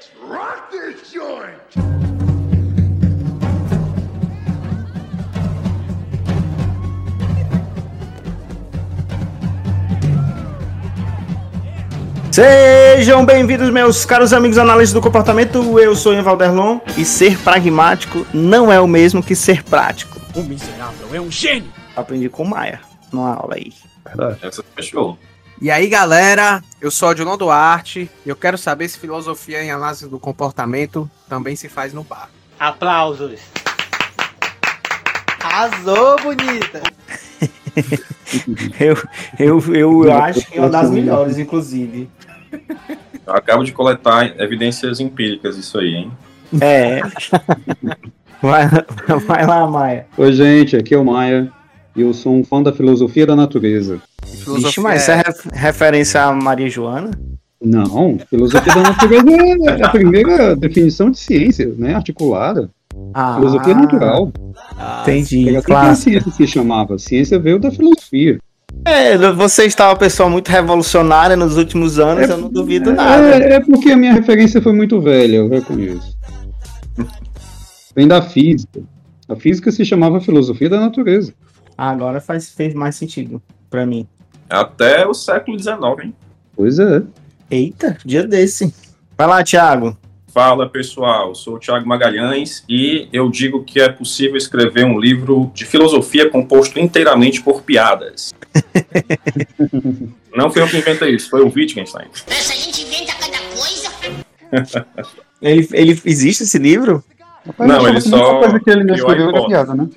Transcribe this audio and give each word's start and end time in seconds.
Let's 0.00 0.12
rock 0.26 0.70
this 0.70 1.12
joint! 1.12 1.60
Sejam 12.32 13.26
bem-vindos, 13.26 13.68
meus 13.68 14.06
caros 14.06 14.32
amigos 14.32 14.56
analistas 14.56 14.94
do 14.94 15.02
comportamento. 15.02 15.78
Eu 15.78 15.94
sou 15.94 16.14
Ian 16.14 16.22
Valderlon 16.22 16.78
e 16.96 17.04
ser 17.04 17.36
pragmático 17.38 18.26
não 18.32 18.72
é 18.72 18.80
o 18.80 18.86
mesmo 18.86 19.22
que 19.22 19.36
ser 19.36 19.62
prático. 19.62 20.18
O 20.34 20.42
miserável 20.42 21.14
é 21.14 21.20
um 21.20 21.30
gênio! 21.30 21.70
Aprendi 21.94 22.30
com 22.30 22.44
o 22.44 22.48
Maia 22.48 22.80
numa 23.12 23.34
aula 23.34 23.56
aí. 23.56 23.74
Essa 24.40 24.64
fechou. 24.74 25.18
E 25.60 25.70
aí, 25.70 25.88
galera, 25.88 26.64
eu 26.80 26.90
sou 26.90 27.10
Adilon 27.10 27.36
Duarte 27.36 28.10
e 28.24 28.28
eu 28.30 28.34
quero 28.34 28.56
saber 28.56 28.88
se 28.88 28.98
filosofia 28.98 29.62
em 29.62 29.70
análise 29.70 30.08
do 30.08 30.18
comportamento 30.18 31.08
também 31.28 31.54
se 31.54 31.68
faz 31.68 31.92
no 31.92 32.02
bar. 32.02 32.30
Aplausos. 32.58 33.38
Arrasou, 35.44 36.16
bonita. 36.22 36.80
Eu, 38.80 38.96
eu, 39.38 39.74
eu 40.04 40.12
acho 40.14 40.46
que 40.46 40.56
é 40.56 40.60
uma 40.62 40.70
das 40.70 40.90
melhores, 40.90 41.36
inclusive. 41.36 42.08
Eu 43.26 43.34
acabo 43.34 43.62
de 43.62 43.72
coletar 43.72 44.40
evidências 44.40 44.98
empíricas 44.98 45.58
isso 45.58 45.78
aí, 45.78 45.94
hein? 45.94 46.12
É. 46.58 47.00
Vai, 48.40 48.66
vai 49.26 49.46
lá, 49.46 49.66
Maia. 49.66 50.06
Oi, 50.16 50.32
gente, 50.32 50.74
aqui 50.74 50.94
é 50.94 50.98
o 50.98 51.04
Maia 51.04 51.52
e 52.00 52.02
eu 52.02 52.14
sou 52.14 52.34
um 52.34 52.42
fã 52.42 52.62
da 52.62 52.72
filosofia 52.72 53.26
da 53.26 53.36
natureza. 53.36 54.00
Filosofia 54.24 54.66
Vixe, 54.68 54.80
mas 54.80 55.02
isso 55.02 55.10
é 55.10 55.16
ref- 55.16 55.46
referência 55.52 56.22
a 56.22 56.32
Maria 56.32 56.68
Joana? 56.68 57.10
Não, 57.62 58.18
filosofia 58.30 58.74
da 58.74 58.80
natureza 58.82 59.70
é 59.78 59.84
a 59.84 59.88
primeira 59.90 60.56
definição 60.56 61.10
de 61.10 61.18
ciência, 61.18 61.72
né? 61.76 61.94
Articulada. 61.94 62.70
Ah, 63.12 63.34
Filosofia 63.36 63.74
natural. 63.74 64.32
Entendi, 65.02 65.48
Era 65.48 65.58
assim 65.58 65.66
que 65.66 65.72
a 65.72 65.74
claro. 65.76 65.96
ciência 65.96 66.30
se 66.32 66.46
chamava. 66.46 66.98
Ciência 66.98 67.38
veio 67.38 67.58
da 67.58 67.70
filosofia. 67.70 68.38
É, 68.84 69.16
você 69.32 69.64
está 69.66 69.88
uma 69.90 69.96
pessoa 69.96 70.30
muito 70.30 70.48
revolucionária 70.48 71.36
nos 71.36 71.56
últimos 71.56 71.98
anos, 71.98 72.28
eu 72.30 72.38
não 72.38 72.48
duvido 72.48 72.92
nada. 72.92 73.36
É, 73.36 73.54
é 73.54 73.60
porque 73.60 73.90
a 73.90 73.96
minha 73.96 74.12
referência 74.14 74.62
foi 74.62 74.72
muito 74.72 75.00
velha, 75.00 75.36
eu 75.36 75.48
reconheço. 75.48 76.16
Vem 77.94 78.08
da 78.08 78.22
física. 78.22 78.80
A 79.28 79.36
física 79.36 79.70
se 79.70 79.84
chamava 79.84 80.20
filosofia 80.20 80.68
da 80.68 80.80
natureza. 80.80 81.32
Agora 81.80 82.20
faz, 82.20 82.50
fez 82.50 82.74
mais 82.74 82.94
sentido 82.94 83.40
pra 83.70 83.86
mim. 83.86 84.06
Até 84.50 85.06
o 85.06 85.14
século 85.14 85.58
XIX, 85.58 85.78
hein? 86.02 86.14
Pois 86.54 86.78
é. 86.78 87.02
Eita, 87.50 87.96
dia 88.04 88.26
desse. 88.26 88.74
Vai 89.16 89.26
lá, 89.26 89.42
Thiago. 89.42 89.96
Fala 90.28 90.68
pessoal, 90.68 91.34
sou 91.34 91.54
o 91.54 91.58
Thiago 91.58 91.88
Magalhães 91.88 92.62
e 92.68 93.08
eu 93.10 93.30
digo 93.30 93.64
que 93.64 93.80
é 93.80 93.88
possível 93.88 94.36
escrever 94.36 94.84
um 94.84 95.00
livro 95.00 95.50
de 95.54 95.64
filosofia 95.64 96.28
composto 96.28 96.78
inteiramente 96.78 97.42
por 97.42 97.62
piadas. 97.62 98.34
Não 100.36 100.50
foi 100.50 100.60
eu 100.60 100.68
que 100.68 100.76
inventei 100.76 101.14
isso, 101.14 101.30
foi 101.30 101.40
o 101.40 101.50
Wittgenstein. 101.50 102.08
Essa 102.26 102.52
gente 102.56 102.82
inventa 102.82 103.14
cada 103.14 103.38
coisa. 103.56 105.16
Ele, 105.40 105.66
ele 105.72 106.02
existe 106.04 106.42
esse 106.42 106.58
livro? 106.58 107.02
Não, 107.58 107.88
ele 107.88 108.02
só 108.02 108.40
coisa 108.40 108.60
que 108.60 108.68
ele 108.68 108.92
a 108.92 108.94
escreveu 108.94 109.30
era 109.30 109.46
piada, 109.46 109.74
né? 109.74 109.88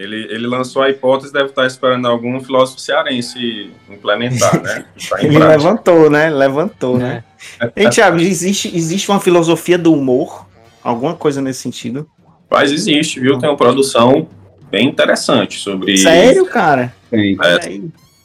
Ele, 0.00 0.16
ele 0.30 0.46
lançou 0.46 0.80
a 0.80 0.88
hipótese, 0.88 1.30
deve 1.30 1.50
estar 1.50 1.66
esperando 1.66 2.08
algum 2.08 2.40
filósofo 2.40 2.80
cearense 2.80 3.70
implementar, 3.90 4.62
né? 4.62 4.86
Ele 4.96 5.34
prática. 5.34 5.46
levantou, 5.46 6.08
né? 6.10 6.30
Levantou, 6.30 6.96
né? 6.96 7.22
Hein, 7.76 7.90
Thiago, 7.90 8.18
existe, 8.18 8.74
existe 8.74 9.10
uma 9.10 9.20
filosofia 9.20 9.76
do 9.76 9.92
humor? 9.92 10.46
Alguma 10.82 11.14
coisa 11.14 11.42
nesse 11.42 11.60
sentido? 11.60 12.08
Mas 12.50 12.72
existe, 12.72 13.20
viu? 13.20 13.38
Tem 13.38 13.46
uma 13.50 13.56
produção 13.58 14.26
bem 14.70 14.88
interessante 14.88 15.58
sobre. 15.58 15.98
Sério, 15.98 16.46
cara? 16.46 16.94
Tem. 17.10 17.36
Olha 17.38 17.60
aí. 17.62 17.84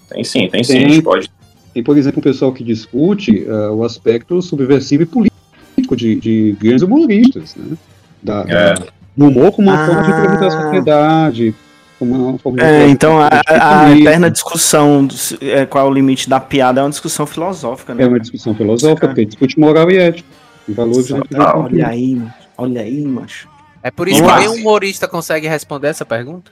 Tem 0.10 0.24
sim, 0.24 0.48
tem 0.48 0.64
sim. 0.64 0.74
Tem. 0.74 0.86
A 0.86 0.90
gente 0.90 1.02
pode. 1.02 1.30
Tem, 1.74 1.84
por 1.84 1.98
exemplo, 1.98 2.20
um 2.20 2.24
pessoal 2.24 2.54
que 2.54 2.64
discute 2.64 3.46
ah, 3.50 3.72
o 3.74 3.84
aspecto 3.84 4.42
subversivo 4.42 5.04
e 5.04 5.06
político 5.06 5.94
de, 5.94 6.16
de 6.16 6.56
grandes 6.58 6.84
humoristas, 6.84 7.54
né? 7.58 7.76
Da, 8.24 8.46
É. 8.48 8.76
do 9.18 9.26
humor 9.28 9.52
como 9.52 9.70
uma 9.70 9.84
Ah. 9.84 9.86
forma 9.86 10.02
de 10.04 10.12
representar 10.12 10.48
a 10.48 10.52
sociedade, 10.64 11.54
uma 12.00 12.38
É, 12.62 12.88
então 12.88 13.20
a, 13.20 13.30
a 13.48 13.92
eterna 13.98 14.30
discussão 14.30 15.06
do 15.06 15.16
é, 15.42 15.66
qual 15.66 15.86
é 15.86 15.90
o 15.90 15.94
limite 15.94 16.30
da 16.30 16.40
piada 16.40 16.82
é 16.82 16.84
uma 16.84 16.90
discussão 16.90 17.26
filosófica, 17.26 17.94
né? 17.94 18.04
É 18.04 18.08
uma 18.08 18.20
discussão 18.20 18.54
filosófica, 18.54 19.08
porque 19.08 19.26
discute 19.26 19.60
moral 19.60 19.90
e 19.90 19.98
ética. 19.98 20.28
E 20.68 20.74
valores 20.74 21.10
cultura. 21.10 21.58
Olha 21.58 21.88
aí, 21.88 22.16
macho. 22.16 22.34
olha 22.58 22.82
aí, 22.82 23.02
macho. 23.02 23.48
É 23.84 23.92
por 23.92 24.08
isso 24.08 24.20
Vamos 24.22 24.34
que 24.34 24.40
lá. 24.40 24.52
nenhum 24.52 24.62
humorista 24.62 25.08
consegue 25.08 25.48
responder 25.48 25.90
essa 25.90 26.06
pergunta? 26.06 26.52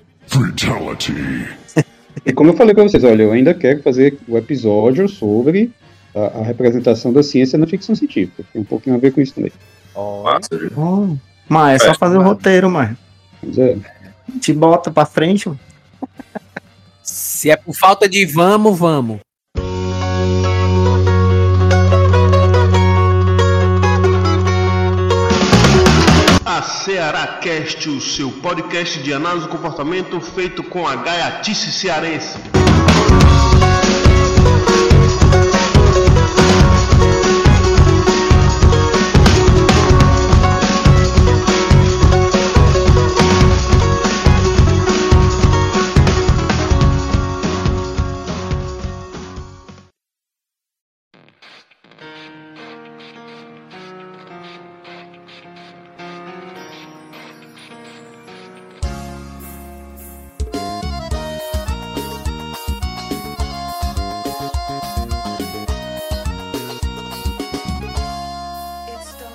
E 2.26 2.32
como 2.32 2.52
eu 2.52 2.54
falei 2.54 2.74
pra 2.74 2.84
vocês, 2.84 3.04
olha, 3.04 3.24
eu 3.24 3.32
ainda 3.32 3.54
quero 3.54 3.82
fazer 3.82 4.18
o 4.28 4.38
episódio 4.38 5.10
sobre 5.10 5.72
a, 6.16 6.40
a 6.40 6.44
representação 6.44 7.12
da 7.12 7.24
ciência 7.24 7.58
na 7.58 7.68
ficção 7.68 7.96
científica. 7.96 8.44
Tem 8.54 8.62
um 8.62 8.66
pouquinho 8.66 8.96
a 8.96 9.00
ver 9.00 9.12
com 9.12 9.20
isso 9.20 9.34
também. 9.34 9.52
Viu? 9.52 10.72
Oh, 10.76 11.18
mas 11.50 11.82
é 11.82 11.86
só 11.86 11.92
É, 11.92 11.96
fazer 11.96 12.18
o 12.18 12.22
roteiro, 12.22 12.70
mano. 12.70 12.96
Mas 13.42 13.58
é. 13.58 13.76
Te 14.40 14.54
bota 14.54 14.92
pra 14.92 15.06
frente, 15.06 15.48
mano. 15.48 15.60
Se 17.04 17.50
é 17.50 17.58
por 17.58 17.76
falta 17.76 18.08
de 18.08 18.26
vamos, 18.26 18.80
vamos. 18.80 19.20
A 26.46 26.62
Ceará 26.62 27.40
Cast, 27.42 27.90
o 27.90 28.00
seu 28.00 28.32
podcast 28.32 29.02
de 29.02 29.14
análise 29.14 29.46
do 29.46 29.52
comportamento 29.52 30.20
feito 30.22 30.64
com 30.64 30.88
a 30.88 30.96
gaiatice 30.96 31.72
cearense. 31.72 32.53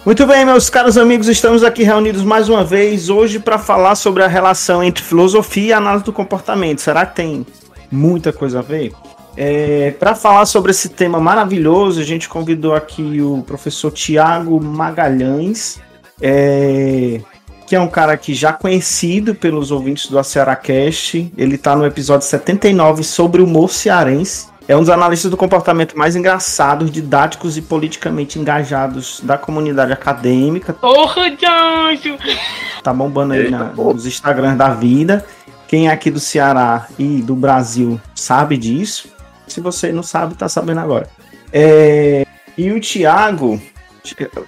Muito 0.08 0.24
bem, 0.26 0.42
meus 0.42 0.70
caros 0.70 0.96
amigos, 0.96 1.28
estamos 1.28 1.62
aqui 1.62 1.82
reunidos 1.82 2.22
mais 2.22 2.48
uma 2.48 2.64
vez 2.64 3.10
hoje 3.10 3.38
para 3.38 3.58
falar 3.58 3.94
sobre 3.94 4.22
a 4.22 4.26
relação 4.26 4.82
entre 4.82 5.04
filosofia 5.04 5.66
e 5.66 5.72
análise 5.74 6.02
do 6.02 6.14
comportamento. 6.14 6.80
Será 6.80 7.04
que 7.04 7.14
tem 7.14 7.46
muita 7.92 8.32
coisa 8.32 8.60
a 8.60 8.62
ver? 8.62 8.94
É, 9.36 9.90
para 10.00 10.14
falar 10.14 10.46
sobre 10.46 10.70
esse 10.70 10.88
tema 10.88 11.20
maravilhoso, 11.20 12.00
a 12.00 12.04
gente 12.04 12.26
convidou 12.26 12.74
aqui 12.74 13.20
o 13.20 13.42
professor 13.42 13.90
Tiago 13.90 14.58
Magalhães, 14.58 15.78
é, 16.22 17.20
que 17.66 17.76
é 17.76 17.80
um 17.80 17.88
cara 17.88 18.16
que 18.16 18.32
já 18.32 18.50
conhecido 18.50 19.34
pelos 19.34 19.70
ouvintes 19.70 20.10
do 20.10 20.24
Cearacast. 20.24 21.30
Ele 21.36 21.56
está 21.56 21.76
no 21.76 21.84
episódio 21.84 22.26
79 22.26 23.04
sobre 23.04 23.42
o 23.42 23.44
humor 23.44 23.68
cearense. 23.68 24.46
É 24.68 24.76
um 24.76 24.80
dos 24.80 24.90
analistas 24.90 25.30
do 25.30 25.36
comportamento 25.36 25.96
mais 25.96 26.14
engraçados, 26.14 26.90
didáticos 26.90 27.56
e 27.56 27.62
politicamente 27.62 28.38
engajados 28.38 29.20
da 29.22 29.38
comunidade 29.38 29.92
acadêmica. 29.92 30.74
Porra, 30.74 31.22
Janjo! 31.30 32.18
Tá 32.82 32.92
bombando 32.92 33.32
aí 33.32 33.50
na- 33.50 33.72
nos 33.72 34.04
Instagrams 34.04 34.58
da 34.58 34.68
vida. 34.68 35.24
Quem 35.66 35.88
é 35.88 35.90
aqui 35.90 36.10
do 36.10 36.20
Ceará 36.20 36.86
e 36.98 37.22
do 37.22 37.34
Brasil 37.34 37.98
sabe 38.14 38.56
disso. 38.58 39.08
Se 39.46 39.60
você 39.60 39.90
não 39.90 40.02
sabe, 40.02 40.34
tá 40.34 40.48
sabendo 40.48 40.80
agora. 40.80 41.08
É, 41.52 42.26
E 42.56 42.70
o 42.72 42.80
Thiago, 42.80 43.58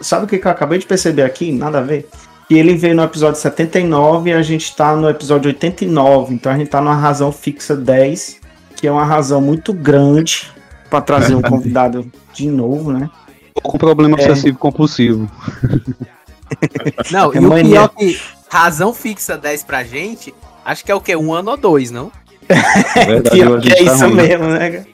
sabe 0.01 0.25
o 0.25 0.29
que 0.29 0.39
que 0.39 0.47
eu 0.47 0.51
acabei 0.51 0.79
de 0.79 0.85
perceber 0.87 1.23
aqui? 1.23 1.51
Nada 1.53 1.79
a 1.79 1.83
ver. 1.83 2.09
Que 2.49 2.55
ele 2.59 2.75
veio 2.75 2.95
no 2.97 3.03
episódio 3.05 3.41
79 3.41 4.31
e 4.31 4.33
a 4.35 4.43
gente 4.43 4.75
tá 4.77 4.95
no 4.97 5.09
episódio 5.09 5.49
89. 5.49 6.35
Então 6.35 6.53
a 6.53 6.57
gente 6.59 6.69
tá 6.69 6.81
numa 6.81 6.95
razão 6.97 7.31
fixa 7.33 7.77
10, 7.77 8.39
que 8.81 8.87
é 8.87 8.93
uma 8.93 9.05
razão 9.05 9.41
muito 9.41 9.73
grande 9.73 10.51
para 10.89 11.01
trazer 11.01 11.35
um 11.35 11.43
convidado 11.43 12.11
de 12.33 12.49
novo, 12.49 12.93
né? 12.93 13.09
Com 13.63 13.77
problema 13.79 14.17
É. 14.19 14.23
obsessivo 14.23 14.59
compulsivo. 14.59 15.31
Não, 17.11 17.33
É 17.33 17.37
e 17.37 17.39
o 17.39 17.43
mania. 17.49 17.65
pior 17.65 17.89
que 17.91 18.21
razão 18.51 18.93
fixa 18.93 19.37
10 19.37 19.65
pra 19.65 19.85
gente, 19.85 20.35
acho 20.65 20.85
que 20.85 20.91
é 20.91 20.95
o 20.95 21.01
quê? 21.01 21.15
Um 21.17 21.33
ano 21.33 21.51
ou 21.53 21.57
dois, 21.57 21.91
não? 21.91 22.11
É 22.97 23.05
verdade, 23.05 23.31
Pior 23.37 23.61
que 23.61 23.73
é 23.73 23.77
tá 23.77 23.83
isso 23.95 24.05
ruim. 24.07 24.15
mesmo, 24.15 24.47
né? 24.49 24.71
cara? 24.71 24.87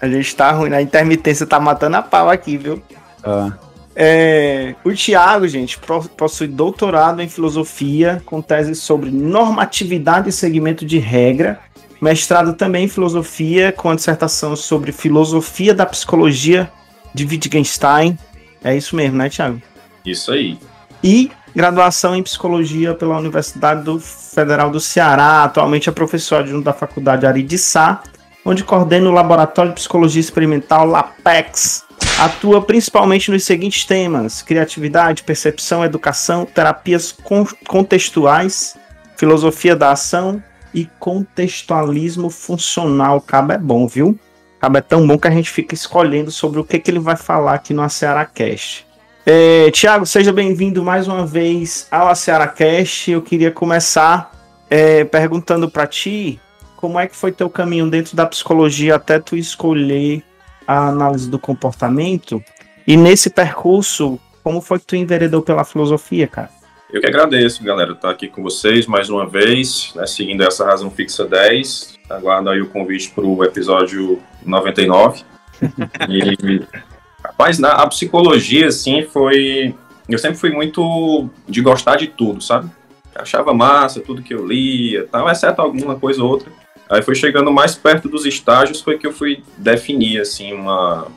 A 0.00 0.08
gente 0.08 0.34
tá 0.34 0.50
ruim. 0.50 0.72
A 0.72 0.82
intermitência 0.82 1.46
tá 1.46 1.60
matando 1.60 1.96
a 1.96 2.02
pau 2.02 2.28
aqui, 2.30 2.56
viu? 2.56 2.82
Tá. 3.22 3.56
É, 3.94 4.74
o 4.84 4.92
Tiago, 4.92 5.46
gente, 5.48 5.78
possui 6.16 6.46
doutorado 6.46 7.20
em 7.20 7.28
filosofia, 7.28 8.22
com 8.24 8.40
tese 8.40 8.74
sobre 8.74 9.10
normatividade 9.10 10.28
e 10.28 10.32
segmento 10.32 10.86
de 10.86 10.98
regra, 10.98 11.58
mestrado 12.00 12.54
também 12.54 12.84
em 12.84 12.88
filosofia, 12.88 13.72
com 13.72 13.90
a 13.90 13.94
dissertação 13.94 14.54
sobre 14.54 14.92
filosofia 14.92 15.74
da 15.74 15.86
psicologia 15.86 16.70
de 17.14 17.24
Wittgenstein. 17.24 18.18
É 18.62 18.76
isso 18.76 18.94
mesmo, 18.94 19.16
né, 19.16 19.28
Tiago? 19.28 19.60
Isso 20.04 20.32
aí. 20.32 20.58
E 21.02 21.30
graduação 21.54 22.14
em 22.14 22.22
psicologia 22.22 22.94
pela 22.94 23.18
Universidade 23.18 23.82
do 23.82 23.98
Federal 23.98 24.70
do 24.70 24.80
Ceará. 24.80 25.44
Atualmente 25.44 25.88
é 25.88 25.92
professor 25.92 26.36
adjunto 26.36 26.64
da 26.64 26.72
Faculdade 26.72 27.26
Ari 27.26 27.42
de 27.42 27.58
Sá, 27.58 28.02
onde 28.44 28.64
coordena 28.64 29.08
o 29.08 29.12
Laboratório 29.12 29.72
de 29.72 29.76
Psicologia 29.76 30.20
Experimental 30.20 30.86
LAPEX. 30.86 31.84
Atua 32.20 32.62
principalmente 32.62 33.30
nos 33.30 33.44
seguintes 33.44 33.84
temas: 33.84 34.42
criatividade, 34.42 35.22
percepção, 35.22 35.84
educação, 35.84 36.44
terapias 36.44 37.12
con- 37.12 37.46
contextuais, 37.66 38.76
filosofia 39.16 39.74
da 39.76 39.92
ação 39.92 40.42
e 40.72 40.88
contextualismo 40.98 42.30
funcional. 42.30 43.20
Cabo 43.20 43.52
é 43.52 43.58
bom, 43.58 43.86
viu? 43.86 44.18
Cabo 44.60 44.78
é 44.78 44.80
tão 44.80 45.06
bom 45.06 45.18
que 45.18 45.28
a 45.28 45.30
gente 45.30 45.50
fica 45.50 45.74
escolhendo 45.74 46.30
sobre 46.30 46.60
o 46.60 46.64
que, 46.64 46.78
que 46.78 46.90
ele 46.90 46.98
vai 46.98 47.16
falar 47.16 47.54
aqui 47.54 47.72
no 47.72 47.88
Ceará 47.88 48.24
Cast. 48.24 48.86
É, 49.24 49.70
Tiago, 49.70 50.06
seja 50.06 50.32
bem-vindo 50.32 50.82
mais 50.82 51.06
uma 51.06 51.26
vez 51.26 51.86
ao 51.90 52.14
Cearacast. 52.14 53.10
Eu 53.10 53.20
queria 53.20 53.50
começar 53.50 54.32
é, 54.70 55.04
perguntando 55.04 55.70
para 55.70 55.86
ti 55.86 56.40
como 56.76 56.98
é 56.98 57.06
que 57.06 57.14
foi 57.14 57.30
teu 57.30 57.50
caminho 57.50 57.90
dentro 57.90 58.16
da 58.16 58.24
psicologia 58.24 58.96
até 58.96 59.18
tu 59.18 59.36
escolher 59.36 60.22
a 60.66 60.88
análise 60.88 61.28
do 61.28 61.38
comportamento 61.38 62.42
e 62.86 62.96
nesse 62.96 63.28
percurso, 63.28 64.18
como 64.42 64.62
foi 64.62 64.78
que 64.78 64.86
tu 64.86 64.96
enveredou 64.96 65.42
pela 65.42 65.62
filosofia, 65.62 66.26
cara? 66.26 66.48
Eu 66.90 67.02
que 67.02 67.06
agradeço, 67.06 67.62
galera, 67.62 67.92
estar 67.92 68.08
aqui 68.08 68.28
com 68.28 68.42
vocês 68.42 68.86
mais 68.86 69.10
uma 69.10 69.26
vez, 69.26 69.92
né, 69.94 70.06
seguindo 70.06 70.42
essa 70.42 70.64
Razão 70.64 70.90
Fixa 70.90 71.26
10. 71.26 71.98
Aguardo 72.08 72.48
aí 72.48 72.62
o 72.62 72.70
convite 72.70 73.10
para 73.10 73.26
o 73.26 73.44
episódio 73.44 74.20
99. 74.44 75.22
E, 76.08 76.62
rapaz, 77.22 77.58
na, 77.58 77.72
a 77.72 77.86
psicologia, 77.88 78.68
assim, 78.68 79.02
foi... 79.02 79.74
Eu 80.08 80.16
sempre 80.16 80.38
fui 80.38 80.50
muito 80.50 81.28
de 81.46 81.60
gostar 81.60 81.96
de 81.96 82.06
tudo, 82.06 82.40
sabe? 82.40 82.70
Achava 83.14 83.52
massa 83.52 84.00
tudo 84.00 84.22
que 84.22 84.32
eu 84.32 84.46
lia, 84.46 85.06
tal, 85.10 85.28
exceto 85.28 85.60
alguma 85.60 85.96
coisa 85.96 86.22
ou 86.22 86.30
outra. 86.30 86.50
Aí 86.88 87.02
foi 87.02 87.16
chegando 87.16 87.52
mais 87.52 87.74
perto 87.74 88.08
dos 88.08 88.24
estágios, 88.24 88.80
foi 88.80 88.96
que 88.96 89.06
eu 89.06 89.12
fui 89.12 89.42
definir, 89.58 90.20
assim, 90.20 90.54
uma, 90.54 91.08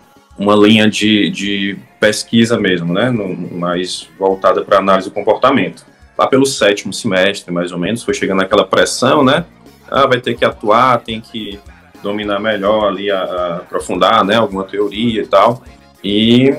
uma 0.42 0.56
linha 0.56 0.90
de, 0.90 1.30
de 1.30 1.78
pesquisa 2.00 2.60
mesmo, 2.60 2.94
né? 2.94 3.12
No, 3.12 3.58
mais 3.58 4.10
voltada 4.18 4.64
para 4.64 4.80
análise 4.80 5.08
do 5.08 5.14
comportamento. 5.14 5.86
Lá 6.18 6.28
pelo 6.28 6.46
sétimo 6.46 6.92
semestre, 6.92 7.54
mais 7.54 7.72
ou 7.72 7.78
menos, 7.78 8.04
foi 8.04 8.14
chegando 8.14 8.42
aquela 8.42 8.66
pressão, 8.66 9.24
né? 9.24 9.46
Ah, 9.90 10.08
vai 10.08 10.20
ter 10.20 10.36
que 10.36 10.44
atuar, 10.44 11.00
tem 11.02 11.22
que 11.22 11.60
dominar 12.02 12.40
melhor 12.40 12.88
ali, 12.88 13.12
a, 13.12 13.22
a 13.22 13.56
aprofundar, 13.58 14.26
né? 14.26 14.36
Alguma 14.36 14.64
teoria 14.64 15.22
e 15.22 15.28
tal. 15.28 15.62
E 16.04 16.56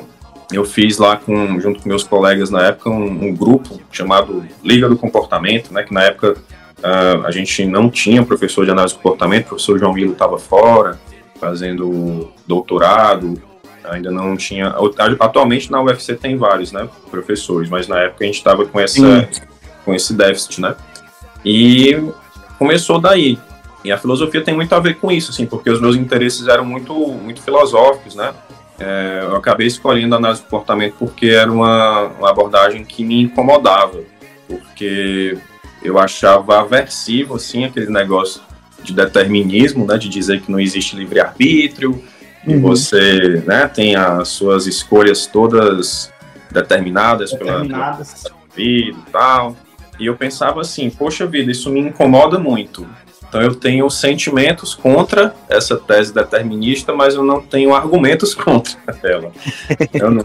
eu 0.53 0.65
fiz 0.65 0.99
lá 0.99 1.17
com, 1.17 1.59
junto 1.59 1.83
com 1.83 1.89
meus 1.89 2.05
colegas 2.05 2.51
na 2.51 2.69
época 2.69 2.89
um, 2.89 3.27
um 3.27 3.35
grupo 3.35 3.81
chamado 3.91 4.45
Liga 4.63 4.89
do 4.89 4.97
Comportamento, 4.97 5.73
né? 5.73 5.83
Que 5.83 5.93
na 5.93 6.05
época 6.05 6.37
uh, 6.79 7.27
a 7.27 7.33
gente 7.33 7.67
não 7.67 7.91
tinha 7.91 8.25
professor 8.25 8.65
de 8.65 8.71
análise 8.71 8.95
do 8.95 9.01
comportamento, 9.01 9.47
o 9.47 9.49
professor 9.49 9.77
João 9.77 9.93
Milo 9.93 10.13
estava 10.13 10.39
fora, 10.39 11.01
fazendo 11.41 12.31
doutorado, 12.47 13.43
ainda 13.85 14.11
não 14.11 14.37
tinha. 14.37 14.75
Atualmente 15.19 15.71
na 15.71 15.83
UFC 15.83 16.15
tem 16.15 16.37
vários, 16.37 16.73
né, 16.73 16.89
professores, 17.11 17.69
mas 17.69 17.89
na 17.89 18.01
época 18.01 18.25
a 18.25 18.27
gente 18.27 18.37
estava 18.37 18.65
com 18.65 18.79
essa, 18.79 19.29
com 19.85 19.95
esse 19.95 20.15
déficit, 20.15 20.61
né? 20.61 20.75
E 21.45 21.97
começou 22.59 23.01
daí. 23.01 23.39
E 23.85 23.91
a 23.91 23.99
filosofia 23.99 24.43
tem 24.43 24.55
muito 24.55 24.73
a 24.75 24.79
ver 24.79 24.97
com 24.97 25.11
isso, 25.11 25.31
assim, 25.31 25.45
porque 25.45 25.69
os 25.69 25.81
meus 25.81 25.97
interesses 25.97 26.47
eram 26.47 26.65
muito, 26.65 26.95
muito 26.95 27.43
filosóficos, 27.43 28.15
né? 28.15 28.33
É, 28.79 29.21
eu 29.25 29.37
acabei 29.37 29.67
escolhendo 29.67 30.15
a 30.15 30.19
análise 30.19 30.41
do 30.41 30.45
comportamento 30.45 30.95
porque 30.99 31.27
era 31.27 31.51
uma, 31.51 32.05
uma 32.19 32.31
abordagem 32.31 32.85
que 32.85 33.05
me 33.05 33.23
incomodava, 33.23 34.01
porque 34.49 35.37
eu 35.83 35.99
achava 35.99 36.61
aversivo, 36.61 37.37
assim, 37.37 37.65
aquele 37.65 37.91
negócio 37.91 38.41
de 38.83 38.93
determinismo, 38.93 39.87
né, 39.87 39.97
de 39.99 40.09
dizer 40.09 40.41
que 40.41 40.51
não 40.51 40.59
existe 40.59 40.97
livre-arbítrio, 40.97 42.03
que 42.45 42.55
Uhum. 42.55 42.61
você 42.61 43.43
né, 43.47 43.69
tem 43.69 43.95
as 43.97 44.29
suas 44.29 44.67
escolhas 44.67 45.27
todas 45.27 46.13
determinadas, 46.51 47.31
Determinadas. 47.33 48.25
pela 48.25 48.35
vida 48.55 48.99
e 48.99 49.11
tal. 49.11 49.57
E 49.99 50.07
eu 50.07 50.17
pensava 50.17 50.61
assim, 50.61 50.91
poxa 50.91 51.27
vida, 51.27 51.51
isso 51.51 51.71
me 51.71 51.81
incomoda 51.81 52.39
muito. 52.39 52.87
Então 53.29 53.41
eu 53.41 53.55
tenho 53.55 53.89
sentimentos 53.89 54.75
contra 54.75 55.35
essa 55.49 55.77
tese 55.77 56.13
determinista, 56.13 56.93
mas 56.93 57.15
eu 57.15 57.25
não 57.25 57.41
tenho 57.41 57.75
argumentos 57.75 58.35
contra 58.35 58.77
ela. 59.03 59.33
Eu 59.95 60.11
não, 60.11 60.23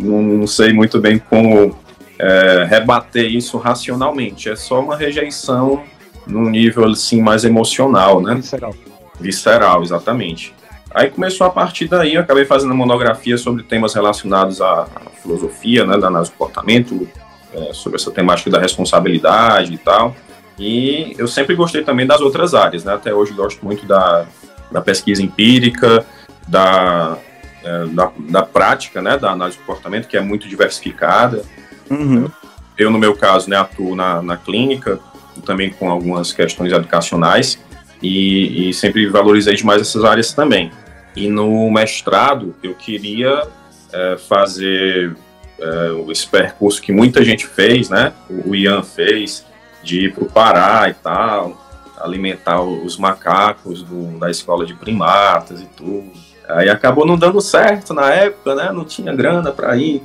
não, 0.00 0.22
não 0.22 0.46
sei 0.46 0.72
muito 0.72 1.00
bem 1.00 1.18
como 1.18 1.76
é, 2.18 2.64
rebater 2.68 3.24
isso 3.26 3.58
racionalmente. 3.58 4.48
É 4.48 4.54
só 4.54 4.80
uma 4.80 4.96
rejeição 4.96 5.82
num 6.26 6.48
nível 6.48 6.84
assim 6.88 7.20
mais 7.20 7.44
emocional, 7.44 8.20
né? 8.22 8.36
Visceral. 8.36 8.74
Visceral, 9.20 9.82
exatamente. 9.82 10.54
Aí 10.94 11.10
começou 11.10 11.46
a 11.46 11.50
partir 11.50 11.88
daí, 11.88 12.14
eu 12.14 12.20
acabei 12.20 12.44
fazendo 12.44 12.72
monografia 12.72 13.36
sobre 13.36 13.64
temas 13.64 13.94
relacionados 13.94 14.60
à, 14.60 14.82
à 14.82 15.10
filosofia, 15.20 15.84
né, 15.84 15.98
da 15.98 16.06
análise 16.06 16.30
do 16.30 16.36
comportamento, 16.36 17.08
é, 17.52 17.72
sobre 17.72 17.96
essa 17.96 18.12
temática 18.12 18.48
da 18.48 18.60
responsabilidade 18.60 19.74
e 19.74 19.78
tal. 19.78 20.14
E 20.56 21.14
eu 21.18 21.26
sempre 21.26 21.56
gostei 21.56 21.82
também 21.82 22.06
das 22.06 22.20
outras 22.20 22.54
áreas, 22.54 22.84
né? 22.84 22.94
Até 22.94 23.12
hoje 23.12 23.32
gosto 23.32 23.64
muito 23.64 23.84
da, 23.86 24.24
da 24.70 24.80
pesquisa 24.80 25.20
empírica, 25.20 26.06
da, 26.46 27.18
é, 27.64 27.86
da, 27.86 28.12
da, 28.30 28.42
prática, 28.42 29.02
né? 29.02 29.18
Da 29.18 29.32
análise 29.32 29.58
do 29.58 29.64
comportamento, 29.64 30.06
que 30.06 30.16
é 30.16 30.20
muito 30.20 30.48
diversificada. 30.48 31.42
Uhum. 31.90 32.30
Eu, 32.78 32.90
no 32.90 32.98
meu 32.98 33.16
caso, 33.16 33.50
né, 33.50 33.56
atuo 33.56 33.96
na, 33.96 34.22
na 34.22 34.36
clínica, 34.36 35.00
também 35.44 35.70
com 35.70 35.90
algumas 35.90 36.32
questões 36.32 36.72
educacionais, 36.72 37.58
e, 38.00 38.68
e 38.68 38.74
sempre 38.74 39.08
valorizei 39.08 39.54
demais 39.56 39.80
essas 39.80 40.04
áreas 40.04 40.32
também. 40.32 40.70
E 41.16 41.28
no 41.28 41.70
mestrado, 41.70 42.54
eu 42.62 42.74
queria 42.74 43.46
é, 43.92 44.16
fazer 44.16 45.16
é, 45.58 46.10
esse 46.10 46.26
percurso 46.26 46.82
que 46.82 46.92
muita 46.92 47.22
gente 47.24 47.46
fez, 47.46 47.88
né? 47.88 48.12
O 48.28 48.54
Ian 48.54 48.82
fez, 48.82 49.46
de 49.82 50.06
ir 50.06 50.14
para 50.14 50.24
o 50.24 50.30
Pará 50.30 50.88
e 50.88 50.94
tal, 50.94 51.62
alimentar 51.98 52.60
os 52.60 52.96
macacos 52.96 53.82
do, 53.82 54.18
da 54.18 54.30
escola 54.30 54.66
de 54.66 54.74
primatas 54.74 55.60
e 55.60 55.66
tudo. 55.66 56.10
Aí 56.48 56.68
acabou 56.68 57.06
não 57.06 57.16
dando 57.16 57.40
certo 57.40 57.94
na 57.94 58.10
época, 58.10 58.54
né? 58.54 58.72
Não 58.72 58.84
tinha 58.84 59.14
grana 59.14 59.52
para 59.52 59.76
ir. 59.76 60.02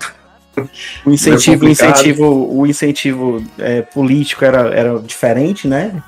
O 1.05 1.11
incentivo, 1.11 1.65
o 1.65 1.69
incentivo, 1.69 2.53
o 2.53 2.67
incentivo 2.67 3.41
é, 3.57 3.81
político 3.81 4.43
era, 4.43 4.67
era 4.75 4.99
diferente, 4.99 5.69
né? 5.69 6.03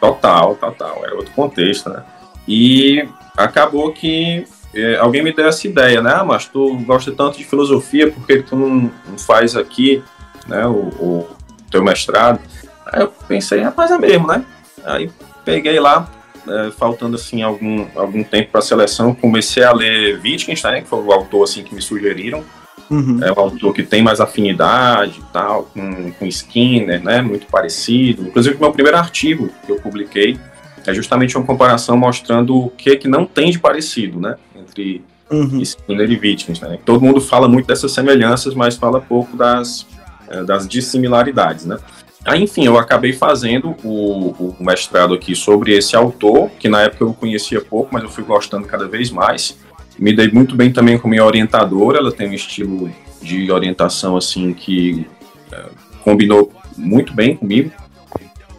Total, 0.00 0.54
total. 0.54 1.02
Era 1.04 1.14
outro 1.14 1.32
contexto, 1.34 1.90
né? 1.90 2.02
E 2.48 3.06
acabou 3.36 3.92
que 3.92 4.44
é, 4.74 4.96
alguém 4.96 5.22
me 5.22 5.32
deu 5.32 5.46
essa 5.46 5.66
ideia, 5.66 6.02
né? 6.02 6.12
Ah, 6.16 6.24
mas 6.24 6.46
tu 6.46 6.76
gosta 6.78 7.12
tanto 7.12 7.38
de 7.38 7.44
filosofia, 7.44 8.10
por 8.10 8.26
que 8.26 8.42
tu 8.42 8.56
não, 8.56 8.90
não 9.08 9.18
faz 9.18 9.56
aqui 9.56 10.02
né, 10.46 10.66
o, 10.66 10.88
o 10.98 11.28
teu 11.70 11.82
mestrado? 11.82 12.40
Aí 12.86 13.02
eu 13.02 13.08
pensei, 13.28 13.60
rapaz, 13.60 13.90
é 13.90 13.98
mesmo, 13.98 14.26
né? 14.26 14.44
Aí 14.84 15.10
peguei 15.44 15.78
lá, 15.78 16.08
é, 16.48 16.70
faltando 16.72 17.16
assim 17.16 17.42
algum, 17.42 17.86
algum 17.94 18.24
tempo 18.24 18.50
para 18.50 18.58
a 18.58 18.62
seleção, 18.62 19.14
comecei 19.14 19.62
a 19.62 19.72
ler 19.72 20.20
Wittgenstein, 20.22 20.82
que 20.82 20.88
foi 20.88 21.00
o 21.00 21.12
autor 21.12 21.44
assim 21.44 21.62
que 21.62 21.74
me 21.74 21.80
sugeriram. 21.80 22.44
Uhum. 22.90 23.18
É 23.24 23.32
um 23.32 23.40
autor 23.40 23.72
que 23.72 23.82
tem 23.82 24.02
mais 24.02 24.20
afinidade 24.20 25.20
e 25.20 25.32
tal, 25.32 25.64
com, 25.72 26.12
com 26.12 26.26
Skinner, 26.26 27.02
né? 27.02 27.22
Muito 27.22 27.46
parecido. 27.46 28.26
Inclusive, 28.26 28.58
meu 28.60 28.72
primeiro 28.72 28.98
artigo 28.98 29.48
que 29.64 29.72
eu 29.72 29.76
publiquei 29.76 30.38
é 30.86 30.94
justamente 30.94 31.36
uma 31.36 31.46
comparação 31.46 31.96
mostrando 31.96 32.56
o 32.56 32.70
que 32.70 32.96
que 32.96 33.08
não 33.08 33.24
tem 33.24 33.50
de 33.50 33.58
parecido, 33.58 34.20
né? 34.20 34.36
Entre 34.56 35.02
uhum. 35.30 35.60
Skinner 35.60 36.10
e 36.10 36.18
Wittgenstein. 36.18 36.70
Né? 36.70 36.78
Todo 36.84 37.04
mundo 37.04 37.20
fala 37.20 37.48
muito 37.48 37.66
dessas 37.66 37.92
semelhanças, 37.92 38.54
mas 38.54 38.76
fala 38.76 39.00
pouco 39.00 39.36
das, 39.36 39.86
das 40.46 40.68
dissimilaridades, 40.68 41.64
né? 41.64 41.78
Aí, 42.24 42.42
enfim, 42.42 42.64
eu 42.64 42.78
acabei 42.78 43.12
fazendo 43.12 43.76
o, 43.84 44.30
o, 44.30 44.56
mestrado 44.58 45.12
aqui 45.12 45.36
sobre 45.36 45.76
esse 45.76 45.94
autor, 45.94 46.48
que 46.58 46.68
na 46.70 46.80
época 46.80 47.04
eu 47.04 47.12
conhecia 47.12 47.60
pouco, 47.60 47.90
mas 47.92 48.02
eu 48.02 48.08
fui 48.08 48.24
gostando 48.24 48.66
cada 48.66 48.88
vez 48.88 49.10
mais. 49.10 49.58
Me 49.98 50.10
dei 50.10 50.30
muito 50.30 50.56
bem 50.56 50.72
também 50.72 50.98
com 50.98 51.06
minha 51.06 51.24
orientadora, 51.24 51.98
ela 51.98 52.10
tem 52.10 52.30
um 52.30 52.32
estilo 52.32 52.90
de 53.20 53.52
orientação 53.52 54.16
assim 54.16 54.54
que 54.54 55.06
é, 55.52 55.66
combinou 56.02 56.50
muito 56.76 57.12
bem 57.12 57.36
comigo. 57.36 57.70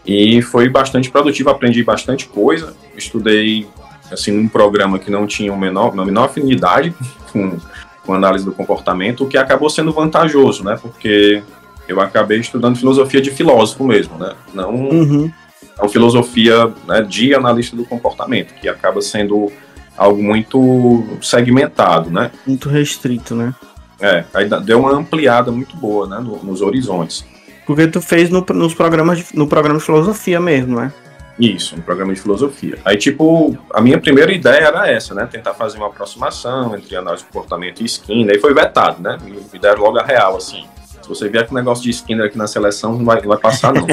E 0.06 0.42
foi 0.42 0.70
bastante 0.70 1.10
produtivo, 1.10 1.50
aprendi 1.50 1.84
bastante 1.84 2.28
coisa. 2.28 2.76
Estudei 2.96 3.68
assim 4.12 4.32
num 4.32 4.48
programa 4.48 5.00
que 5.00 5.10
não 5.10 5.26
tinha 5.26 5.56
menor, 5.56 5.94
uma 5.94 6.06
menor 6.06 6.26
afinidade 6.26 6.94
com, 7.34 7.58
com 8.06 8.14
análise 8.14 8.46
do 8.46 8.52
comportamento, 8.52 9.24
o 9.24 9.28
que 9.28 9.38
acabou 9.38 9.70
sendo 9.70 9.92
vantajoso, 9.92 10.64
né? 10.64 10.78
Porque 10.80 11.42
eu 11.88 12.00
acabei 12.00 12.40
estudando 12.40 12.78
filosofia 12.78 13.22
de 13.22 13.32
filósofo 13.32 13.84
mesmo, 13.84 14.18
né? 14.18 14.34
Não, 14.54 14.74
Uhum. 14.74 15.32
não 15.78 15.90
filosofia 15.90 16.72
né, 16.88 17.02
de 17.02 17.34
analista 17.34 17.76
do 17.76 17.84
comportamento, 17.86 18.54
que 18.56 18.68
acaba 18.68 19.02
sendo 19.02 19.52
algo 19.98 20.22
muito 20.22 21.04
segmentado, 21.22 22.10
né? 22.12 22.30
Muito 22.46 22.70
restrito, 22.70 23.34
né? 23.36 23.54
É, 24.00 24.24
aí 24.34 24.48
deu 24.64 24.80
uma 24.82 24.92
ampliada 24.92 25.52
muito 25.52 25.76
boa, 25.78 26.06
né, 26.08 26.20
no- 26.20 26.44
nos 26.44 26.62
horizontes. 26.62 27.26
Porque 27.66 27.88
tu 27.88 28.02
fez 28.02 28.30
no, 28.30 28.46
nos 28.54 28.74
programas 28.74 29.20
de, 29.20 29.26
no 29.34 29.48
programa 29.48 29.80
de 29.80 29.86
filosofia 29.86 30.40
mesmo, 30.40 30.80
né? 30.80 30.94
Isso, 31.38 31.76
um 31.76 31.82
programa 31.82 32.14
de 32.14 32.22
filosofia. 32.22 32.78
Aí, 32.86 32.98
tipo, 32.98 33.58
a 33.74 33.82
minha 33.82 34.00
primeira 34.00 34.32
ideia 34.32 34.68
era 34.68 34.90
essa, 34.90 35.14
né? 35.14 35.28
Tentar 35.30 35.54
fazer 35.54 35.78
uma 35.78 35.88
aproximação 35.88 36.76
entre 36.76 36.96
análise 36.96 37.24
de 37.24 37.30
comportamento 37.30 37.82
e 37.82 37.86
Skinner. 37.86 38.36
Aí 38.36 38.40
foi 38.40 38.54
vetado, 38.54 39.02
né? 39.02 39.18
Me 39.22 39.32
me 39.32 39.60
deram 39.60 39.82
logo 39.82 40.00
a 40.00 40.04
real, 40.04 40.38
assim. 40.38 40.66
Se 41.02 41.10
você 41.10 41.28
vier 41.28 41.46
com 41.46 41.54
o 41.54 41.58
negócio 41.58 41.84
de 41.84 41.90
Skinner 41.90 42.26
aqui 42.26 42.38
na 42.38 42.48
seleção, 42.48 42.94
não 42.94 43.04
vai, 43.04 43.22
não 43.22 43.28
vai 43.28 43.38
passar, 43.38 43.74
não. 43.74 43.86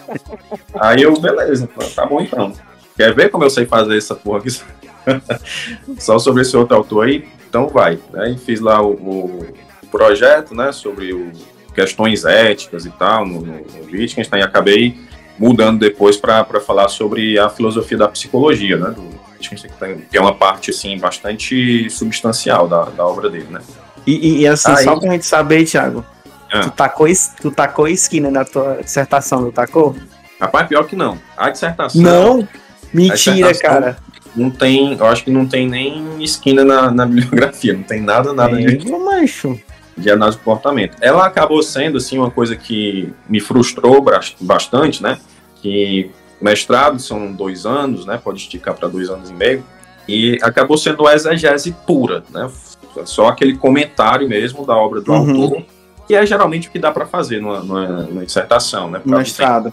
Aí 0.80 1.02
eu, 1.02 1.18
beleza, 1.20 1.68
tá 1.94 2.06
bom 2.06 2.20
então. 2.20 2.52
Quer 2.96 3.14
ver 3.14 3.30
como 3.30 3.44
eu 3.44 3.50
sei 3.50 3.66
fazer 3.66 3.96
essa 3.96 4.14
porra 4.14 4.38
aqui? 4.38 4.48
Só 5.98 6.18
sobre 6.18 6.42
esse 6.42 6.56
outro 6.56 6.76
autor 6.76 7.06
aí? 7.06 7.28
Então 7.48 7.68
vai. 7.68 7.98
Né? 8.12 8.30
E 8.30 8.38
fiz 8.38 8.60
lá 8.60 8.80
o, 8.82 8.92
o 8.92 9.86
projeto, 9.90 10.54
né? 10.54 10.72
Sobre 10.72 11.12
o, 11.12 11.32
questões 11.74 12.24
éticas 12.24 12.84
e 12.86 12.90
tal, 12.90 13.26
no, 13.26 13.40
no, 13.40 13.52
no 13.54 13.84
Wittgenstein, 13.92 14.40
e 14.40 14.42
acabei 14.42 14.98
mudando 15.38 15.78
depois 15.78 16.16
para 16.16 16.44
falar 16.60 16.88
sobre 16.88 17.38
a 17.38 17.48
filosofia 17.48 17.96
da 17.98 18.08
psicologia, 18.08 18.76
né? 18.76 18.90
Do 18.90 19.02
Wittgenstein, 19.32 20.02
que 20.10 20.16
é 20.18 20.20
uma 20.20 20.34
parte, 20.34 20.70
assim, 20.70 20.98
bastante 20.98 21.88
substancial 21.90 22.68
da, 22.68 22.84
da 22.84 23.06
obra 23.06 23.30
dele, 23.30 23.46
né? 23.50 23.60
E, 24.06 24.42
e- 24.42 24.46
assim, 24.46 24.70
Aí- 24.72 24.84
só 24.84 24.98
pra 24.98 25.10
gente 25.12 25.26
saber, 25.26 25.64
Thiago, 25.64 26.04
Ah. 26.52 26.60
tu, 26.60 26.70
tacou, 26.70 27.06
tu 27.40 27.50
tacou 27.50 27.86
Skinner 27.88 28.30
na 28.30 28.44
tua 28.44 28.80
dissertação, 28.82 29.40
não 29.42 29.50
tacou? 29.52 29.94
Rapaz, 30.40 30.66
pior 30.68 30.84
que 30.84 30.96
não. 30.96 31.18
A 31.36 31.50
dissertação... 31.50 32.00
Não? 32.02 32.48
Mentira, 32.92 33.52
dissertação- 33.52 33.60
cara. 33.70 33.96
Não 34.34 34.48
tem, 34.50 34.94
eu 34.96 35.06
acho 35.06 35.24
que 35.24 35.30
não 35.30 35.44
tem 35.46 35.68
nem 35.68 36.22
esquina 36.22 36.64
na, 36.64 36.90
na 36.90 37.04
bibliografia, 37.04 37.72
não 37.72 37.82
tem 37.82 38.00
nada, 38.00 38.32
nada 38.32 38.56
de, 38.56 38.92
É, 38.92 38.98
macho. 38.98 39.58
De 40.00 40.10
análise 40.10 40.38
de 40.38 40.44
comportamento. 40.44 40.96
Ela 41.00 41.26
acabou 41.26 41.62
sendo, 41.62 41.98
assim, 41.98 42.18
uma 42.18 42.30
coisa 42.30 42.56
que 42.56 43.12
me 43.28 43.40
frustrou 43.40 44.04
bastante, 44.40 45.02
né? 45.02 45.18
Que 45.62 46.10
mestrado 46.40 46.98
são 46.98 47.32
dois 47.32 47.66
anos, 47.66 48.06
né? 48.06 48.18
Pode 48.22 48.38
esticar 48.40 48.74
para 48.74 48.88
dois 48.88 49.08
anos 49.10 49.30
e 49.30 49.34
meio. 49.34 49.64
E 50.08 50.38
acabou 50.42 50.76
sendo 50.78 51.06
a 51.06 51.14
exegese 51.14 51.72
pura, 51.86 52.24
né? 52.30 52.50
Só 53.04 53.28
aquele 53.28 53.56
comentário 53.56 54.28
mesmo 54.28 54.66
da 54.66 54.74
obra 54.76 55.00
do 55.00 55.12
Uhum. 55.12 55.42
autor, 55.42 55.62
que 56.08 56.14
é 56.14 56.26
geralmente 56.26 56.68
o 56.68 56.70
que 56.72 56.78
dá 56.78 56.90
para 56.90 57.06
fazer 57.06 57.40
numa, 57.40 57.60
numa, 57.60 57.86
numa 58.02 58.24
dissertação, 58.26 58.90
né? 58.90 59.00
Mestrado. 59.04 59.72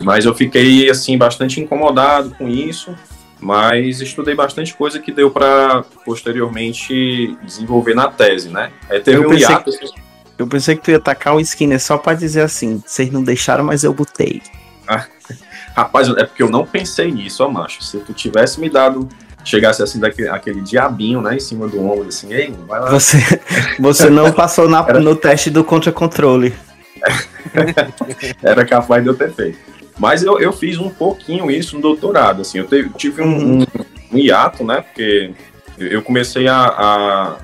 mas 0.00 0.24
eu 0.24 0.34
fiquei 0.34 0.88
assim 0.88 1.18
bastante 1.18 1.60
incomodado 1.60 2.30
com 2.38 2.48
isso, 2.48 2.94
mas 3.42 4.00
estudei 4.00 4.34
bastante 4.34 4.72
coisa 4.74 4.98
que 5.00 5.10
deu 5.12 5.30
para 5.30 5.84
posteriormente 6.04 7.36
desenvolver 7.42 7.94
na 7.94 8.08
tese, 8.08 8.48
né? 8.48 8.70
Aí 8.88 9.00
teve 9.00 9.18
Eu 9.18 9.26
um 9.26 9.30
pensei 9.30 9.48
hiato, 9.48 9.68
assim, 9.70 9.90
Eu 10.38 10.46
pensei 10.46 10.76
que 10.76 10.82
tu 10.82 10.90
ia 10.92 11.00
tacar 11.00 11.34
o 11.34 11.40
Skinner 11.40 11.80
só 11.80 11.98
pra 11.98 12.14
dizer 12.14 12.42
assim, 12.42 12.82
vocês 12.86 13.10
não 13.10 13.22
deixaram, 13.22 13.64
mas 13.64 13.82
eu 13.84 13.92
botei. 13.92 14.40
rapaz, 15.74 16.08
é 16.08 16.24
porque 16.24 16.42
eu 16.42 16.48
não 16.50 16.64
pensei 16.66 17.10
nisso, 17.10 17.44
ó, 17.44 17.48
macho. 17.48 17.82
Se 17.82 17.98
tu 17.98 18.12
tivesse 18.12 18.60
me 18.60 18.70
dado, 18.70 19.08
chegasse 19.44 19.82
assim 19.82 19.98
daquele 19.98 20.28
aquele 20.28 20.60
diabinho, 20.60 21.20
né, 21.20 21.34
em 21.36 21.40
cima 21.40 21.66
do 21.66 21.80
ombro, 21.84 22.08
assim, 22.08 22.32
ei, 22.32 22.54
vai 22.68 22.80
lá. 22.80 22.90
Você, 22.90 23.18
você 23.78 24.08
não 24.08 24.30
passou 24.32 24.68
na- 24.68 24.84
Era- 24.88 25.00
no 25.00 25.16
teste 25.16 25.50
do 25.50 25.64
contra-controle. 25.64 26.54
era 28.42 28.64
capaz 28.64 29.02
de 29.02 29.08
eu 29.10 29.14
ter 29.14 29.32
feito. 29.32 29.58
Mas 30.02 30.24
eu, 30.24 30.40
eu 30.40 30.52
fiz 30.52 30.78
um 30.78 30.90
pouquinho 30.90 31.48
isso 31.48 31.76
no 31.76 31.80
doutorado, 31.82 32.40
assim, 32.42 32.58
eu 32.58 32.66
tive 32.94 33.22
um, 33.22 33.60
um, 33.60 33.66
um 34.12 34.18
hiato, 34.18 34.64
né, 34.64 34.80
porque 34.80 35.30
eu 35.78 36.02
comecei 36.02 36.48
a, 36.48 36.56
a- 36.58 37.36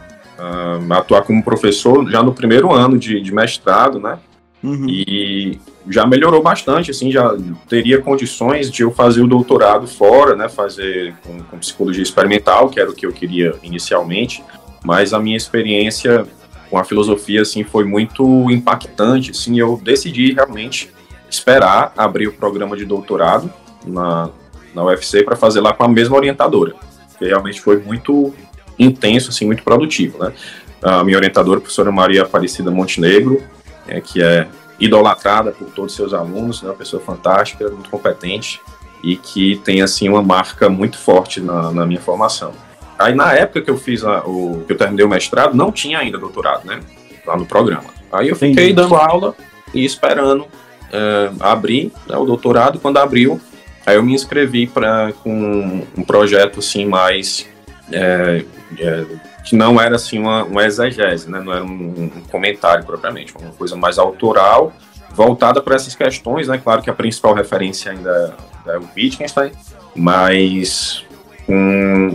a 0.91 0.97
atuar 0.99 1.23
como 1.23 1.41
professor 1.41 2.05
já 2.11 2.21
no 2.21 2.33
primeiro 2.33 2.73
ano 2.73 2.99
de, 2.99 3.21
de 3.21 3.33
mestrado, 3.33 4.01
né, 4.01 4.19
Uhum. 4.61 4.87
e 4.89 5.57
já 5.89 6.05
melhorou 6.05 6.43
bastante, 6.43 6.91
assim, 6.91 7.13
já 7.13 7.33
teria 7.69 8.01
condições 8.03 8.73
de 8.73 8.83
eu 8.83 8.91
fazer 8.91 9.23
o 9.23 9.29
doutorado 9.29 9.87
fora, 9.87 10.35
né, 10.35 10.49
fazer 10.49 11.15
com, 11.25 11.39
com 11.45 11.59
psicologia 11.59 12.03
experimental, 12.03 12.69
que 12.69 12.81
era 12.81 12.91
o 12.91 12.93
que 12.93 13.07
eu 13.07 13.13
queria 13.13 13.55
inicialmente, 13.63 14.43
mas 14.85 15.15
a 15.15 15.21
minha 15.21 15.37
experiência 15.37 16.27
com 16.69 16.77
a 16.77 16.83
filosofia, 16.83 17.43
assim, 17.43 17.63
foi 17.63 17.85
muito 17.85 18.51
impactante, 18.51 19.31
assim, 19.31 19.61
eu 19.61 19.81
decidi 19.81 20.33
realmente 20.33 20.91
esperar 21.31 21.93
abrir 21.97 22.29
o 22.29 22.33
programa 22.33 22.77
de 22.77 22.85
doutorado 22.85 23.53
na, 23.87 24.31
na 24.75 24.85
UFC 24.85 25.23
para 25.23 25.37
fazer 25.37 25.61
lá 25.61 25.73
com 25.73 25.85
a 25.85 25.89
mesma 25.89 26.17
orientadora, 26.17 26.75
que 27.19 27.25
realmente 27.27 27.61
foi 27.61 27.79
muito 27.79 28.35
intenso, 28.79 29.31
assim, 29.31 29.45
muito 29.47 29.63
produtivo, 29.63 30.19
né. 30.19 30.33
A 30.81 31.03
minha 31.03 31.17
orientadora, 31.17 31.59
a 31.59 31.61
professora 31.61 31.91
Maria 31.91 32.23
Aparecida 32.23 32.71
Montenegro, 32.71 33.43
é, 33.89 34.01
que 34.01 34.23
é 34.23 34.47
idolatrada 34.79 35.51
por 35.51 35.69
todos 35.71 35.91
os 35.93 35.97
seus 35.97 36.15
alunos, 36.15 36.63
né, 36.63 36.69
uma 36.71 36.77
pessoa 36.77 37.03
fantástica, 37.03 37.69
muito 37.69 37.91
competente 37.91 38.61
e 39.03 39.17
que 39.17 39.57
tem 39.65 39.83
assim 39.83 40.09
uma 40.09 40.23
marca 40.23 40.69
muito 40.69 40.97
forte 40.97 41.41
na, 41.41 41.73
na 41.73 41.85
minha 41.85 42.01
formação. 42.01 42.53
Aí 42.97 43.13
na 43.13 43.33
época 43.33 43.61
que 43.63 43.71
eu 43.71 43.77
fiz 43.77 44.05
a- 44.05 44.23
o 44.25 44.63
que 44.67 44.73
eu 44.73 44.77
terminei 44.77 45.05
o 45.05 45.09
mestrado, 45.09 45.57
não 45.57 45.73
tinha 45.73 45.99
ainda 45.99 46.17
doutorado, 46.17 46.65
né, 46.65 46.79
lá 47.27 47.37
no 47.37 47.45
programa. 47.45 47.85
Aí 48.13 48.29
eu 48.29 48.37
fiquei 48.37 48.51
Entendi. 48.71 48.73
dando 48.75 48.95
aula 48.95 49.35
e 49.75 49.85
esperando 49.85 50.47
é, 50.93 51.31
abrir 51.41 51.93
né, 52.07 52.17
o 52.17 52.25
doutorado. 52.25 52.79
Quando 52.79 52.99
abriu, 52.99 53.41
aí 53.87 53.97
eu 53.97 54.03
me 54.03 54.15
inscrevi 54.15 54.67
para 54.67 55.13
com 55.23 55.87
um 55.97 56.03
projeto 56.03 56.61
assim 56.61 56.85
mais 56.85 57.47
é, 57.93 58.45
é, 58.79 59.05
que 59.45 59.57
não 59.57 59.81
era 59.81 59.97
assim 59.97 60.19
uma, 60.19 60.45
uma 60.45 60.65
exegese, 60.65 61.31
né? 61.31 61.41
não 61.41 61.53
era 61.53 61.65
um, 61.65 62.11
um 62.17 62.23
comentário 62.31 62.85
propriamente, 62.85 63.35
uma 63.41 63.53
coisa 63.53 63.77
mais 63.77 63.99
autoral, 63.99 64.73
voltada 65.11 65.63
para 65.63 65.75
essas 65.75 65.95
questões, 65.95 66.49
né? 66.49 66.61
Claro 66.63 66.83
que 66.83 66.91
a 66.91 66.93
principal 66.93 67.35
referência 67.35 67.91
ainda 67.91 68.35
é 68.67 68.79
o 68.79 68.85
Wittgenstein, 68.95 69.53
mas 69.97 71.05
com 71.47 72.15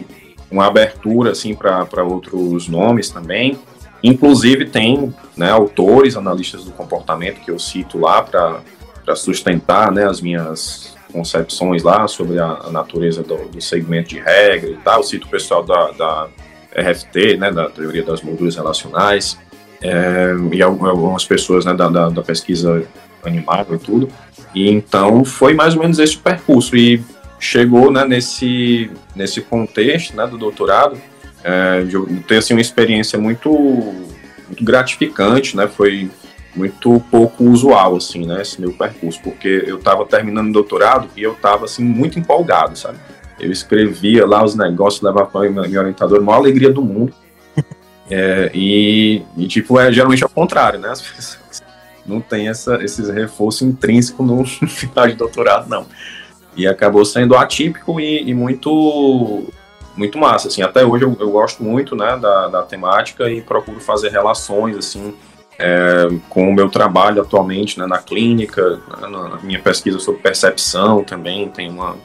uma 0.52 0.68
abertura 0.68 1.32
assim 1.32 1.56
para 1.56 2.04
outros 2.04 2.68
nomes 2.68 3.10
também. 3.10 3.58
Inclusive 4.04 4.66
tem 4.66 5.14
né, 5.38 5.50
autores, 5.50 6.18
analistas 6.18 6.66
do 6.66 6.72
comportamento 6.72 7.40
que 7.40 7.50
eu 7.50 7.58
cito 7.58 7.98
lá 7.98 8.22
para 8.22 9.16
sustentar 9.16 9.92
né, 9.92 10.06
as 10.06 10.20
minhas 10.20 10.94
concepções 11.12 11.84
lá 11.84 12.08
sobre 12.08 12.40
a, 12.40 12.46
a 12.66 12.72
natureza 12.72 13.24
do, 13.24 13.38
do 13.48 13.62
segmento 13.62 14.10
de 14.10 14.20
regra 14.20 14.70
e 14.70 14.78
tal. 14.78 14.98
Eu 14.98 15.04
cito 15.04 15.28
o 15.28 15.30
pessoal 15.30 15.64
da, 15.64 15.92
da 15.92 16.28
RFT, 16.76 17.38
né, 17.38 17.52
da 17.52 17.70
teoria 17.70 18.04
das 18.04 18.22
molduras 18.22 18.56
relacionais, 18.56 19.38
é, 19.82 20.34
e 20.52 20.62
al- 20.62 20.86
algumas 20.86 21.24
pessoas 21.26 21.66
né, 21.66 21.74
da, 21.74 21.88
da, 21.88 22.10
da 22.10 22.22
pesquisa 22.22 22.84
animal 23.24 23.66
e 23.72 23.78
tudo. 23.78 24.10
E 24.54 24.70
então 24.70 25.24
foi 25.24 25.54
mais 25.54 25.76
ou 25.76 25.82
menos 25.82 25.98
esse 26.00 26.18
percurso 26.18 26.76
e 26.76 27.02
chegou 27.40 27.92
né, 27.92 28.06
nesse, 28.06 28.90
nesse 29.16 29.42
contexto 29.42 30.16
né, 30.16 30.26
do 30.28 30.38
doutorado, 30.38 30.98
é, 31.44 31.84
de 31.84 31.96
eu 31.96 32.08
ter 32.28 32.38
assim, 32.38 32.54
uma 32.54 32.62
experiência 32.62 33.20
muito, 33.20 33.50
muito 33.52 34.64
gratificante, 34.64 35.56
né, 35.56 35.68
foi 35.68 36.10
muito 36.56 37.04
pouco 37.12 37.44
usual 37.46 37.96
assim, 37.96 38.26
né, 38.26 38.42
esse 38.42 38.62
meu 38.62 38.72
percurso, 38.72 39.20
porque 39.22 39.64
eu 39.68 39.78
estava 39.78 40.06
terminando 40.06 40.50
o 40.50 40.54
doutorado 40.54 41.10
e 41.16 41.24
eu 41.24 41.34
estava 41.34 41.66
assim 41.66 41.84
muito 41.84 42.20
empolgado, 42.20 42.78
sabe? 42.78 42.98
Eu 43.40 43.52
escrevia 43.52 44.26
lá 44.26 44.44
os 44.44 44.56
negócios, 44.56 45.02
levava 45.02 45.26
para 45.26 45.50
minha 45.50 45.80
orientadora, 45.80 46.22
a 46.22 46.24
maior 46.24 46.38
alegria 46.38 46.72
do 46.72 46.82
mundo. 46.82 47.14
É, 48.12 48.52
e, 48.54 49.24
e, 49.38 49.48
tipo, 49.48 49.80
é 49.80 49.92
geralmente 49.92 50.22
ao 50.24 50.30
contrário, 50.30 50.78
né? 50.78 50.90
As 50.90 51.02
pessoas 51.02 51.64
não 52.06 52.20
têm 52.20 52.50
essa, 52.50 52.84
esse 52.84 53.02
reforço 53.12 53.66
intrínseco 53.66 54.22
no 54.22 54.46
final 54.46 55.08
de 55.08 55.16
doutorado, 55.16 55.70
não. 55.70 55.88
E 56.56 56.68
acabou 56.68 57.06
sendo 57.06 57.36
atípico 57.36 58.00
e, 58.02 58.30
e 58.30 58.34
muito 58.34 59.48
muito 59.96 60.18
massa, 60.18 60.48
assim, 60.48 60.62
até 60.62 60.86
hoje 60.86 61.04
eu, 61.04 61.16
eu 61.20 61.30
gosto 61.32 61.64
muito, 61.64 61.96
né, 61.96 62.18
da, 62.18 62.48
da 62.48 62.64
temática 62.64 63.30
e 63.30 63.42
procuro 63.42 63.80
fazer 63.80 64.10
relações, 64.10 64.76
assim, 64.78 65.14
é, 65.60 66.08
com 66.30 66.50
o 66.50 66.54
meu 66.54 66.70
trabalho 66.70 67.22
atualmente, 67.22 67.78
né, 67.80 67.86
na 67.86 68.00
clínica, 68.00 68.80
né, 69.00 69.08
na 69.08 69.38
minha 69.44 69.60
pesquisa 69.60 70.00
sobre 70.00 70.22
percepção 70.22 71.04
também, 71.04 71.48
tem 71.50 71.70
uma, 71.70 71.96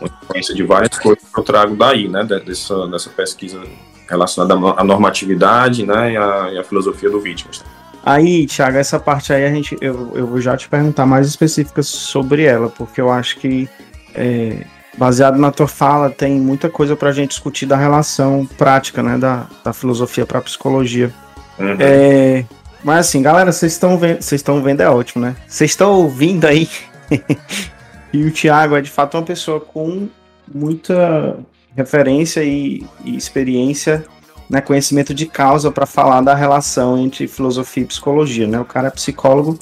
uma 0.00 0.08
influência 0.22 0.54
de 0.54 0.62
várias 0.62 0.98
coisas 0.98 1.22
que 1.22 1.38
eu 1.38 1.44
trago 1.44 1.76
daí, 1.76 2.08
né, 2.08 2.24
de- 2.24 2.40
dessa, 2.40 2.86
dessa 2.88 3.10
pesquisa 3.10 3.62
relacionada 4.08 4.54
à 4.54 4.56
no- 4.56 4.78
à 4.78 4.82
normatividade, 4.82 5.84
né, 5.84 6.12
e 6.12 6.16
à, 6.16 6.52
e 6.52 6.58
à 6.58 6.64
filosofia 6.64 7.10
do 7.10 7.18
Wittgenstein. 7.20 7.68
Aí, 8.02 8.46
Thiago, 8.46 8.78
essa 8.78 8.98
parte 8.98 9.30
aí 9.30 9.44
a 9.44 9.50
gente, 9.50 9.76
eu, 9.78 10.12
eu 10.14 10.26
vou 10.26 10.40
já 10.40 10.56
te 10.56 10.66
perguntar 10.70 11.04
mais 11.04 11.26
específicas 11.28 11.86
sobre 11.86 12.44
ela, 12.44 12.70
porque 12.70 12.98
eu 12.98 13.10
acho 13.10 13.36
que 13.36 13.68
é, 14.14 14.64
baseado 14.96 15.38
na 15.38 15.50
tua 15.50 15.68
fala, 15.68 16.10
tem 16.10 16.32
muita 16.40 16.68
coisa 16.68 16.96
pra 16.96 17.12
gente 17.12 17.30
discutir 17.30 17.66
da 17.66 17.76
relação 17.76 18.48
prática, 18.58 19.02
né, 19.02 19.16
da, 19.16 19.46
da 19.64 19.72
filosofia 19.72 20.26
pra 20.26 20.40
psicologia. 20.40 21.12
Uhum. 21.58 21.76
É, 21.78 22.44
mas 22.82 23.06
assim, 23.06 23.22
galera, 23.22 23.52
vocês 23.52 23.72
estão 23.72 23.98
vendo, 23.98 24.22
vocês 24.22 24.40
estão 24.40 24.62
vendo 24.62 24.80
é 24.80 24.88
ótimo, 24.88 25.24
né? 25.24 25.36
Vocês 25.46 25.70
estão 25.70 25.92
ouvindo 25.92 26.46
aí. 26.46 26.68
e 28.12 28.24
o 28.24 28.30
Thiago 28.30 28.76
é 28.76 28.80
de 28.80 28.90
fato 28.90 29.16
uma 29.16 29.22
pessoa 29.22 29.60
com 29.60 30.08
muita 30.52 31.38
referência 31.76 32.42
e, 32.42 32.84
e 33.04 33.16
experiência, 33.16 34.04
né, 34.48 34.60
conhecimento 34.60 35.14
de 35.14 35.26
causa 35.26 35.70
para 35.70 35.86
falar 35.86 36.20
da 36.22 36.34
relação 36.34 36.98
entre 36.98 37.28
filosofia 37.28 37.84
e 37.84 37.86
psicologia, 37.86 38.46
né? 38.46 38.58
O 38.58 38.64
cara 38.64 38.88
é 38.88 38.90
psicólogo. 38.90 39.58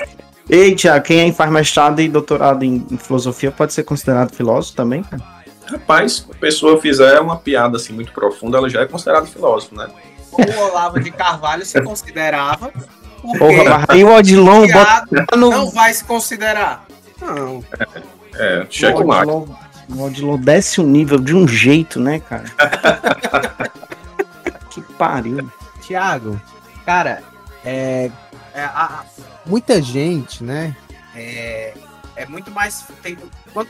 Ei, 0.48 0.74
Thiago, 0.74 1.04
quem 1.04 1.28
é 1.28 1.32
faz 1.32 1.50
mestrado 1.50 2.00
e 2.00 2.08
doutorado 2.08 2.64
em, 2.64 2.86
em 2.90 2.96
filosofia 2.96 3.50
pode 3.50 3.72
ser 3.72 3.82
considerado 3.82 4.34
filósofo 4.34 4.76
também, 4.76 5.02
cara? 5.02 5.22
Rapaz, 5.70 6.12
se 6.12 6.26
a 6.30 6.34
pessoa 6.34 6.80
fizer 6.80 7.20
uma 7.20 7.36
piada 7.36 7.76
assim 7.76 7.92
muito 7.92 8.12
profunda, 8.12 8.56
ela 8.56 8.70
já 8.70 8.80
é 8.80 8.86
considerada 8.86 9.26
filósofo, 9.26 9.74
né? 9.74 9.88
O 10.32 10.60
Olavo 10.60 10.98
de 11.00 11.10
Carvalho 11.10 11.64
se 11.66 11.80
considerava. 11.82 12.72
Porra, 13.38 13.64
mas 13.64 13.84
aí 13.88 14.04
o 14.04 14.14
Odilon 14.14 14.66
bota 14.68 15.36
no. 15.36 15.50
não 15.50 15.70
vai 15.70 15.92
se 15.92 16.04
considerar. 16.04 16.86
Não. 17.20 17.62
É, 18.34 18.62
o 18.62 18.66
cheque 18.70 19.04
mate. 19.04 19.30
Odilon, 19.30 19.54
o 19.90 20.02
Odilon 20.02 20.38
desce 20.38 20.80
o 20.80 20.84
nível 20.84 21.18
de 21.18 21.34
um 21.34 21.46
jeito, 21.46 22.00
né, 22.00 22.20
cara? 22.20 22.44
que 24.70 24.80
pariu. 24.94 25.50
Tiago, 25.82 26.40
cara, 26.86 27.22
é, 27.64 28.10
é, 28.58 28.64
a- 28.64 29.04
muita 29.46 29.80
gente, 29.82 30.42
né? 30.44 30.74
É, 31.14 31.74
é 32.16 32.26
muito 32.26 32.50
mais. 32.50 32.84
Tem, 33.02 33.16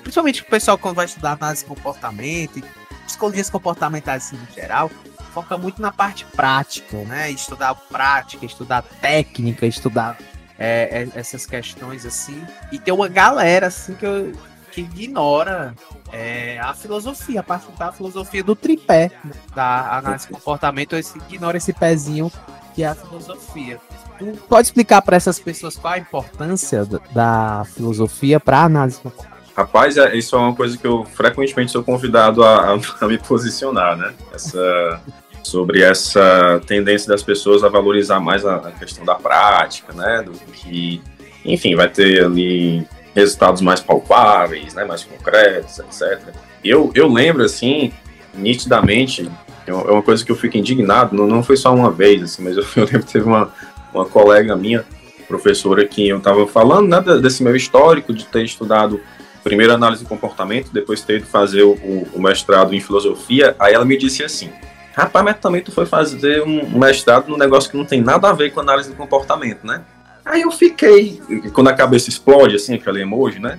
principalmente 0.02 0.42
o 0.42 0.46
pessoal 0.46 0.76
quando 0.78 0.96
vai 0.96 1.06
estudar 1.06 1.32
análise 1.32 1.62
de 1.62 1.68
comportamento, 1.68 2.62
psicologias 3.06 3.48
comportamentais 3.50 4.26
assim, 4.26 4.36
no 4.36 4.46
geral, 4.54 4.90
foca 5.32 5.56
muito 5.56 5.80
na 5.80 5.92
parte 5.92 6.24
prática, 6.24 6.96
né? 7.04 7.30
Estudar 7.30 7.74
prática, 7.74 8.44
estudar 8.44 8.82
técnica, 8.82 9.66
estudar 9.66 10.18
é, 10.58 11.06
é, 11.14 11.18
essas 11.18 11.46
questões 11.46 12.04
assim. 12.04 12.42
E 12.72 12.78
tem 12.78 12.92
uma 12.92 13.08
galera 13.08 13.68
assim 13.68 13.94
que, 13.94 14.04
eu- 14.04 14.32
que 14.72 14.80
ignora 14.82 15.74
é, 16.12 16.58
a 16.60 16.74
filosofia, 16.74 17.40
a 17.40 17.42
parte 17.42 17.66
da 17.78 17.92
filosofia 17.92 18.42
do 18.42 18.54
tripé 18.56 19.10
né, 19.24 19.32
da 19.54 19.96
análise 19.98 20.26
de 20.26 20.32
comportamento, 20.32 20.96
esse, 20.96 21.16
ignora 21.30 21.56
esse 21.56 21.72
pezinho 21.72 22.30
que 22.78 22.84
é 22.84 22.86
a 22.86 22.94
filosofia. 22.94 23.80
Tu 24.20 24.24
pode 24.48 24.68
explicar 24.68 25.02
para 25.02 25.16
essas 25.16 25.40
pessoas 25.40 25.76
qual 25.76 25.94
a 25.94 25.98
importância 25.98 26.86
da, 27.12 27.64
filosofia 27.74 28.38
para 28.38 28.62
análise 28.62 28.98
de 28.98 29.02
comportamento? 29.02 29.52
Rapaz, 29.56 29.96
é, 29.96 30.16
isso 30.16 30.36
é 30.36 30.38
uma 30.38 30.54
coisa 30.54 30.78
que 30.78 30.86
eu 30.86 31.04
frequentemente 31.04 31.72
sou 31.72 31.82
convidado 31.82 32.44
a, 32.44 32.74
a- 32.74 32.78
a 33.04 33.08
me 33.08 33.18
posicionar, 33.18 33.96
né? 33.96 34.14
Essa, 34.32 35.00
sobre 35.42 35.82
essa 35.82 36.60
tendência 36.68 37.08
das 37.08 37.20
pessoas 37.20 37.64
a 37.64 37.68
valorizar 37.68 38.20
mais 38.20 38.46
a, 38.46 38.54
a 38.54 38.70
questão 38.70 39.04
da 39.04 39.16
prática, 39.16 39.92
né? 39.92 40.22
Do 40.22 40.30
que, 40.30 41.02
enfim, 41.44 41.74
vai 41.74 41.88
ter 41.88 42.24
ali 42.24 42.86
resultados 43.12 43.60
mais 43.60 43.80
palpáveis, 43.80 44.72
né? 44.72 44.84
Mais 44.84 45.02
concretos, 45.02 45.80
etc. 45.80 46.32
Eu, 46.62 46.92
eu 46.94 47.12
lembro, 47.12 47.42
assim, 47.42 47.92
nitidamente, 48.32 49.28
é 49.68 49.72
uma 49.74 49.82
é 49.88 49.90
uma 49.92 50.02
coisa 50.02 50.24
que 50.24 50.30
eu 50.32 50.36
fico 50.36 50.56
indignado, 50.56 51.14
não, 51.16 51.26
não 51.26 51.42
foi 51.42 51.56
só 51.56 51.74
uma 51.74 51.90
vez, 51.90 52.22
assim, 52.22 52.42
mas 52.42 52.56
eu, 52.56 52.62
eu 52.76 52.84
lembro 52.84 53.00
que 53.04 53.12
teve 53.12 53.26
uma, 53.26 53.50
uma 53.92 54.04
colega 54.04 54.54
minha, 54.56 54.84
professora, 55.26 55.84
que 55.84 56.08
eu 56.08 56.18
estava 56.18 56.46
falando, 56.46 56.88
né, 56.88 57.00
desse 57.20 57.42
meu 57.42 57.54
histórico 57.54 58.12
de 58.14 58.24
ter 58.24 58.44
estudado 58.44 58.98
primeiro 59.44 59.72
análise 59.72 60.02
de 60.02 60.08
comportamento, 60.08 60.70
depois 60.72 61.00
ter 61.02 61.18
ido 61.18 61.26
fazer 61.26 61.62
o, 61.62 61.72
o- 61.72 62.08
o 62.14 62.20
mestrado 62.22 62.74
em 62.74 62.80
filosofia, 62.80 63.54
aí 63.58 63.74
ela 63.74 63.84
me 63.84 63.96
disse 63.96 64.22
assim, 64.24 64.50
rapaz, 64.94 65.24
mas 65.24 65.36
também 65.38 65.62
tu 65.62 65.70
foi 65.70 65.86
fazer 65.86 66.42
um 66.42 66.78
mestrado 66.78 67.28
num 67.28 67.36
negócio 67.38 67.70
que 67.70 67.76
não 67.76 67.84
tem 67.84 68.00
nada 68.00 68.28
a 68.30 68.32
ver 68.32 68.50
com 68.52 68.60
análise 68.60 68.90
de 68.90 68.96
comportamento, 68.96 69.66
né? 69.66 69.82
Aí 70.24 70.42
eu 70.42 70.50
fiquei, 70.50 71.20
quando 71.54 71.68
a 71.68 71.72
cabeça 71.72 72.08
explode, 72.10 72.56
assim, 72.56 72.74
aquele 72.74 73.00
emoji, 73.02 73.38
né? 73.38 73.58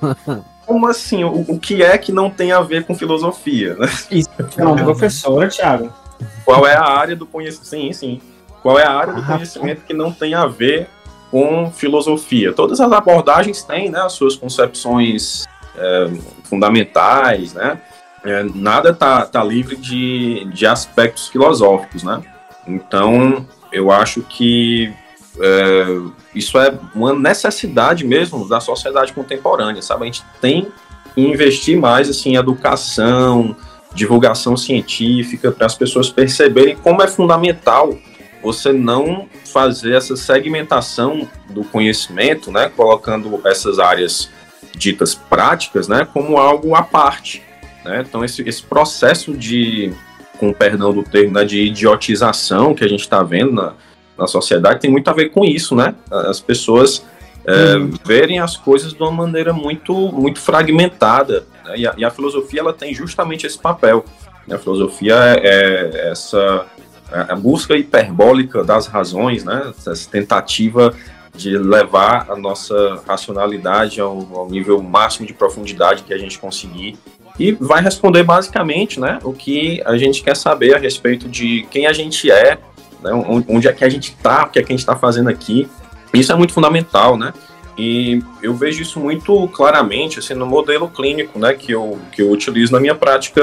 Como 0.66 0.86
assim? 0.86 1.24
O, 1.24 1.44
o 1.48 1.58
que 1.58 1.82
é 1.82 1.96
que 1.98 2.12
não 2.12 2.30
tem 2.30 2.52
a 2.52 2.60
ver 2.60 2.84
com 2.84 2.94
filosofia, 2.94 3.74
né? 3.74 3.88
É 4.56 4.64
uma 4.64 4.76
professora, 4.76 5.48
Thiago. 5.48 5.92
Qual 6.44 6.66
é 6.66 6.74
a 6.74 6.84
área 6.84 7.16
do 7.16 7.26
conhecimento? 7.26 7.66
Sim, 7.66 7.92
sim. 7.92 8.20
Qual 8.62 8.78
é 8.78 8.84
a 8.86 8.92
área 8.92 9.12
do 9.12 9.20
Ah, 9.20 9.26
conhecimento 9.26 9.82
que 9.82 9.92
não 9.92 10.10
tem 10.10 10.34
a 10.34 10.46
ver 10.46 10.88
com 11.30 11.70
filosofia? 11.70 12.52
Todas 12.52 12.80
as 12.80 12.90
abordagens 12.90 13.62
têm, 13.62 13.90
né, 13.90 14.00
as 14.00 14.12
suas 14.12 14.36
concepções 14.36 15.44
é, 15.76 16.10
fundamentais, 16.44 17.52
né? 17.52 17.78
É, 18.24 18.42
nada 18.54 18.94
tá, 18.94 19.26
tá 19.26 19.44
livre 19.44 19.76
de, 19.76 20.46
de 20.46 20.66
aspectos 20.66 21.28
filosóficos, 21.28 22.02
né? 22.02 22.22
Então, 22.66 23.46
eu 23.70 23.90
acho 23.90 24.22
que 24.22 24.94
é, 25.40 25.84
isso 26.34 26.58
é 26.58 26.72
uma 26.94 27.12
necessidade 27.12 28.04
mesmo 28.04 28.48
da 28.48 28.60
sociedade 28.60 29.12
contemporânea, 29.12 29.82
sabe? 29.82 30.02
A 30.02 30.06
gente 30.06 30.24
tem 30.40 30.68
que 31.14 31.20
investir 31.20 31.78
mais 31.78 32.08
assim, 32.08 32.30
em 32.30 32.36
educação, 32.36 33.56
divulgação 33.94 34.56
científica, 34.56 35.50
para 35.52 35.66
as 35.66 35.74
pessoas 35.74 36.10
perceberem 36.10 36.76
como 36.76 37.02
é 37.02 37.08
fundamental 37.08 37.96
você 38.42 38.72
não 38.72 39.26
fazer 39.52 39.94
essa 39.94 40.16
segmentação 40.16 41.28
do 41.48 41.64
conhecimento, 41.64 42.50
né, 42.52 42.70
colocando 42.76 43.40
essas 43.46 43.78
áreas 43.78 44.28
ditas 44.76 45.14
práticas, 45.14 45.88
né, 45.88 46.06
como 46.12 46.36
algo 46.36 46.74
à 46.74 46.82
parte, 46.82 47.42
né? 47.84 48.04
Então 48.06 48.24
esse, 48.24 48.42
esse 48.42 48.62
processo 48.62 49.32
de, 49.32 49.92
com 50.38 50.52
perdão 50.52 50.92
do 50.92 51.02
termo, 51.02 51.34
né, 51.34 51.44
de 51.44 51.60
idiotização 51.60 52.74
que 52.74 52.84
a 52.84 52.88
gente 52.88 53.00
está 53.00 53.22
vendo 53.22 53.52
na, 53.52 53.74
na 54.18 54.26
sociedade 54.26 54.80
tem 54.80 54.90
muito 54.90 55.08
a 55.08 55.12
ver 55.12 55.30
com 55.30 55.44
isso, 55.44 55.74
né? 55.74 55.94
As 56.10 56.40
pessoas 56.40 57.04
é, 57.46 57.76
verem 58.04 58.38
as 58.38 58.56
coisas 58.56 58.92
de 58.92 59.02
uma 59.02 59.10
maneira 59.10 59.52
muito, 59.52 59.92
muito 60.12 60.40
fragmentada. 60.40 61.44
né? 61.64 61.78
E, 61.78 61.86
a, 61.86 61.94
e 61.96 62.04
a 62.04 62.10
filosofia 62.10 62.60
ela 62.60 62.72
tem 62.72 62.94
justamente 62.94 63.46
esse 63.46 63.58
papel. 63.58 64.04
né? 64.46 64.56
A 64.56 64.58
filosofia 64.58 65.14
é, 65.14 65.40
é 65.44 66.10
essa 66.10 66.66
a 67.12 67.36
busca 67.36 67.76
hiperbólica 67.76 68.64
das 68.64 68.86
razões, 68.86 69.44
né? 69.44 69.72
Essa 69.76 70.10
tentativa 70.10 70.94
de 71.34 71.56
levar 71.58 72.30
a 72.30 72.36
nossa 72.36 73.02
racionalidade 73.06 74.00
ao, 74.00 74.26
ao 74.34 74.48
nível 74.48 74.80
máximo 74.82 75.26
de 75.26 75.34
profundidade 75.34 76.04
que 76.04 76.14
a 76.14 76.18
gente 76.18 76.38
conseguir 76.38 76.96
e 77.38 77.52
vai 77.52 77.82
responder 77.82 78.22
basicamente, 78.22 79.00
né, 79.00 79.18
o 79.24 79.32
que 79.32 79.82
a 79.84 79.96
gente 79.96 80.22
quer 80.22 80.36
saber 80.36 80.74
a 80.76 80.78
respeito 80.78 81.28
de 81.28 81.66
quem 81.70 81.86
a 81.86 81.92
gente 81.92 82.30
é, 82.30 82.58
né, 83.04 83.12
onde, 83.12 83.68
é 83.68 83.72
que 83.72 83.84
a 83.84 83.88
gente 83.88 84.12
está, 84.12 84.44
o 84.44 84.48
que 84.48 84.58
é 84.58 84.62
que 84.62 84.72
a 84.72 84.74
gente 84.74 84.80
está 84.80 84.96
fazendo 84.96 85.28
aqui. 85.28 85.68
Isso 86.14 86.32
é 86.32 86.34
muito 86.34 86.54
fundamental, 86.54 87.18
né? 87.18 87.34
E 87.76 88.22
eu 88.40 88.54
vejo 88.54 88.80
isso 88.82 88.98
muito 89.00 89.48
claramente 89.48 90.20
assim, 90.20 90.32
no 90.32 90.46
modelo 90.46 90.88
clínico 90.88 91.38
né, 91.38 91.52
que, 91.54 91.72
eu, 91.72 91.98
que 92.12 92.22
eu 92.22 92.30
utilizo 92.30 92.72
na 92.72 92.78
minha 92.78 92.94
prática 92.94 93.42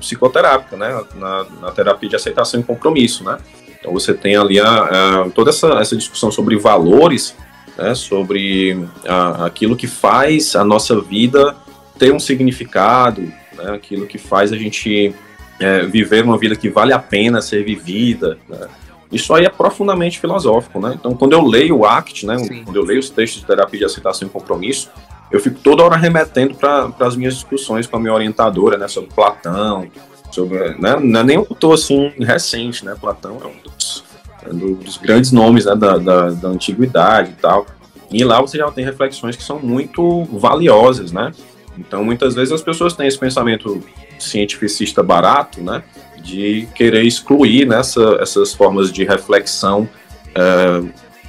psicoterápica, 0.00 0.76
né, 0.76 1.00
na, 1.14 1.46
na 1.62 1.70
terapia 1.70 2.08
de 2.08 2.16
aceitação 2.16 2.58
e 2.58 2.64
compromisso. 2.64 3.22
Né? 3.22 3.38
Então 3.78 3.92
você 3.92 4.12
tem 4.12 4.36
ali 4.36 4.58
a, 4.58 5.22
a, 5.22 5.30
toda 5.30 5.50
essa, 5.50 5.68
essa 5.80 5.96
discussão 5.96 6.30
sobre 6.30 6.56
valores, 6.58 7.36
né, 7.78 7.94
sobre 7.94 8.84
a, 9.06 9.46
aquilo 9.46 9.76
que 9.76 9.86
faz 9.86 10.56
a 10.56 10.64
nossa 10.64 11.00
vida 11.00 11.54
ter 12.00 12.12
um 12.12 12.18
significado, 12.18 13.22
né, 13.56 13.74
aquilo 13.74 14.06
que 14.06 14.18
faz 14.18 14.52
a 14.52 14.56
gente 14.56 15.14
é, 15.60 15.84
viver 15.86 16.24
uma 16.24 16.36
vida 16.36 16.56
que 16.56 16.68
vale 16.68 16.92
a 16.92 16.98
pena 16.98 17.40
ser 17.40 17.64
vivida. 17.64 18.38
Né? 18.48 18.66
Isso 19.10 19.32
aí 19.34 19.44
é 19.44 19.48
profundamente 19.48 20.20
filosófico, 20.20 20.80
né? 20.80 20.94
Então, 20.98 21.14
quando 21.14 21.32
eu 21.32 21.42
leio 21.42 21.78
o 21.78 21.86
ACT, 21.86 22.26
né, 22.26 22.38
Sim. 22.38 22.62
quando 22.64 22.76
eu 22.76 22.84
leio 22.84 23.00
os 23.00 23.08
textos 23.08 23.40
de 23.40 23.46
terapia 23.46 23.80
de 23.80 23.86
aceitação 23.86 24.28
e 24.28 24.30
compromisso, 24.30 24.90
eu 25.30 25.40
fico 25.40 25.58
toda 25.60 25.82
hora 25.82 25.96
remetendo 25.96 26.54
para 26.54 26.92
as 27.00 27.16
minhas 27.16 27.34
discussões 27.34 27.86
com 27.86 27.96
a 27.96 28.00
minha 28.00 28.12
orientadora, 28.12 28.76
né, 28.76 28.86
sobre 28.86 29.10
Platão, 29.14 29.88
sobre, 30.30 30.74
né, 30.78 30.96
não 31.00 31.20
é 31.20 31.24
nem 31.24 31.38
um 31.38 31.46
autor 31.48 31.74
assim 31.74 32.12
recente, 32.18 32.84
né? 32.84 32.94
Platão 33.00 33.38
é 33.42 33.46
um 33.46 33.62
dos, 33.62 34.04
é 34.44 34.52
um 34.52 34.74
dos 34.74 34.96
grandes 34.98 35.32
nomes 35.32 35.64
né, 35.64 35.74
da, 35.74 35.96
da, 35.96 36.30
da 36.30 36.48
antiguidade 36.48 37.30
e 37.30 37.40
tal. 37.40 37.66
E 38.10 38.24
lá 38.24 38.40
você 38.40 38.58
já 38.58 38.70
tem 38.70 38.84
reflexões 38.84 39.36
que 39.36 39.42
são 39.42 39.58
muito 39.58 40.24
valiosas, 40.24 41.12
né? 41.12 41.32
Então, 41.78 42.04
muitas 42.04 42.34
vezes 42.34 42.52
as 42.52 42.62
pessoas 42.62 42.94
têm 42.94 43.06
esse 43.06 43.18
pensamento 43.18 43.82
cientificista 44.18 45.02
barato, 45.02 45.60
né? 45.62 45.82
De 46.28 46.68
querer 46.74 47.04
excluir 47.04 47.66
nessa, 47.66 48.18
essas 48.20 48.52
formas 48.52 48.92
de 48.92 49.02
reflexão 49.02 49.88
é, 50.34 50.82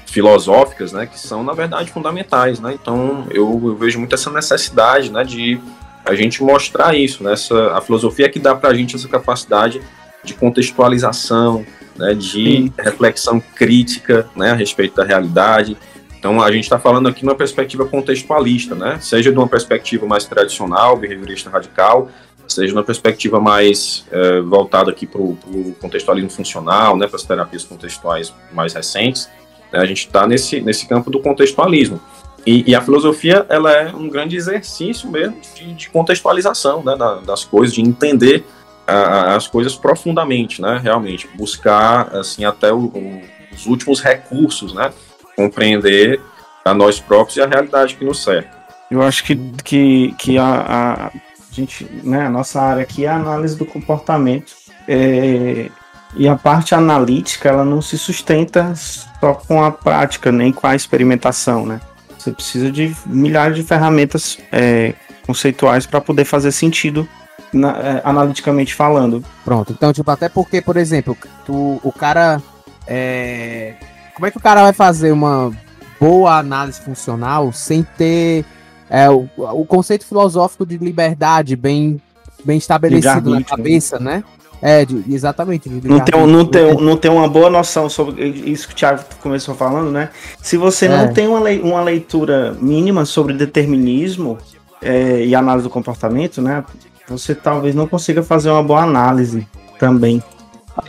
filosóficas, 0.05 0.91
né? 0.91 1.05
Que 1.05 1.17
são, 1.17 1.41
na 1.41 1.53
verdade, 1.53 1.89
fundamentais, 1.89 2.59
né? 2.59 2.73
Então, 2.73 3.25
eu, 3.31 3.61
eu 3.63 3.75
vejo 3.77 3.97
muito 3.97 4.13
essa 4.13 4.29
necessidade, 4.29 5.09
né? 5.09 5.23
De 5.23 5.57
a 6.03 6.13
gente 6.15 6.43
mostrar 6.43 6.93
isso, 6.97 7.23
né? 7.23 7.31
Essa, 7.31 7.77
a 7.77 7.81
filosofia 7.81 8.25
é 8.25 8.29
que 8.29 8.39
dá 8.39 8.53
pra 8.53 8.73
gente 8.73 8.93
essa 8.97 9.07
capacidade 9.07 9.81
de 10.21 10.33
contextualização, 10.33 11.65
né? 11.95 12.13
De 12.13 12.69
reflexão 12.77 13.39
crítica, 13.55 14.27
né? 14.35 14.51
A 14.51 14.55
respeito 14.55 14.95
da 14.95 15.05
realidade, 15.05 15.77
Então 16.17 16.41
a 16.41 16.51
gente 16.51 16.65
está 16.65 16.77
falando 16.77 17.07
aqui 17.07 17.23
numa 17.23 17.35
perspectiva 17.35 17.85
contextualista, 17.85 18.75
né? 18.75 18.99
Seja 18.99 19.31
de 19.31 19.37
uma 19.37 19.47
perspectiva 19.47 20.05
mais 20.05 20.25
tradicional, 20.25 20.97
behaviorista 20.97 21.49
radical, 21.49 22.09
seja 22.53 22.73
numa 22.73 22.83
perspectiva 22.83 23.39
mais 23.39 24.05
é, 24.11 24.41
voltada 24.41 24.91
aqui 24.91 25.05
para 25.05 25.21
o 25.21 25.75
contextualismo 25.79 26.29
funcional, 26.29 26.97
né? 26.97 27.07
Para 27.07 27.17
as 27.17 27.23
terapias 27.23 27.63
contextuais 27.63 28.33
mais 28.51 28.73
recentes, 28.73 29.29
né? 29.71 29.79
a 29.79 29.85
gente 29.85 30.05
está 30.05 30.27
nesse 30.27 30.61
nesse 30.61 30.87
campo 30.87 31.09
do 31.09 31.19
contextualismo. 31.19 31.99
E, 32.45 32.71
e, 32.71 32.73
a 32.73 32.81
filosofia 32.81 33.45
ela 33.49 33.71
é 33.71 33.93
um 33.93 34.07
grande 34.09 34.35
exercício 34.37 35.11
mesmo 35.11 35.37
de, 35.55 35.73
de 35.73 35.89
contextualização 35.89 36.81
né, 36.83 36.95
das 37.25 37.43
coisas, 37.43 37.75
de 37.75 37.81
entender 37.81 38.45
a, 38.87 39.35
as 39.35 39.47
coisas 39.47 39.75
profundamente, 39.75 40.61
né, 40.61 40.79
realmente 40.81 41.27
buscar 41.35 42.15
assim 42.15 42.45
até 42.45 42.71
o, 42.71 42.85
o, 42.85 43.21
os 43.53 43.65
últimos 43.65 44.01
recursos, 44.01 44.73
né, 44.73 44.91
compreender 45.35 46.19
a 46.63 46.73
nós 46.73 46.99
próprios 46.99 47.37
e 47.37 47.41
a 47.41 47.47
realidade 47.47 47.95
que 47.95 48.05
nos 48.05 48.23
cerca. 48.23 48.57
Eu 48.89 49.01
acho 49.01 49.23
que, 49.23 49.35
que, 49.63 50.15
que 50.17 50.37
a, 50.37 51.07
a 51.07 51.11
gente, 51.59 51.85
né, 52.03 52.25
a 52.25 52.29
nossa 52.29 52.61
área 52.61 52.83
aqui 52.83 53.05
é 53.05 53.09
a 53.09 53.15
análise 53.15 53.55
do 53.57 53.65
comportamento 53.65 54.53
é, 54.87 55.69
e 56.15 56.27
a 56.27 56.35
parte 56.35 56.73
analítica 56.73 57.49
ela 57.49 57.63
não 57.63 57.81
se 57.81 57.97
sustenta 57.97 58.73
só 58.75 59.33
com 59.33 59.63
a 59.63 59.71
prática 59.71 60.31
nem 60.31 60.51
com 60.51 60.65
a 60.65 60.75
experimentação, 60.75 61.65
né? 61.65 61.79
Você 62.17 62.31
precisa 62.31 62.71
de 62.71 62.95
milhares 63.05 63.55
de 63.55 63.63
ferramentas 63.63 64.37
é, 64.51 64.93
conceituais 65.25 65.85
para 65.85 66.01
poder 66.01 66.25
fazer 66.25 66.51
sentido 66.51 67.07
na, 67.53 67.77
é, 67.77 68.01
analiticamente 68.03 68.73
falando. 68.73 69.23
Pronto, 69.45 69.73
então, 69.73 69.93
tipo, 69.93 70.09
até 70.09 70.27
porque, 70.27 70.61
por 70.61 70.77
exemplo, 70.77 71.15
tu, 71.45 71.79
o 71.83 71.91
cara. 71.91 72.41
É... 72.87 73.75
Como 74.15 74.25
é 74.25 74.31
que 74.31 74.37
o 74.37 74.41
cara 74.41 74.63
vai 74.63 74.73
fazer 74.73 75.11
uma 75.11 75.51
boa 75.99 76.37
análise 76.37 76.81
funcional 76.81 77.53
sem 77.53 77.83
ter 77.83 78.43
é, 78.89 79.09
o, 79.09 79.29
o 79.37 79.65
conceito 79.65 80.05
filosófico 80.05 80.65
de 80.65 80.77
liberdade 80.77 81.55
bem, 81.55 82.01
bem 82.43 82.57
estabelecido 82.57 83.29
na 83.29 83.43
cabeça, 83.43 83.99
né? 83.99 84.23
É, 84.61 84.83
de, 84.83 85.03
exatamente. 85.13 85.69
De 85.69 85.87
não, 85.87 85.99
tem, 85.99 86.27
não, 86.27 86.45
tem, 86.45 86.75
não 86.81 86.97
tem 86.97 87.11
uma 87.11 87.27
boa 87.29 87.49
noção 87.49 87.89
sobre 87.89 88.25
isso 88.25 88.67
que 88.67 88.73
o 88.73 88.75
Thiago 88.75 89.03
começou 89.21 89.55
falando, 89.55 89.89
né? 89.89 90.09
Se 90.41 90.57
você 90.57 90.85
é. 90.85 90.89
não 90.89 91.13
tem 91.13 91.27
uma, 91.27 91.39
le, 91.39 91.59
uma 91.61 91.81
leitura 91.81 92.57
mínima 92.59 93.05
sobre 93.05 93.33
determinismo 93.33 94.37
é, 94.81 95.23
e 95.25 95.33
análise 95.33 95.63
do 95.63 95.69
comportamento, 95.69 96.41
né? 96.41 96.63
Você 97.07 97.33
talvez 97.33 97.73
não 97.73 97.87
consiga 97.87 98.21
fazer 98.21 98.49
uma 98.49 98.61
boa 98.61 98.83
análise 98.83 99.47
também. 99.79 100.21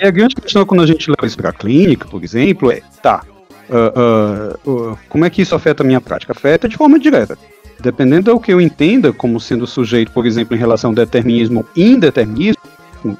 E 0.01 0.07
a 0.07 0.11
grande 0.11 0.35
questão 0.35 0.67
quando 0.67 0.83
a 0.83 0.87
gente 0.87 1.09
leva 1.09 1.27
isso 1.27 1.37
para 1.37 1.51
a 1.51 1.53
clínica, 1.53 2.07
por 2.07 2.23
exemplo, 2.23 2.71
é, 2.71 2.83
tá, 3.03 3.23
uh, 3.69 4.69
uh, 4.69 4.91
uh, 4.93 4.99
como 5.09 5.25
é 5.25 5.31
que 5.31 5.43
isso 5.43 5.55
afeta 5.55 5.83
a 5.83 5.87
minha 5.87 6.01
prática? 6.01 6.33
Afeta 6.33 6.69
de 6.69 6.77
forma 6.77 6.99
direta. 6.99 7.39
Dependendo 7.81 8.33
do 8.33 8.41
que 8.41 8.53
eu 8.53 8.61
entenda 8.61 9.13
como 9.13 9.41
sendo 9.41 9.67
sujeito, 9.67 10.13
por 10.13 10.27
exemplo, 10.27 10.55
em 10.55 10.59
relação 10.59 10.91
ao 10.91 10.95
determinismo 10.95 11.65
e 11.75 11.83
indeterminismo, 11.83 12.61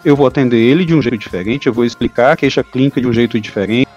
eu 0.05 0.15
vou 0.15 0.27
atender 0.27 0.59
ele 0.59 0.85
de 0.85 0.95
um 0.95 1.01
jeito 1.01 1.19
diferente, 1.19 1.67
eu 1.67 1.73
vou 1.73 1.85
explicar 1.85 2.33
a 2.33 2.37
queixa 2.37 2.63
clínica 2.63 3.01
de 3.01 3.07
um 3.07 3.13
jeito 3.13 3.41
diferente, 3.41 3.89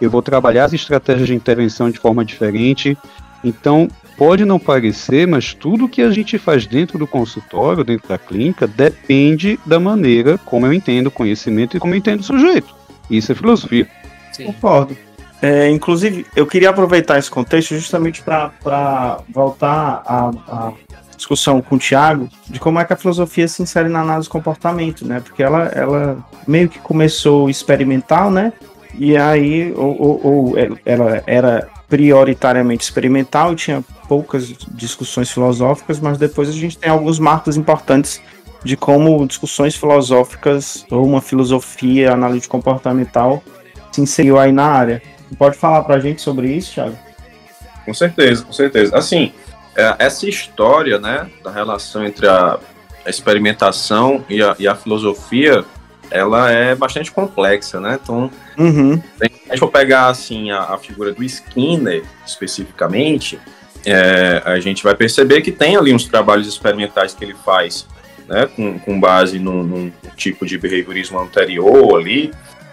eu 0.00 0.10
vou 0.10 0.22
trabalhar 0.22 0.66
as 0.66 0.72
estratégias 0.72 1.26
de 1.26 1.34
intervenção 1.34 1.90
de 1.90 1.98
forma 1.98 2.24
diferente. 2.24 2.96
Então, 3.42 3.88
pode 4.16 4.44
não 4.44 4.58
parecer, 4.58 5.26
mas 5.26 5.54
tudo 5.54 5.88
que 5.88 6.02
a 6.02 6.10
gente 6.10 6.38
faz 6.38 6.66
dentro 6.66 6.98
do 6.98 7.06
consultório, 7.06 7.84
dentro 7.84 8.08
da 8.08 8.18
clínica, 8.18 8.66
depende 8.66 9.58
da 9.64 9.80
maneira 9.80 10.36
como 10.38 10.66
eu 10.66 10.72
entendo 10.72 11.06
o 11.06 11.10
conhecimento 11.10 11.76
e 11.76 11.80
como 11.80 11.94
eu 11.94 11.98
entendo 11.98 12.20
o 12.20 12.24
sujeito. 12.24 12.74
Isso 13.10 13.32
é 13.32 13.34
filosofia. 13.34 13.88
Sim. 14.32 14.44
Concordo. 14.46 15.07
É, 15.40 15.70
inclusive, 15.70 16.26
eu 16.34 16.46
queria 16.46 16.70
aproveitar 16.70 17.18
esse 17.18 17.30
contexto 17.30 17.74
justamente 17.74 18.22
para 18.22 19.20
voltar 19.28 20.02
a 20.04 20.72
discussão 21.16 21.60
com 21.60 21.76
o 21.76 21.78
Thiago 21.78 22.28
de 22.48 22.58
como 22.58 22.78
é 22.78 22.84
que 22.84 22.92
a 22.92 22.96
filosofia 22.96 23.46
se 23.46 23.62
insere 23.62 23.88
na 23.88 24.00
análise 24.00 24.28
do 24.28 24.32
comportamento, 24.32 25.06
né? 25.06 25.20
Porque 25.20 25.42
ela, 25.42 25.64
ela 25.66 26.18
meio 26.46 26.68
que 26.68 26.78
começou 26.78 27.48
experimental, 27.50 28.30
né? 28.30 28.52
E 28.94 29.16
aí, 29.16 29.72
ou, 29.76 30.00
ou, 30.00 30.26
ou 30.26 30.54
ela 30.84 31.22
era 31.26 31.68
prioritariamente 31.88 32.84
experimental 32.84 33.52
e 33.52 33.56
tinha 33.56 33.84
poucas 34.08 34.48
discussões 34.70 35.30
filosóficas, 35.30 36.00
mas 36.00 36.18
depois 36.18 36.48
a 36.48 36.52
gente 36.52 36.76
tem 36.76 36.90
alguns 36.90 37.18
marcos 37.18 37.56
importantes 37.56 38.20
de 38.64 38.76
como 38.76 39.26
discussões 39.26 39.76
filosóficas 39.76 40.84
ou 40.90 41.04
uma 41.04 41.20
filosofia 41.20 42.12
analítica 42.12 42.50
comportamental 42.50 43.42
se 43.92 44.00
inseriu 44.00 44.38
aí 44.38 44.52
na 44.52 44.66
área. 44.66 45.02
Pode 45.36 45.56
falar 45.56 45.82
para 45.82 45.96
a 45.96 46.00
gente 46.00 46.22
sobre 46.22 46.50
isso, 46.52 46.74
Thiago? 46.74 46.98
Com 47.84 47.94
certeza, 47.94 48.44
com 48.44 48.52
certeza. 48.52 48.96
Assim, 48.96 49.32
é, 49.76 49.96
essa 49.98 50.28
história, 50.28 50.98
né, 50.98 51.28
da 51.42 51.50
relação 51.50 52.04
entre 52.04 52.26
a, 52.26 52.58
experimentação 53.06 54.24
e 54.28 54.42
a, 54.42 54.54
e 54.58 54.68
a, 54.68 54.74
filosofia, 54.74 55.64
ela 56.10 56.50
é 56.50 56.74
bastante 56.74 57.10
complexa, 57.10 57.80
né? 57.80 57.98
Então, 58.02 58.30
uhum. 58.58 58.96
se 58.96 59.24
a 59.24 59.52
gente 59.52 59.58
for 59.60 59.70
pegar, 59.70 60.08
assim, 60.08 60.50
a, 60.50 60.60
a 60.74 60.78
figura 60.78 61.12
do 61.12 61.24
Skinner, 61.24 62.04
especificamente, 62.26 63.38
é, 63.86 64.42
a 64.44 64.58
gente 64.60 64.82
vai 64.82 64.94
perceber 64.94 65.40
que 65.40 65.52
tem 65.52 65.76
ali 65.76 65.94
uns 65.94 66.04
trabalhos 66.04 66.46
experimentais 66.46 67.14
que 67.14 67.24
ele 67.24 67.34
faz, 67.44 67.86
né, 68.28 68.46
com, 68.54 68.78
com 68.78 69.00
base 69.00 69.38
num, 69.38 69.62
num 69.62 69.92
tipo 70.16 70.44
de 70.44 70.58
behaviorismo 70.58 71.18
anterior 71.18 71.98
ali, 71.98 72.30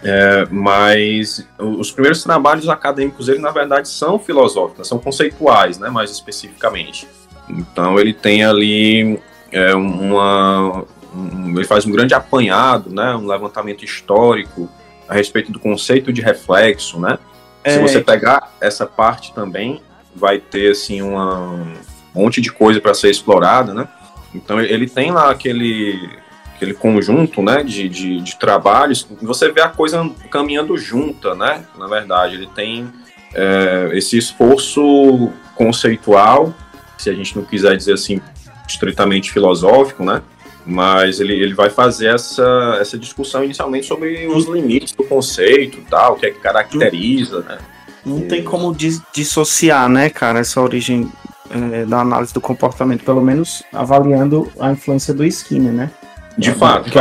é, 0.08 0.46
mas 0.52 1.44
os 1.58 1.92
primeiros 1.92 2.24
trabalhos 2.24 2.70
acadêmicos 2.70 3.26
dele, 3.26 3.40
na 3.40 3.50
verdade, 3.50 3.90
são 3.90 4.20
filosóficos, 4.20 4.88
são 4.88 5.00
conceituais, 5.00 5.80
né, 5.80 5.90
mais 5.90 6.12
especificamente. 6.12 7.08
Então 7.50 7.98
ele 8.00 8.14
tem 8.14 8.46
ali 8.46 9.20
é, 9.52 9.74
uma, 9.74 10.86
um, 11.12 11.56
ele 11.56 11.66
faz 11.66 11.88
um 11.88 11.92
grande 11.92 12.14
apanhado, 12.14 12.92
né, 12.92 13.16
um 13.16 13.26
levantamento 13.26 13.84
histórico 13.84 14.70
a 15.10 15.16
respeito 15.16 15.52
do 15.52 15.60
conceito 15.60 16.14
de 16.14 16.22
reflexo, 16.22 17.00
né. 17.00 17.18
É... 17.64 17.72
Se 17.72 17.80
você 17.80 18.00
pegar 18.00 18.54
essa 18.62 18.86
parte 18.86 19.34
também, 19.34 19.82
vai 20.16 20.38
ter 20.38 20.70
assim 20.70 21.02
uma, 21.02 21.40
um 21.40 21.74
monte 22.14 22.40
de 22.42 22.52
coisa 22.52 22.80
para 22.80 22.94
ser 22.94 23.10
explorada, 23.10 23.74
né. 23.74 23.88
Então 24.36 24.62
ele 24.62 24.88
tem 24.88 25.10
lá 25.10 25.32
aquele 25.32 26.10
aquele 26.56 26.74
conjunto 26.74 27.42
né, 27.42 27.64
de, 27.64 27.90
de, 27.90 28.22
de, 28.22 28.36
trabalhos, 28.38 29.08
você 29.22 29.52
vê 29.52 29.62
a 29.62 29.70
coisa 29.70 30.10
caminhando 30.32 30.78
junta, 30.78 31.36
né? 31.36 31.66
Na 31.78 31.88
verdade, 31.88 32.36
ele 32.36 32.48
tem 32.48 32.88
é, 33.34 33.90
esse 33.94 34.18
esforço 34.18 35.32
conceitual, 35.54 36.54
se 36.98 37.10
a 37.10 37.14
gente 37.14 37.36
não 37.36 37.44
quiser 37.44 37.76
dizer 37.76 37.94
assim, 37.94 38.22
estritamente 38.68 39.32
filosófico, 39.32 40.04
né? 40.04 40.22
Mas 40.66 41.20
ele, 41.20 41.34
ele 41.34 41.54
vai 41.54 41.70
fazer 41.70 42.16
essa, 42.16 42.78
essa 42.80 42.98
discussão 42.98 43.44
inicialmente 43.44 43.86
sobre 43.86 44.26
os 44.28 44.46
limites 44.46 44.94
do 44.94 45.04
conceito 45.04 45.80
tal, 45.90 46.14
o 46.14 46.16
que 46.16 46.26
é 46.26 46.32
que 46.32 46.40
caracteriza, 46.40 47.42
né? 47.42 47.58
Não 48.06 48.22
tem 48.22 48.44
como 48.44 48.76
dissociar, 49.14 49.90
né, 49.90 50.10
cara, 50.10 50.40
essa 50.40 50.62
origem 50.62 51.12
é, 51.50 51.86
da 51.86 52.00
análise 52.02 52.34
do 52.34 52.42
comportamento, 52.42 53.04
pelo 53.04 53.22
menos 53.22 53.64
avaliando 53.74 54.52
a 54.60 54.72
influência 54.72 55.14
do 55.14 55.26
Skinner, 55.26 55.74
né? 55.74 55.92
De 56.38 56.52
fato. 56.52 56.90
Que, 56.90 57.00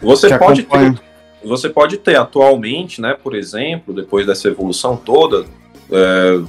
você 0.00 0.28
que 0.28 0.38
pode 0.38 0.62
ter, 0.62 1.00
você 1.44 1.68
pode 1.68 1.96
ter 1.98 2.16
atualmente, 2.16 3.00
né, 3.00 3.16
por 3.20 3.34
exemplo, 3.34 3.94
depois 3.94 4.26
dessa 4.26 4.48
evolução 4.48 4.96
toda, 4.96 5.44
é, 5.90 6.40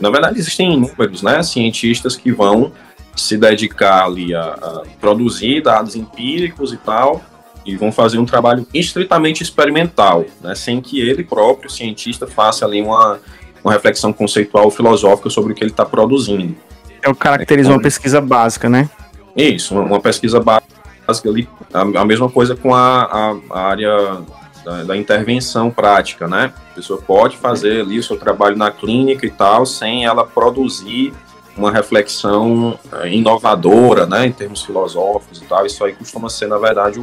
na 0.00 0.10
verdade 0.10 0.38
existem 0.38 0.74
inúmeros, 0.74 1.22
né, 1.22 1.42
cientistas 1.42 2.16
que 2.16 2.32
vão 2.32 2.72
se 3.16 3.36
dedicar 3.36 4.04
ali 4.04 4.34
a, 4.34 4.42
a, 4.42 4.82
produzir 5.00 5.62
dados 5.62 5.96
empíricos 5.96 6.72
e 6.72 6.76
tal, 6.76 7.20
e 7.64 7.76
vão 7.76 7.92
fazer 7.92 8.18
um 8.18 8.24
trabalho 8.24 8.66
estritamente 8.72 9.42
experimental, 9.42 10.24
né, 10.40 10.54
sem 10.54 10.80
que 10.80 11.00
ele 11.00 11.24
próprio, 11.24 11.70
cientista, 11.70 12.26
faça 12.26 12.64
ali 12.64 12.80
uma, 12.80 13.18
uma 13.62 13.72
reflexão 13.72 14.12
conceitual 14.12 14.70
filosófica 14.70 15.28
sobre 15.30 15.52
o 15.52 15.56
que 15.56 15.62
ele 15.62 15.70
está 15.70 15.84
produzindo. 15.84 16.54
É 17.02 17.08
o 17.08 17.14
caracteriza 17.14 17.70
uma 17.70 17.80
pesquisa 17.80 18.20
básica, 18.20 18.68
né? 18.68 18.88
Isso, 19.36 19.74
uma, 19.74 19.84
uma 19.84 20.00
pesquisa 20.00 20.40
básica 20.40 20.77
ali 21.26 21.48
a, 21.72 21.80
a 21.80 22.04
mesma 22.04 22.28
coisa 22.28 22.54
com 22.54 22.74
a, 22.74 23.34
a, 23.50 23.60
área 23.60 24.22
da, 24.64 24.82
da, 24.84 24.96
intervenção 24.96 25.70
prática, 25.70 26.28
né? 26.28 26.52
A 26.72 26.74
pessoa 26.74 27.00
pode 27.00 27.36
fazer 27.38 27.80
ali 27.80 27.98
o 27.98 28.02
seu 28.02 28.18
trabalho 28.18 28.56
na 28.56 28.70
clínica 28.70 29.24
e 29.24 29.30
tal, 29.30 29.64
sem 29.64 30.04
ela 30.04 30.26
produzir 30.26 31.14
uma 31.56 31.72
reflexão 31.72 32.78
eh, 32.92 33.08
inovadora, 33.08 34.06
né, 34.06 34.26
em 34.26 34.32
termos 34.32 34.62
filosóficos 34.62 35.42
e 35.42 35.44
tal. 35.44 35.66
Isso 35.66 35.84
aí 35.84 35.92
costuma 35.92 36.28
ser, 36.28 36.46
na 36.46 36.58
verdade, 36.58 37.00
o, 37.00 37.02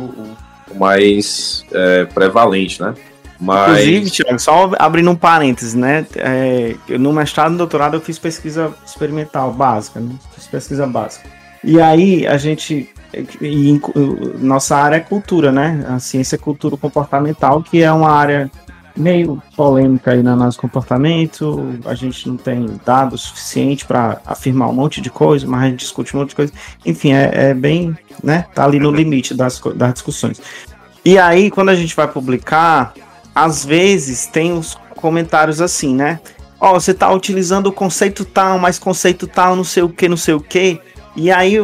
o 0.71 0.79
mais 0.79 1.65
é, 1.73 2.05
prevalente, 2.05 2.81
né? 2.81 2.93
Mas... 3.39 3.85
Inclusive, 3.85 4.39
só 4.39 4.71
abrindo 4.79 5.11
um 5.11 5.15
parênteses, 5.15 5.73
né? 5.73 6.05
É, 6.15 6.75
no 6.97 7.11
mestrado 7.11 7.53
e 7.53 7.57
doutorado 7.57 7.97
eu 7.97 8.01
fiz 8.01 8.17
pesquisa 8.17 8.73
experimental 8.85 9.51
básica, 9.51 9.99
né? 9.99 10.15
Fiz 10.33 10.47
pesquisa 10.47 10.87
básica. 10.87 11.29
E 11.63 11.81
aí 11.81 12.25
a 12.25 12.37
gente 12.37 12.89
e 13.41 13.81
nossa 14.39 14.75
área 14.75 14.97
é 14.97 14.99
cultura, 14.99 15.51
né? 15.51 15.85
A 15.87 15.99
ciência 15.99 16.35
é 16.35 16.39
cultura 16.39 16.75
comportamental, 16.77 17.61
que 17.61 17.81
é 17.81 17.91
uma 17.91 18.09
área 18.09 18.49
meio 18.95 19.41
polêmica 19.55 20.11
aí 20.11 20.23
na 20.23 20.33
análise 20.33 20.57
do 20.57 20.61
comportamento. 20.61 21.77
A 21.85 21.93
gente 21.93 22.27
não 22.27 22.37
tem 22.37 22.79
dados 22.85 23.21
suficiente 23.21 23.85
para 23.85 24.21
afirmar 24.25 24.69
um 24.69 24.73
monte 24.73 25.01
de 25.01 25.09
coisa, 25.09 25.45
mas 25.45 25.63
a 25.63 25.69
gente 25.69 25.79
discute 25.79 26.15
um 26.15 26.19
monte 26.19 26.29
de 26.29 26.35
coisa. 26.35 26.53
Enfim, 26.85 27.13
é, 27.13 27.49
é 27.49 27.53
bem, 27.53 27.97
né? 28.23 28.45
Tá 28.53 28.63
ali 28.63 28.79
no 28.79 28.91
limite 28.91 29.33
das, 29.33 29.59
das 29.75 29.93
discussões. 29.93 30.41
E 31.03 31.17
aí, 31.19 31.51
quando 31.51 31.69
a 31.69 31.75
gente 31.75 31.95
vai 31.95 32.07
publicar, 32.07 32.93
às 33.33 33.65
vezes 33.65 34.25
tem 34.25 34.53
os 34.53 34.77
comentários 34.95 35.61
assim, 35.61 35.93
né? 35.93 36.19
Ó, 36.59 36.73
você 36.73 36.93
tá 36.93 37.11
utilizando 37.11 37.67
o 37.67 37.71
conceito 37.71 38.23
tal, 38.23 38.57
mas 38.57 38.79
conceito 38.79 39.27
tal, 39.27 39.55
não 39.55 39.63
sei 39.63 39.83
o 39.83 39.89
que, 39.89 40.07
não 40.07 40.17
sei 40.17 40.33
o 40.33 40.39
que. 40.39 40.79
E 41.15 41.31
aí 41.31 41.57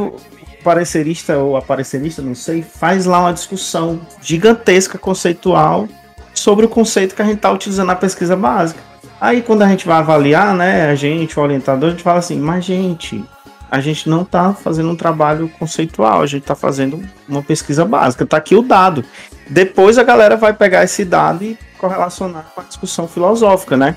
parecerista 0.61 1.37
ou 1.37 1.57
aparecerista, 1.57 2.21
não 2.21 2.35
sei, 2.35 2.61
faz 2.61 3.05
lá 3.05 3.19
uma 3.19 3.33
discussão 3.33 4.01
gigantesca 4.21 4.97
conceitual 4.97 5.87
sobre 6.33 6.65
o 6.65 6.69
conceito 6.69 7.15
que 7.15 7.21
a 7.21 7.25
gente 7.25 7.39
tá 7.39 7.51
utilizando 7.51 7.87
na 7.87 7.95
pesquisa 7.95 8.35
básica. 8.35 8.79
Aí 9.19 9.41
quando 9.41 9.61
a 9.61 9.67
gente 9.67 9.85
vai 9.85 9.97
avaliar, 9.97 10.55
né, 10.55 10.89
a 10.89 10.95
gente, 10.95 11.39
o 11.39 11.43
orientador, 11.43 11.89
a 11.89 11.91
gente 11.91 12.03
fala 12.03 12.19
assim, 12.19 12.39
mas 12.39 12.65
gente, 12.65 13.23
a 13.69 13.79
gente 13.79 14.09
não 14.09 14.25
tá 14.25 14.53
fazendo 14.53 14.89
um 14.89 14.95
trabalho 14.95 15.49
conceitual, 15.59 16.21
a 16.21 16.25
gente 16.25 16.43
tá 16.43 16.55
fazendo 16.55 17.01
uma 17.27 17.41
pesquisa 17.41 17.85
básica, 17.85 18.25
tá 18.25 18.37
aqui 18.37 18.55
o 18.55 18.61
dado. 18.61 19.05
Depois 19.49 19.97
a 19.97 20.03
galera 20.03 20.35
vai 20.35 20.53
pegar 20.53 20.83
esse 20.83 21.05
dado 21.05 21.43
e 21.43 21.57
correlacionar 21.77 22.47
com 22.53 22.61
a 22.61 22.63
discussão 22.63 23.07
filosófica, 23.07 23.77
né? 23.77 23.95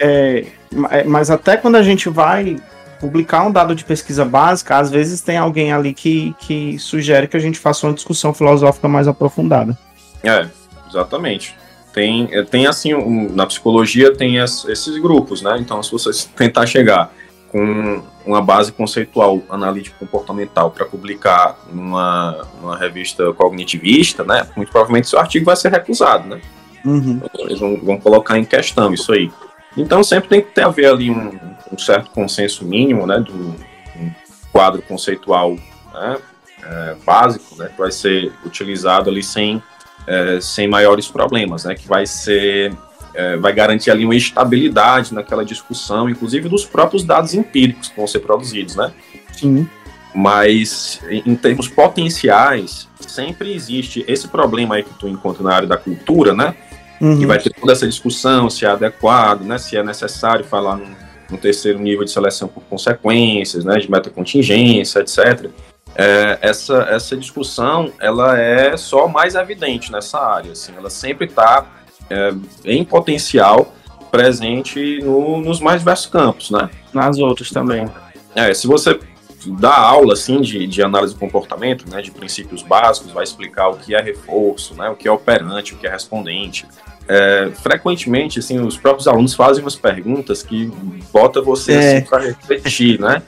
É, 0.00 0.46
é, 0.90 1.04
mas 1.04 1.30
até 1.30 1.56
quando 1.56 1.76
a 1.76 1.82
gente 1.82 2.08
vai 2.08 2.56
publicar 3.02 3.44
um 3.44 3.50
dado 3.50 3.74
de 3.74 3.84
pesquisa 3.84 4.24
básica, 4.24 4.76
às 4.78 4.88
vezes 4.88 5.20
tem 5.20 5.36
alguém 5.36 5.72
ali 5.72 5.92
que, 5.92 6.32
que 6.38 6.78
sugere 6.78 7.26
que 7.26 7.36
a 7.36 7.40
gente 7.40 7.58
faça 7.58 7.84
uma 7.84 7.92
discussão 7.92 8.32
filosófica 8.32 8.86
mais 8.86 9.08
aprofundada. 9.08 9.76
É, 10.22 10.46
exatamente. 10.88 11.56
Tem, 11.92 12.28
é, 12.30 12.44
tem 12.44 12.66
assim, 12.68 12.94
um- 12.94 13.28
na 13.34 13.44
psicologia 13.44 14.14
tem 14.16 14.36
es- 14.38 14.64
esses 14.66 14.96
grupos, 15.02 15.42
né? 15.42 15.58
Então, 15.58 15.82
se 15.82 15.90
você 15.90 16.10
tentar 16.36 16.64
chegar 16.66 17.12
com 17.50 18.00
uma 18.24 18.40
base 18.40 18.70
conceitual 18.70 19.42
analítico 19.50 19.98
comportamental 19.98 20.70
para 20.70 20.86
publicar 20.86 21.58
numa, 21.72 22.46
numa 22.60 22.78
revista 22.78 23.32
cognitivista, 23.32 24.22
né? 24.22 24.46
Muito 24.56 24.70
provavelmente 24.70 25.08
seu 25.08 25.18
artigo 25.18 25.44
vai 25.46 25.56
ser 25.56 25.72
recusado, 25.72 26.28
né? 26.28 26.40
Eles 27.40 27.58
vão, 27.58 27.76
vão 27.82 27.98
colocar 27.98 28.38
em 28.38 28.44
questão 28.44 28.94
isso 28.94 29.12
aí. 29.12 29.28
Então 29.76 30.02
sempre 30.02 30.28
tem 30.28 30.40
que 30.42 30.50
ter 30.50 30.62
a 30.62 30.68
ver 30.68 30.86
ali 30.86 31.10
um, 31.10 31.38
um 31.72 31.78
certo 31.78 32.10
consenso 32.10 32.64
mínimo, 32.64 33.06
né, 33.06 33.20
do 33.20 33.32
um 33.34 34.12
quadro 34.52 34.82
conceitual 34.82 35.56
né, 35.94 36.18
é, 36.62 36.96
básico, 37.04 37.56
né, 37.56 37.68
que 37.68 37.78
vai 37.78 37.90
ser 37.90 38.32
utilizado 38.44 39.08
ali 39.08 39.22
sem, 39.22 39.62
é, 40.06 40.38
sem 40.40 40.68
maiores 40.68 41.08
problemas, 41.08 41.64
né, 41.64 41.74
que 41.74 41.88
vai 41.88 42.06
ser 42.06 42.72
é, 43.14 43.36
vai 43.36 43.52
garantir 43.52 43.90
ali 43.90 44.04
uma 44.04 44.16
estabilidade 44.16 45.12
naquela 45.12 45.44
discussão, 45.44 46.08
inclusive 46.08 46.48
dos 46.48 46.64
próprios 46.64 47.04
dados 47.04 47.34
empíricos 47.34 47.88
que 47.88 47.96
vão 47.96 48.06
ser 48.06 48.20
produzidos, 48.20 48.74
né? 48.74 48.90
Sim. 49.34 49.68
Mas 50.14 51.00
em 51.10 51.22
em 51.26 51.36
termos 51.36 51.68
potenciais, 51.68 52.88
sempre 53.00 53.52
existe 53.52 54.02
esse 54.08 54.28
problema 54.28 54.76
aí 54.76 54.82
que 54.82 54.94
tu 54.94 55.06
encontra 55.08 55.42
na 55.42 55.54
área 55.54 55.68
da 55.68 55.76
cultura, 55.76 56.34
né? 56.34 56.54
Uhum. 57.02 57.20
E 57.20 57.26
vai 57.26 57.38
ter 57.38 57.50
toda 57.50 57.72
essa 57.72 57.86
discussão 57.86 58.48
se 58.48 58.64
é 58.64 58.68
adequado, 58.68 59.42
né? 59.42 59.58
Se 59.58 59.76
é 59.76 59.82
necessário 59.82 60.44
falar 60.44 60.76
num, 60.76 60.94
num 61.30 61.36
terceiro 61.36 61.78
nível 61.80 62.04
de 62.04 62.10
seleção 62.12 62.46
por 62.46 62.62
consequências, 62.62 63.64
né? 63.64 63.78
De 63.78 63.90
metacontingência, 63.90 65.00
etc. 65.00 65.50
É, 65.96 66.38
essa, 66.40 66.86
essa 66.90 67.16
discussão, 67.16 67.92
ela 68.00 68.38
é 68.40 68.76
só 68.76 69.08
mais 69.08 69.34
evidente 69.34 69.90
nessa 69.90 70.18
área, 70.18 70.52
assim. 70.52 70.72
Ela 70.76 70.88
sempre 70.88 71.26
está 71.26 71.66
em 72.64 72.84
potencial 72.84 73.74
presente 74.10 75.00
no- 75.02 75.40
nos 75.40 75.58
mais 75.58 75.80
diversos 75.80 76.06
campos, 76.06 76.50
né? 76.50 76.70
Nas 76.92 77.18
outras 77.18 77.50
também. 77.50 77.90
É, 78.34 78.52
se 78.54 78.66
você 78.66 78.98
dá 79.58 79.74
aula 79.76 80.12
assim 80.12 80.40
de, 80.40 80.66
de 80.66 80.82
análise 80.82 81.14
do 81.14 81.18
comportamento, 81.20 81.88
né, 81.90 82.00
de 82.00 82.10
princípios 82.12 82.62
básicos, 82.62 83.10
vai 83.10 83.24
explicar 83.24 83.68
o 83.70 83.76
que 83.76 83.94
é 83.94 84.00
reforço, 84.00 84.74
né, 84.74 84.88
o 84.88 84.94
que 84.94 85.08
é 85.08 85.10
operante, 85.10 85.74
o 85.74 85.78
que 85.78 85.86
é 85.86 85.90
respondente. 85.90 86.64
É, 87.08 87.50
frequentemente, 87.62 88.38
assim, 88.38 88.60
os 88.60 88.76
próprios 88.76 89.08
alunos 89.08 89.34
fazem 89.34 89.62
umas 89.62 89.74
perguntas 89.74 90.42
que 90.42 90.70
bota 91.12 91.40
você 91.40 91.72
É. 91.72 91.96
assim, 91.96 92.06
para 92.06 92.22
refletir, 92.24 93.00
né? 93.00 93.22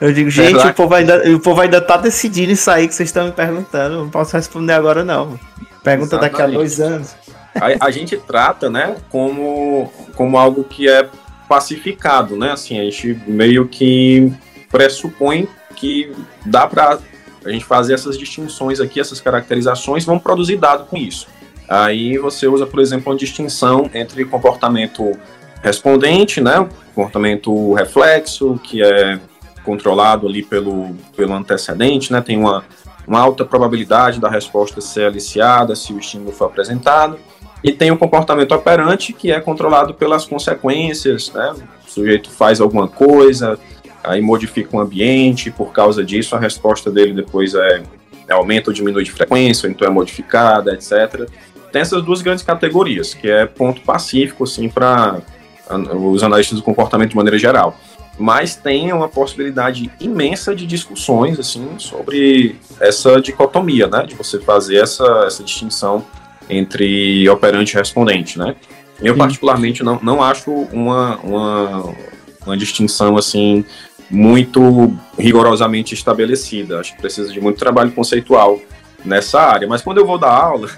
Eu 0.00 0.12
digo, 0.12 0.30
gente, 0.30 0.56
Será 0.56 0.70
o 0.70 0.74
povo, 0.74 0.94
ainda, 0.94 1.30
o 1.30 1.40
povo 1.40 1.60
ainda 1.60 1.80
tá 1.80 1.96
decidindo 1.96 2.52
isso 2.52 2.70
aí 2.70 2.88
que 2.88 2.94
vocês 2.94 3.08
estão 3.08 3.26
me 3.26 3.32
perguntando. 3.32 3.96
Não 3.96 4.08
posso 4.08 4.34
responder 4.34 4.72
agora, 4.72 5.04
não. 5.04 5.38
Pergunta 5.84 6.16
daqui 6.18 6.40
a 6.40 6.48
Exatamente. 6.48 6.56
dois 6.56 6.80
anos. 6.80 7.14
a, 7.54 7.86
a 7.86 7.90
gente 7.90 8.16
trata, 8.16 8.70
né, 8.70 8.96
como, 9.10 9.92
como 10.14 10.38
algo 10.38 10.64
que 10.64 10.88
é 10.88 11.08
pacificado, 11.48 12.36
né? 12.36 12.52
Assim, 12.52 12.78
a 12.78 12.84
gente 12.84 13.20
meio 13.26 13.66
que 13.66 14.32
pressupõe 14.70 15.48
que 15.74 16.12
dá 16.46 16.66
para 16.66 16.98
a 17.44 17.50
gente 17.50 17.64
fazer 17.64 17.94
essas 17.94 18.16
distinções 18.18 18.80
aqui, 18.80 19.00
essas 19.00 19.20
caracterizações, 19.20 20.04
vão 20.04 20.18
produzir 20.18 20.56
dado 20.56 20.84
com 20.84 20.96
isso. 20.96 21.26
Aí 21.70 22.18
você 22.18 22.48
usa, 22.48 22.66
por 22.66 22.80
exemplo, 22.80 23.12
uma 23.12 23.16
distinção 23.16 23.88
entre 23.94 24.24
comportamento 24.24 25.12
respondente, 25.62 26.40
né, 26.40 26.68
comportamento 26.92 27.74
reflexo, 27.74 28.58
que 28.64 28.82
é 28.82 29.20
controlado 29.62 30.26
ali 30.26 30.42
pelo, 30.42 30.96
pelo 31.14 31.32
antecedente, 31.32 32.12
né, 32.12 32.20
tem 32.20 32.36
uma, 32.36 32.64
uma 33.06 33.20
alta 33.20 33.44
probabilidade 33.44 34.18
da 34.18 34.28
resposta 34.28 34.80
ser 34.80 35.04
aliciada 35.04 35.76
se 35.76 35.92
o 35.92 36.00
estímulo 36.00 36.32
for 36.32 36.46
apresentado, 36.46 37.16
e 37.62 37.70
tem 37.70 37.92
o 37.92 37.96
comportamento 37.96 38.52
operante, 38.52 39.12
que 39.12 39.30
é 39.30 39.38
controlado 39.38 39.94
pelas 39.94 40.24
consequências, 40.24 41.30
né, 41.32 41.54
o 41.86 41.88
sujeito 41.88 42.30
faz 42.30 42.60
alguma 42.60 42.88
coisa, 42.88 43.56
aí 44.02 44.20
modifica 44.20 44.76
o 44.76 44.80
ambiente, 44.80 45.52
por 45.52 45.72
causa 45.72 46.02
disso 46.02 46.34
a 46.34 46.38
resposta 46.40 46.90
dele 46.90 47.12
depois 47.12 47.54
é, 47.54 47.82
é 48.26 48.32
aumenta 48.32 48.70
ou 48.70 48.74
diminui 48.74 49.04
de 49.04 49.12
frequência, 49.12 49.68
então 49.68 49.86
é 49.86 49.90
modificada, 49.90 50.72
etc. 50.72 51.28
Tem 51.70 51.82
essas 51.82 52.02
duas 52.02 52.22
grandes 52.22 52.44
categorias, 52.44 53.14
que 53.14 53.30
é 53.30 53.46
ponto 53.46 53.80
pacífico, 53.82 54.44
assim, 54.44 54.68
para 54.68 55.20
os 55.94 56.22
analistas 56.22 56.58
do 56.58 56.64
comportamento 56.64 57.10
de 57.10 57.16
maneira 57.16 57.38
geral. 57.38 57.78
Mas 58.18 58.56
tem 58.56 58.92
uma 58.92 59.08
possibilidade 59.08 59.90
imensa 60.00 60.54
de 60.54 60.66
discussões, 60.66 61.38
assim, 61.38 61.66
sobre 61.78 62.56
essa 62.78 63.20
dicotomia, 63.20 63.86
né, 63.86 64.04
de 64.04 64.14
você 64.14 64.38
fazer 64.38 64.76
essa, 64.76 65.24
essa 65.26 65.42
distinção 65.42 66.04
entre 66.48 67.28
operante 67.28 67.74
e 67.74 67.78
respondente, 67.78 68.38
né. 68.38 68.56
Eu, 69.00 69.14
Sim. 69.14 69.18
particularmente, 69.18 69.82
não, 69.82 69.98
não 70.02 70.22
acho 70.22 70.50
uma, 70.50 71.16
uma, 71.18 71.94
uma 72.44 72.56
distinção, 72.56 73.16
assim, 73.16 73.64
muito 74.10 74.92
rigorosamente 75.18 75.94
estabelecida. 75.94 76.80
Acho 76.80 76.94
que 76.94 77.00
precisa 77.00 77.32
de 77.32 77.40
muito 77.40 77.58
trabalho 77.58 77.92
conceitual 77.92 78.60
nessa 79.04 79.40
área. 79.40 79.68
Mas 79.68 79.82
quando 79.82 79.98
eu 79.98 80.06
vou 80.06 80.18
dar 80.18 80.32
aula, 80.32 80.68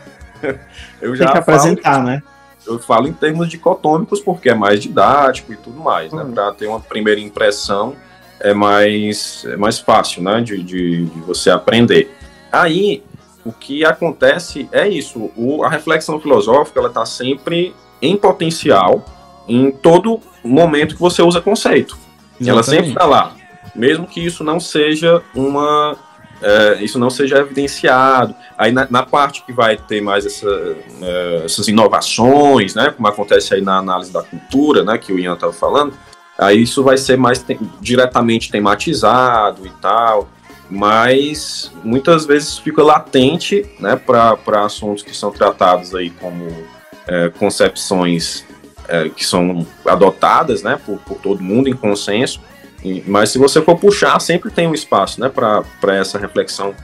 eu 1.01 1.17
já 1.17 1.27
Tem 1.27 1.35
que 1.35 1.43
falo, 1.43 1.59
apresentar, 1.59 2.03
né? 2.03 2.23
eu 2.67 2.79
falo 2.79 3.09
em 3.09 3.13
termos 3.13 3.49
dicotômicos 3.49 4.21
porque 4.21 4.49
é 4.49 4.55
mais 4.55 4.81
didático 4.81 5.53
e 5.53 5.57
tudo 5.57 5.81
mais, 5.81 6.13
né? 6.13 6.25
Para 6.33 6.53
ter 6.53 6.67
uma 6.67 6.81
primeira 6.81 7.21
impressão 7.21 7.95
é 8.41 8.53
mais, 8.53 9.45
é 9.47 9.57
mais 9.57 9.79
fácil, 9.79 10.23
né? 10.23 10.41
De, 10.41 10.63
de, 10.63 11.07
de 11.07 11.21
você 11.21 11.51
aprender. 11.51 12.15
Aí, 12.51 13.03
o 13.45 13.53
que 13.53 13.85
acontece 13.85 14.69
é 14.73 14.89
isso. 14.89 15.31
O, 15.37 15.65
a 15.65 15.69
reflexão 15.69 16.21
filosófica, 16.21 16.79
ela 16.79 16.89
está 16.89 17.05
sempre 17.05 17.75
em 18.01 18.17
potencial 18.17 19.05
em 19.49 19.71
todo 19.71 20.21
momento 20.45 20.95
que 20.95 21.01
você 21.01 21.23
usa 21.23 21.41
conceito. 21.41 21.97
Ela 22.45 22.63
sempre 22.63 22.89
está 22.89 23.05
lá. 23.05 23.35
Mesmo 23.75 24.07
que 24.07 24.25
isso 24.25 24.43
não 24.45 24.59
seja 24.61 25.23
uma. 25.35 25.97
É, 26.43 26.83
isso 26.83 26.99
não 26.99 27.09
seja 27.09 27.39
evidenciado. 27.39 28.35
Aí 28.59 28.73
na, 28.73 28.87
na 28.91 29.03
parte 29.05 29.45
que 29.45 29.53
vai 29.53 29.77
ter 29.77 30.01
mais 30.01 30.27
essa, 30.27 30.49
é, 31.01 31.43
essas 31.45 31.69
inovações, 31.69 32.75
né? 32.75 32.91
Como 32.91 33.07
acontece 33.07 33.55
aí 33.55 33.61
na 33.61 33.79
análise 33.79 34.13
da 34.13 34.23
cultura, 34.23 34.85
né? 34.85 34.99
Que 34.99 35.13
o 35.13 35.19
Ian 35.19 35.35
estava 35.35 35.53
falando. 35.53 35.95
Aí 36.39 36.63
isso 36.63 36.83
vai 36.83 36.97
ser 36.97 37.17
mais 37.17 37.43
te- 37.43 37.59
diretamente 37.81 38.51
tematizado 38.51 39.67
e 39.67 39.71
tal. 39.81 40.29
Mas 40.69 41.71
muitas 41.85 42.25
vezes 42.25 42.57
fica 42.59 42.83
latente 42.83 43.67
né, 43.79 43.95
para 43.95 44.65
assuntos 44.65 45.03
que 45.03 45.15
são 45.15 45.31
tratados 45.31 45.95
aí 45.95 46.09
como 46.09 46.49
é, 47.07 47.29
concepções 47.29 48.47
é, 48.89 49.11
que 49.11 49.25
são 49.25 49.67
adotadas 49.85 50.63
né, 50.63 50.81
por, 50.85 50.99
por 51.01 51.19
todo 51.19 51.43
mundo 51.43 51.69
em 51.69 51.75
consenso. 51.75 52.41
Mas 53.07 53.31
se 53.31 53.39
você 53.39 53.63
for 53.63 53.77
puxar, 53.77 54.19
sempre 54.21 54.51
tem 54.51 54.67
um 54.67 54.75
espaço 54.75 55.21
né, 55.21 55.29
para 55.29 55.97
essa 55.97 56.19
reflexão, 56.19 56.75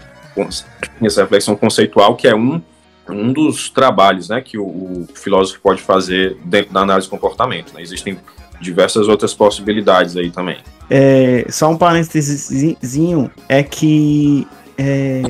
essa 1.03 1.23
reflexão 1.23 1.57
conceitual, 1.57 2.15
que 2.15 2.29
é 2.29 2.35
um, 2.35 2.63
um 3.09 3.33
dos 3.33 3.69
trabalhos 3.69 4.29
né, 4.29 4.41
que 4.41 4.57
o, 4.59 4.65
o 4.65 5.09
filósofo 5.15 5.61
pode 5.61 5.83
fazer 5.83 6.37
dentro 6.45 6.73
da 6.73 6.81
análise 6.81 7.09
do 7.09 7.11
comportamento. 7.11 7.75
né. 7.75 7.83
Existem 7.83 8.19
diversas 8.61 9.09
outras 9.09 9.35
possibilidades 9.35 10.17
aí 10.17 10.31
também. 10.31 10.59
É, 10.91 11.47
só 11.49 11.71
um 11.71 11.77
parênteses 11.77 12.77
é 13.49 13.63
que 13.63 14.47
é, 14.77 15.23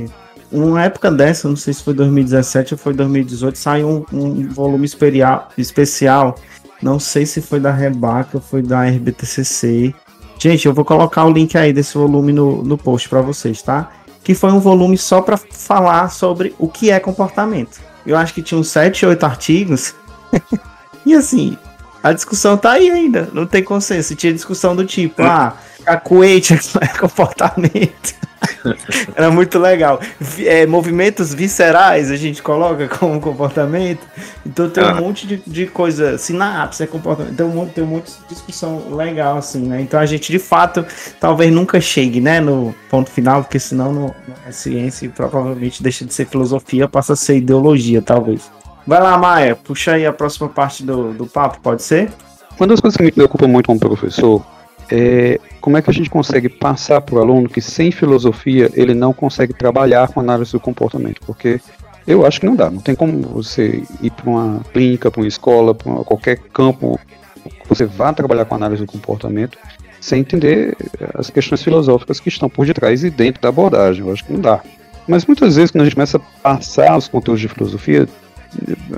uma 0.50 0.83
época 0.83 1.11
dessa, 1.11 1.48
não 1.48 1.57
sei 1.57 1.74
se 1.74 1.83
foi 1.83 1.94
2017 1.94 2.74
ou 2.74 2.78
foi 2.78 2.94
2018, 2.94 3.59
saiu 3.59 4.07
um, 4.12 4.18
um 4.18 4.48
volume 4.48 4.87
especial, 4.87 5.48
especial, 5.59 6.35
não 6.83 6.98
sei 6.98 7.26
se 7.26 7.42
foi 7.42 7.61
da 7.61 7.70
Rebaca 7.70 8.38
ou 8.38 8.40
foi 8.40 8.62
da 8.62 8.85
RBTCC. 8.85 9.94
Gente, 10.38 10.66
eu 10.66 10.72
vou 10.72 10.85
colocar 10.85 11.24
o 11.24 11.33
link 11.33 11.59
aí 11.59 11.72
desse 11.72 11.98
volume 11.98 12.33
no, 12.33 12.62
no 12.62 12.79
post 12.79 13.09
para 13.09 13.20
vocês, 13.20 13.61
tá? 13.61 13.90
Que 14.22 14.35
foi 14.35 14.53
um 14.53 14.61
volume 14.61 14.96
só 14.96 15.20
para 15.20 15.37
falar 15.37 16.11
sobre 16.11 16.55
o 16.59 16.68
que 16.68 16.90
é 16.90 17.01
comportamento. 17.01 17.81
Eu 18.07 18.16
acho 18.16 18.33
que 18.33 18.42
tinha 18.42 18.59
uns 18.59 18.68
7, 18.68 19.05
8 19.05 19.24
artigos. 19.24 19.94
e 21.05 21.12
assim, 21.12 21.59
a 22.03 22.12
discussão 22.12 22.57
tá 22.57 22.72
aí 22.72 22.88
ainda, 22.88 23.29
não 23.33 23.46
tem 23.46 23.64
consenso. 23.64 24.14
Tinha 24.14 24.33
discussão 24.33 24.77
do 24.77 24.85
tipo, 24.85 25.22
ah, 25.22 25.57
cacuete 25.85 26.55
é 26.81 26.87
comportamento. 26.98 28.14
Era 29.14 29.31
muito 29.31 29.59
legal. 29.59 30.01
É, 30.40 30.66
movimentos 30.66 31.35
viscerais 31.35 32.11
a 32.11 32.16
gente 32.16 32.42
coloca 32.42 32.88
como 32.98 33.20
comportamento. 33.20 34.07
Então 34.46 34.68
tem 34.70 34.85
um 34.85 34.88
ah. 34.88 34.94
monte 34.94 35.27
de, 35.27 35.42
de 35.46 35.66
coisa. 35.66 36.18
Sinapse 36.18 36.83
é 36.83 36.87
comportamento. 36.87 37.37
Tem 37.37 37.46
um, 37.46 37.51
monte, 37.51 37.72
tem 37.72 37.85
um 37.85 37.88
monte 37.88 38.11
de 38.11 38.35
discussão 38.35 38.94
legal, 38.94 39.38
assim, 39.38 39.66
né? 39.66 39.81
Então 39.81 39.98
a 39.98 40.07
gente 40.07 40.31
de 40.31 40.38
fato 40.38 40.85
talvez 41.20 41.53
nunca 41.53 41.81
chegue, 41.81 42.20
né, 42.20 42.40
no 42.40 42.74
ponto 42.90 43.11
final, 43.11 43.42
porque 43.42 43.59
senão 43.59 43.92
não, 43.92 44.14
não 44.27 44.35
é 44.46 44.53
ciência 44.53 45.07
e 45.07 45.09
provavelmente 45.09 45.83
deixa 45.83 46.05
de 46.05 46.12
ser 46.12 46.27
filosofia, 46.27 46.88
passa 46.88 47.12
a 47.12 47.16
ser 47.16 47.37
ideologia, 47.37 48.01
talvez. 48.03 48.51
Vai 48.87 49.01
lá, 49.01 49.18
Maia, 49.18 49.55
puxa 49.55 49.92
aí 49.92 50.07
a 50.07 50.12
próxima 50.12 50.48
parte 50.48 50.83
do, 50.83 51.12
do 51.12 51.27
papo, 51.27 51.59
pode 51.61 51.83
ser? 51.83 52.11
Uma 52.59 52.66
das 52.66 52.81
coisas 52.81 52.96
que 52.96 53.03
me 53.03 53.12
preocupa 53.12 53.46
muito 53.46 53.66
como 53.66 53.79
professor 53.79 54.42
é 54.90 55.38
como 55.61 55.77
é 55.77 55.83
que 55.83 55.90
a 55.90 55.92
gente 55.92 56.11
consegue 56.11 56.48
passar 56.48 57.01
para 57.01 57.16
o 57.16 57.18
aluno 57.18 57.48
que 57.48 57.61
sem 57.61 57.90
filosofia 57.90 58.70
ele 58.74 58.94
não 58.94 59.12
consegue 59.12 59.53
trabalhar 59.53 60.09
com 60.09 60.20
análise 60.20 60.53
do 60.53 60.61
comportamento, 60.61 61.20
porque 61.27 61.61
eu 62.07 62.24
acho 62.24 62.40
que 62.40 62.46
não 62.46 62.57
dá, 62.57 62.70
não 62.70 62.81
tem 62.81 62.94
como 62.94 63.20
você 63.20 63.83
ir 64.01 64.11
para 64.11 64.31
uma 64.31 64.61
clínica, 64.72 65.11
para 65.11 65.20
uma 65.20 65.29
escola, 65.29 65.74
para 65.74 65.92
qualquer 66.05 66.38
campo 66.53 66.98
que 67.44 67.68
você 67.68 67.85
vá 67.85 68.12
trabalhar 68.12 68.44
com 68.44 68.55
análise 68.55 68.85
do 68.85 68.90
comportamento 68.90 69.59
sem 70.01 70.20
entender 70.20 70.77
as 71.14 71.29
questões 71.29 71.62
filosóficas 71.62 72.20
que 72.20 72.29
estão 72.29 72.48
por 72.48 72.66
detrás 72.66 73.05
e 73.05 73.11
dentro 73.11 73.42
da 73.42 73.48
abordagem, 73.48 74.07
eu 74.07 74.12
acho 74.12 74.24
que 74.24 74.33
não 74.33 74.40
dá. 74.40 74.61
Mas 75.07 75.27
muitas 75.27 75.57
vezes 75.57 75.70
quando 75.70 75.83
a 75.83 75.85
gente 75.85 75.94
começa 75.94 76.18
a 76.18 76.20
passar 76.20 76.96
os 76.96 77.09
conteúdos 77.09 77.40
de 77.40 77.48
filosofia, 77.48 78.09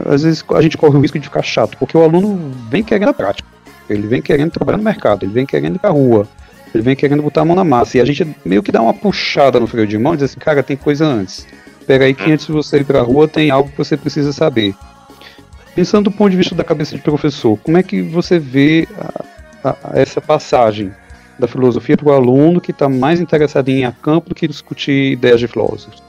às 0.07 0.23
vezes 0.23 0.45
a 0.55 0.61
gente 0.61 0.77
corre 0.77 0.97
o 0.97 1.01
risco 1.01 1.19
de 1.19 1.25
ficar 1.25 1.43
chato, 1.43 1.77
porque 1.79 1.97
o 1.97 2.03
aluno 2.03 2.53
vem 2.69 2.83
querendo 2.83 3.09
a 3.09 3.15
prática. 3.15 3.49
Ele 3.93 4.07
vem 4.07 4.23
querendo 4.23 4.51
trabalhar 4.51 4.79
no 4.79 4.85
mercado, 4.85 5.25
ele 5.25 5.33
vem 5.33 5.47
querendo 5.47 5.77
ir 5.77 5.79
pra 5.79 5.91
rua, 5.91 6.29
ele 6.75 6.83
vem 6.83 6.95
querendo 6.95 7.23
botar 7.23 7.43
a 7.43 7.45
mão 7.45 7.57
na 7.57 7.65
massa. 7.65 7.99
E 7.99 8.01
a 8.01 8.05
gente 8.05 8.37
meio 8.45 8.63
que 8.63 8.73
dá 8.73 8.81
uma 8.81 8.95
puxada 8.95 9.59
no 9.59 9.67
freio 9.67 9.87
de 9.87 9.99
mão 9.99 10.15
e 10.15 10.17
diz 10.17 10.31
assim, 10.31 10.39
cara, 10.39 10.63
tem 10.63 10.77
coisa 10.77 11.05
antes. 11.05 11.47
Pega 11.87 12.05
aí 12.05 12.15
que 12.15 12.31
antes 12.31 12.47
de 12.47 12.53
você 12.53 12.79
ir 12.79 12.85
pra 12.85 13.03
rua 13.03 13.27
tem 13.27 13.51
algo 13.51 13.71
que 13.71 13.77
você 13.77 13.97
precisa 13.97 14.33
saber. 14.33 14.75
Pensando 15.75 16.11
do 16.11 16.17
ponto 16.17 16.31
de 16.31 16.37
vista 16.37 16.55
da 16.55 16.65
cabeça 16.65 16.97
de 16.97 17.03
professor, 17.03 17.59
como 17.59 17.79
é 17.79 17.83
que 17.83 18.03
você 18.03 18.39
vê 18.39 18.87
a, 19.65 19.71
a, 19.71 19.77
essa 19.95 20.21
passagem 20.21 20.93
da 21.39 21.49
filosofia 21.49 21.97
para 21.97 22.09
o 22.09 22.13
aluno 22.13 22.61
que 22.61 22.71
está 22.71 22.89
mais 22.89 23.21
interessado 23.21 23.69
em 23.69 23.81
ir 23.81 23.85
a 23.85 23.93
campo 23.93 24.29
do 24.29 24.35
que 24.35 24.47
discutir 24.47 25.13
ideias 25.13 25.41
de 25.41 25.49
filósofos? 25.49 26.03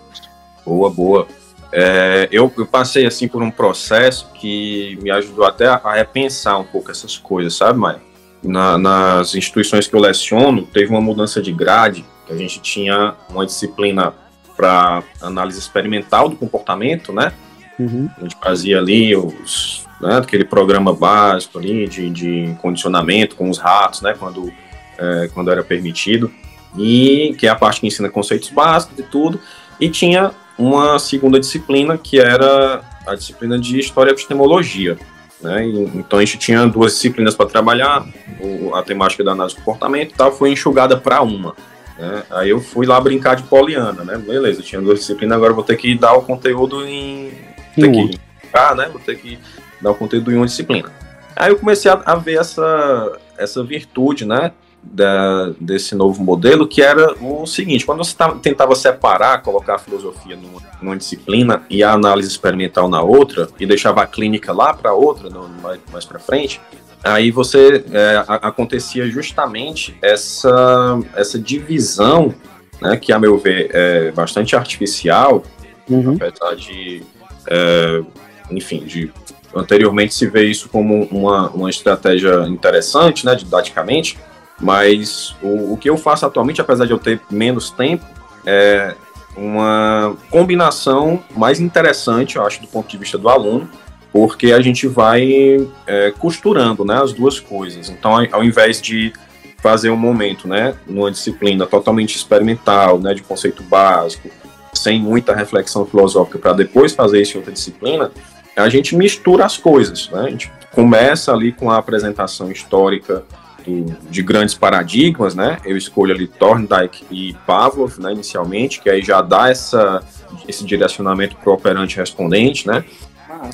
Boa, 0.65 0.89
boa. 0.89 1.27
É, 1.73 2.27
eu, 2.31 2.51
eu, 2.57 2.65
passei 2.65 3.05
assim 3.05 3.27
por 3.27 3.41
um 3.41 3.49
processo 3.49 4.29
que 4.33 4.99
me 5.01 5.09
ajudou 5.09 5.45
até 5.45 5.67
a, 5.67 5.79
a 5.83 5.93
repensar 5.93 6.59
um 6.59 6.65
pouco 6.65 6.91
essas 6.91 7.17
coisas, 7.17 7.55
sabe, 7.55 7.79
Maia? 7.79 8.01
Na, 8.43 8.77
nas 8.77 9.35
instituições 9.35 9.87
que 9.87 9.95
eu 9.95 9.99
leciono, 9.99 10.63
teve 10.63 10.89
uma 10.89 10.99
mudança 10.99 11.41
de 11.41 11.51
grade, 11.51 12.03
que 12.25 12.33
a 12.33 12.37
gente 12.37 12.59
tinha 12.59 13.15
uma 13.29 13.45
disciplina 13.45 14.13
para 14.57 15.03
análise 15.21 15.59
experimental 15.59 16.27
do 16.27 16.35
comportamento, 16.35 17.13
né? 17.13 17.31
Uhum. 17.79 18.09
A 18.17 18.21
gente 18.21 18.35
fazia 18.41 18.79
ali 18.79 19.15
os, 19.15 19.85
né, 20.01 20.17
aquele 20.17 20.43
programa 20.43 20.93
básico 20.93 21.57
ali 21.57 21.87
de, 21.87 22.09
de 22.09 22.55
condicionamento 22.61 23.35
com 23.35 23.49
os 23.49 23.57
ratos, 23.57 24.01
né? 24.01 24.13
Quando, 24.17 24.51
é, 24.97 25.29
quando 25.33 25.51
era 25.51 25.63
permitido. 25.63 26.31
E 26.77 27.35
que 27.37 27.47
é 27.47 27.49
a 27.49 27.55
parte 27.55 27.81
que 27.81 27.87
ensina 27.87 28.09
conceitos 28.09 28.49
básicos 28.49 28.99
e 28.99 29.03
tudo. 29.03 29.39
E 29.79 29.89
tinha 29.89 30.31
uma 30.61 30.99
segunda 30.99 31.39
disciplina 31.39 31.97
que 31.97 32.19
era 32.19 32.81
a 33.07 33.15
disciplina 33.15 33.57
de 33.57 33.79
História 33.79 34.11
e 34.11 34.13
Epistemologia. 34.13 34.97
Né? 35.41 35.65
Então 35.95 36.19
a 36.19 36.21
gente 36.23 36.37
tinha 36.37 36.67
duas 36.67 36.93
disciplinas 36.93 37.33
para 37.33 37.47
trabalhar, 37.47 38.05
o, 38.39 38.75
a 38.75 38.83
temática 38.83 39.23
da 39.23 39.31
análise 39.31 39.55
do 39.55 39.63
comportamento 39.63 40.11
e 40.11 40.15
tal 40.15 40.31
foi 40.31 40.51
enxugada 40.51 40.95
para 40.95 41.21
uma. 41.21 41.55
Né? 41.97 42.23
Aí 42.29 42.51
eu 42.51 42.61
fui 42.61 42.85
lá 42.85 43.01
brincar 43.01 43.35
de 43.35 43.43
poliana, 43.43 44.03
né? 44.03 44.17
Beleza, 44.17 44.61
tinha 44.61 44.79
duas 44.79 44.99
disciplinas, 44.99 45.35
agora 45.35 45.51
vou 45.51 45.63
ter 45.63 45.77
que 45.77 45.95
dar 45.95 46.13
o 46.13 46.21
conteúdo 46.21 46.87
em. 46.87 47.31
Ter 47.75 47.91
que, 47.91 48.19
ah, 48.53 48.75
né? 48.75 48.89
Vou 48.91 49.01
ter 49.01 49.17
que 49.17 49.39
dar 49.81 49.91
o 49.91 49.95
conteúdo 49.95 50.31
em 50.31 50.35
uma 50.35 50.45
disciplina. 50.45 50.91
Aí 51.35 51.49
eu 51.49 51.57
comecei 51.57 51.89
a, 51.89 51.99
a 52.05 52.15
ver 52.15 52.39
essa, 52.39 53.19
essa 53.35 53.63
virtude, 53.63 54.25
né? 54.25 54.51
Da, 54.83 55.51
desse 55.59 55.93
novo 55.95 56.23
modelo, 56.23 56.67
que 56.67 56.81
era 56.81 57.15
o 57.21 57.45
seguinte: 57.45 57.85
quando 57.85 58.03
você 58.03 58.15
tentava 58.41 58.75
separar, 58.75 59.41
colocar 59.41 59.75
a 59.75 59.79
filosofia 59.79 60.35
numa, 60.35 60.61
numa, 60.81 60.97
disciplina 60.97 61.63
e 61.69 61.83
a 61.83 61.91
análise 61.91 62.29
experimental 62.29 62.89
na 62.89 63.01
outra, 63.01 63.47
e 63.59 63.65
deixava 63.65 64.01
a 64.01 64.07
clínica 64.07 64.51
lá 64.51 64.73
para 64.73 64.93
outra, 64.93 65.29
no, 65.29 65.47
mais, 65.61 65.79
mais 65.91 66.05
para 66.05 66.19
frente, 66.19 66.59
aí 67.03 67.31
você 67.31 67.85
é, 67.91 68.23
a, 68.27 68.35
acontecia 68.35 69.07
justamente 69.09 69.95
essa, 70.01 70.99
essa 71.15 71.39
divisão, 71.39 72.33
né, 72.81 72.97
que 72.97 73.13
a 73.13 73.19
meu 73.19 73.37
ver 73.37 73.69
é 73.73 74.11
bastante 74.11 74.55
artificial, 74.55 75.43
uhum. 75.89 76.15
apesar 76.15 76.55
de, 76.55 77.03
é, 77.47 78.01
enfim, 78.49 78.83
de 78.83 79.11
anteriormente 79.55 80.13
se 80.13 80.27
vê 80.27 80.45
isso 80.45 80.69
como 80.69 81.03
uma, 81.11 81.49
uma 81.49 81.69
estratégia 81.69 82.47
interessante, 82.47 83.25
né, 83.25 83.35
didaticamente, 83.35 84.17
mas 84.61 85.35
o, 85.41 85.73
o 85.73 85.77
que 85.77 85.89
eu 85.89 85.97
faço 85.97 86.25
atualmente, 86.25 86.61
apesar 86.61 86.85
de 86.85 86.91
eu 86.91 86.99
ter 86.99 87.19
menos 87.29 87.71
tempo, 87.71 88.05
é 88.45 88.95
uma 89.35 90.15
combinação 90.29 91.23
mais 91.35 91.59
interessante, 91.59 92.35
eu 92.35 92.45
acho, 92.45 92.61
do 92.61 92.67
ponto 92.67 92.89
de 92.89 92.97
vista 92.97 93.17
do 93.17 93.29
aluno, 93.29 93.69
porque 94.11 94.51
a 94.51 94.61
gente 94.61 94.87
vai 94.87 95.67
é, 95.87 96.11
costurando 96.11 96.83
né, 96.83 97.01
as 97.01 97.13
duas 97.13 97.39
coisas. 97.39 97.89
Então, 97.89 98.13
ao 98.31 98.43
invés 98.43 98.81
de 98.81 99.13
fazer 99.61 99.89
um 99.89 99.95
momento, 99.95 100.47
né, 100.47 100.75
numa 100.87 101.09
disciplina 101.09 101.65
totalmente 101.65 102.15
experimental, 102.15 102.99
né, 102.99 103.13
de 103.13 103.21
conceito 103.21 103.63
básico, 103.63 104.29
sem 104.73 104.99
muita 104.99 105.35
reflexão 105.35 105.85
filosófica, 105.85 106.39
para 106.39 106.53
depois 106.53 106.93
fazer 106.93 107.21
isso 107.21 107.35
em 107.35 107.37
outra 107.37 107.53
disciplina, 107.53 108.11
a 108.55 108.69
gente 108.69 108.95
mistura 108.95 109.45
as 109.45 109.57
coisas. 109.57 110.09
Né? 110.09 110.21
A 110.21 110.29
gente 110.29 110.51
começa 110.73 111.31
ali 111.31 111.51
com 111.51 111.69
a 111.69 111.77
apresentação 111.77 112.51
histórica 112.51 113.23
do, 113.65 113.85
de 114.09 114.21
grandes 114.21 114.55
paradigmas, 114.55 115.35
né? 115.35 115.57
Eu 115.65 115.77
escolho 115.77 116.13
ali 116.13 116.27
Thorndike 116.27 117.05
e 117.09 117.33
Pavlov, 117.45 117.99
né, 117.99 118.11
inicialmente, 118.11 118.81
que 118.81 118.89
aí 118.89 119.01
já 119.01 119.21
dá 119.21 119.49
essa, 119.49 120.03
esse 120.47 120.65
direcionamento 120.65 121.35
para 121.35 121.49
o 121.49 121.53
operante 121.53 121.97
respondente, 121.97 122.67
né? 122.67 122.83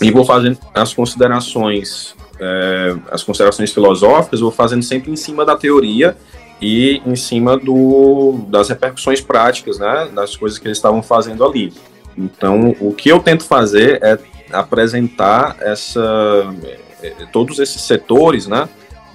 E 0.01 0.11
vou 0.11 0.25
fazendo 0.25 0.57
as 0.73 0.93
considerações, 0.93 2.15
é, 2.39 2.95
as 3.11 3.23
considerações 3.23 3.71
filosóficas, 3.71 4.39
vou 4.39 4.51
fazendo 4.51 4.83
sempre 4.83 5.11
em 5.11 5.15
cima 5.15 5.45
da 5.45 5.55
teoria 5.55 6.15
e 6.61 7.01
em 7.05 7.15
cima 7.15 7.57
do, 7.57 8.45
das 8.49 8.69
repercussões 8.69 9.21
práticas, 9.21 9.79
né? 9.79 10.09
Das 10.13 10.35
coisas 10.35 10.57
que 10.57 10.67
eles 10.67 10.77
estavam 10.77 11.01
fazendo 11.01 11.45
ali. 11.45 11.73
Então, 12.17 12.75
o 12.79 12.93
que 12.93 13.09
eu 13.09 13.19
tento 13.19 13.43
fazer 13.43 13.99
é 14.03 14.17
apresentar 14.51 15.57
essa, 15.59 16.53
é, 17.01 17.09
todos 17.31 17.59
esses 17.59 17.81
setores, 17.81 18.47
né? 18.47 18.67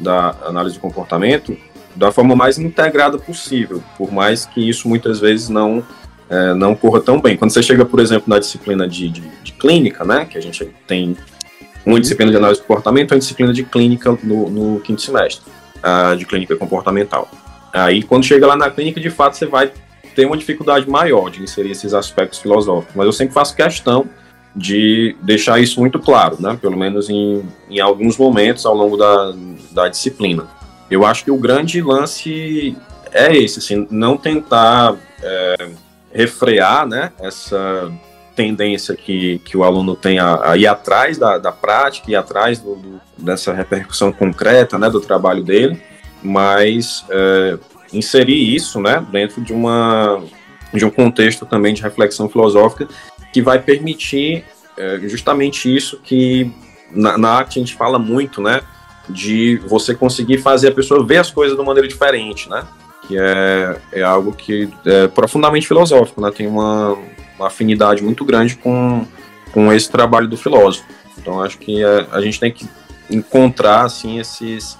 Da 0.02 0.34
análise 0.44 0.74
de 0.74 0.80
comportamento 0.80 1.56
da 1.94 2.10
forma 2.10 2.34
mais 2.34 2.58
integrada 2.58 3.18
possível, 3.18 3.82
por 3.96 4.10
mais 4.10 4.46
que 4.46 4.66
isso 4.66 4.88
muitas 4.88 5.20
vezes 5.20 5.48
não 5.48 5.82
é, 6.28 6.54
não 6.54 6.74
corra 6.74 7.00
tão 7.00 7.20
bem. 7.20 7.36
Quando 7.36 7.50
você 7.50 7.62
chega, 7.62 7.84
por 7.84 8.00
exemplo, 8.00 8.24
na 8.26 8.38
disciplina 8.38 8.88
de, 8.88 9.10
de, 9.10 9.20
de 9.20 9.52
clínica, 9.52 10.02
né, 10.02 10.24
que 10.24 10.38
a 10.38 10.40
gente 10.40 10.64
tem 10.86 11.14
uma 11.84 12.00
disciplina 12.00 12.30
de 12.30 12.36
análise 12.38 12.60
de 12.60 12.66
comportamento 12.66 13.10
e 13.10 13.14
uma 13.14 13.18
disciplina 13.18 13.52
de 13.52 13.62
clínica 13.62 14.16
no, 14.22 14.48
no 14.48 14.80
quinto 14.80 15.02
semestre, 15.02 15.44
uh, 15.78 16.16
de 16.16 16.24
clínica 16.24 16.56
comportamental. 16.56 17.28
Aí, 17.72 18.02
quando 18.02 18.24
chega 18.24 18.46
lá 18.46 18.56
na 18.56 18.70
clínica, 18.70 19.00
de 19.00 19.10
fato, 19.10 19.36
você 19.36 19.44
vai 19.44 19.72
ter 20.14 20.24
uma 20.24 20.36
dificuldade 20.36 20.88
maior 20.88 21.30
de 21.30 21.42
inserir 21.42 21.72
esses 21.72 21.92
aspectos 21.92 22.38
filosóficos. 22.38 22.94
Mas 22.94 23.06
eu 23.06 23.12
sempre 23.12 23.34
faço 23.34 23.54
questão 23.54 24.06
de 24.54 25.16
deixar 25.22 25.60
isso 25.60 25.80
muito 25.80 25.98
claro, 25.98 26.36
né? 26.38 26.58
pelo 26.60 26.76
menos 26.76 27.08
em, 27.08 27.42
em 27.70 27.80
alguns 27.80 28.16
momentos 28.18 28.66
ao 28.66 28.74
longo 28.74 28.96
da, 28.96 29.34
da 29.70 29.88
disciplina. 29.88 30.46
Eu 30.90 31.06
acho 31.06 31.24
que 31.24 31.30
o 31.30 31.38
grande 31.38 31.80
lance 31.80 32.76
é 33.10 33.34
esse, 33.34 33.58
assim, 33.58 33.86
não 33.90 34.16
tentar 34.16 34.96
é, 35.22 35.70
refrear 36.12 36.86
né, 36.86 37.12
essa 37.18 37.90
tendência 38.36 38.94
que, 38.94 39.38
que 39.40 39.56
o 39.56 39.64
aluno 39.64 39.94
tem 39.94 40.18
a, 40.18 40.50
a 40.52 40.56
ir 40.56 40.66
atrás 40.66 41.18
da, 41.18 41.38
da 41.38 41.52
prática, 41.52 42.10
ir 42.10 42.16
atrás 42.16 42.58
do, 42.58 42.76
do, 42.76 43.00
dessa 43.16 43.52
repercussão 43.52 44.12
concreta 44.12 44.78
né, 44.78 44.90
do 44.90 45.00
trabalho 45.00 45.42
dele, 45.42 45.80
mas 46.22 47.04
é, 47.10 47.58
inserir 47.92 48.54
isso 48.54 48.80
né, 48.80 49.04
dentro 49.10 49.42
de 49.42 49.52
uma 49.52 50.22
de 50.72 50.86
um 50.86 50.90
contexto 50.90 51.44
também 51.44 51.74
de 51.74 51.82
reflexão 51.82 52.30
filosófica 52.30 52.88
que 53.32 53.40
vai 53.42 53.58
permitir 53.58 54.44
é, 54.76 54.98
justamente 55.02 55.74
isso 55.74 55.98
que 56.02 56.50
na, 56.90 57.16
na 57.16 57.30
arte 57.30 57.58
a 57.58 57.62
gente 57.62 57.74
fala 57.74 57.98
muito, 57.98 58.40
né? 58.40 58.60
De 59.08 59.56
você 59.66 59.94
conseguir 59.94 60.38
fazer 60.38 60.68
a 60.68 60.72
pessoa 60.72 61.04
ver 61.04 61.18
as 61.18 61.30
coisas 61.30 61.56
de 61.56 61.60
uma 61.60 61.66
maneira 61.66 61.88
diferente, 61.88 62.48
né? 62.48 62.64
Que 63.06 63.18
é, 63.18 63.76
é 63.92 64.02
algo 64.02 64.32
que 64.32 64.70
é 64.84 65.08
profundamente 65.08 65.66
filosófico, 65.66 66.20
né? 66.20 66.30
Tem 66.30 66.46
uma, 66.46 66.96
uma 67.36 67.46
afinidade 67.46 68.02
muito 68.02 68.24
grande 68.24 68.56
com, 68.56 69.06
com 69.52 69.72
esse 69.72 69.90
trabalho 69.90 70.28
do 70.28 70.36
filósofo. 70.36 70.86
Então 71.18 71.42
acho 71.42 71.58
que 71.58 71.82
a, 71.82 72.06
a 72.12 72.20
gente 72.20 72.38
tem 72.38 72.52
que 72.52 72.68
encontrar 73.10 73.84
assim 73.84 74.18
esses 74.18 74.78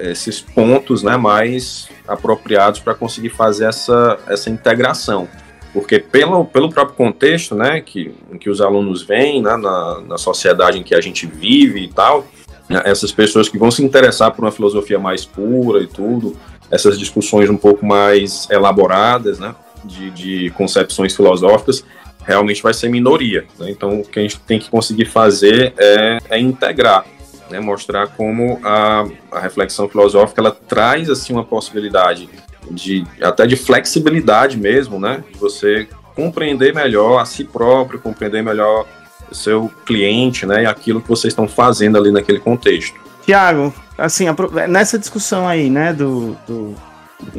esses 0.00 0.40
pontos 0.40 1.02
né, 1.02 1.16
mais 1.16 1.88
apropriados 2.06 2.80
para 2.80 2.94
conseguir 2.94 3.30
fazer 3.30 3.66
essa, 3.66 4.18
essa 4.26 4.50
integração. 4.50 5.28
Porque 5.74 5.98
pelo, 5.98 6.44
pelo 6.44 6.70
próprio 6.70 6.96
contexto 6.96 7.56
né, 7.56 7.80
que, 7.80 8.14
em 8.32 8.38
que 8.38 8.48
os 8.48 8.60
alunos 8.60 9.02
vêm, 9.02 9.42
né, 9.42 9.56
na, 9.56 10.00
na 10.00 10.16
sociedade 10.16 10.78
em 10.78 10.84
que 10.84 10.94
a 10.94 11.00
gente 11.00 11.26
vive 11.26 11.80
e 11.80 11.88
tal, 11.88 12.24
né, 12.70 12.80
essas 12.84 13.10
pessoas 13.10 13.48
que 13.48 13.58
vão 13.58 13.72
se 13.72 13.84
interessar 13.84 14.30
por 14.30 14.44
uma 14.44 14.52
filosofia 14.52 15.00
mais 15.00 15.24
pura 15.24 15.82
e 15.82 15.88
tudo, 15.88 16.36
essas 16.70 16.96
discussões 16.96 17.50
um 17.50 17.56
pouco 17.56 17.84
mais 17.84 18.48
elaboradas, 18.50 19.40
né, 19.40 19.52
de, 19.84 20.10
de 20.12 20.50
concepções 20.50 21.14
filosóficas, 21.14 21.84
realmente 22.24 22.62
vai 22.62 22.72
ser 22.72 22.88
minoria. 22.88 23.44
Né? 23.58 23.70
Então, 23.70 24.00
o 24.00 24.04
que 24.04 24.20
a 24.20 24.22
gente 24.22 24.38
tem 24.40 24.60
que 24.60 24.70
conseguir 24.70 25.06
fazer 25.06 25.74
é, 25.76 26.18
é 26.30 26.38
integrar 26.38 27.04
né, 27.50 27.60
mostrar 27.60 28.08
como 28.08 28.58
a, 28.62 29.06
a 29.30 29.40
reflexão 29.40 29.88
filosófica 29.88 30.40
ela 30.40 30.50
traz 30.50 31.10
assim 31.10 31.32
uma 31.32 31.44
possibilidade 31.44 32.28
de 32.70 33.04
até 33.22 33.46
de 33.46 33.56
flexibilidade 33.56 34.58
mesmo, 34.58 34.98
né, 34.98 35.22
de 35.32 35.38
você 35.38 35.88
compreender 36.14 36.74
melhor 36.74 37.20
a 37.20 37.24
si 37.24 37.44
próprio, 37.44 38.00
compreender 38.00 38.42
melhor 38.42 38.86
o 39.30 39.34
seu 39.34 39.70
cliente, 39.84 40.46
né, 40.46 40.62
e 40.62 40.66
aquilo 40.66 41.00
que 41.00 41.08
vocês 41.08 41.32
estão 41.32 41.48
fazendo 41.48 41.98
ali 41.98 42.10
naquele 42.10 42.38
contexto. 42.38 42.98
Tiago, 43.24 43.72
assim, 43.96 44.26
nessa 44.68 44.98
discussão 44.98 45.48
aí, 45.48 45.70
né, 45.70 45.92
do, 45.92 46.36
do 46.46 46.74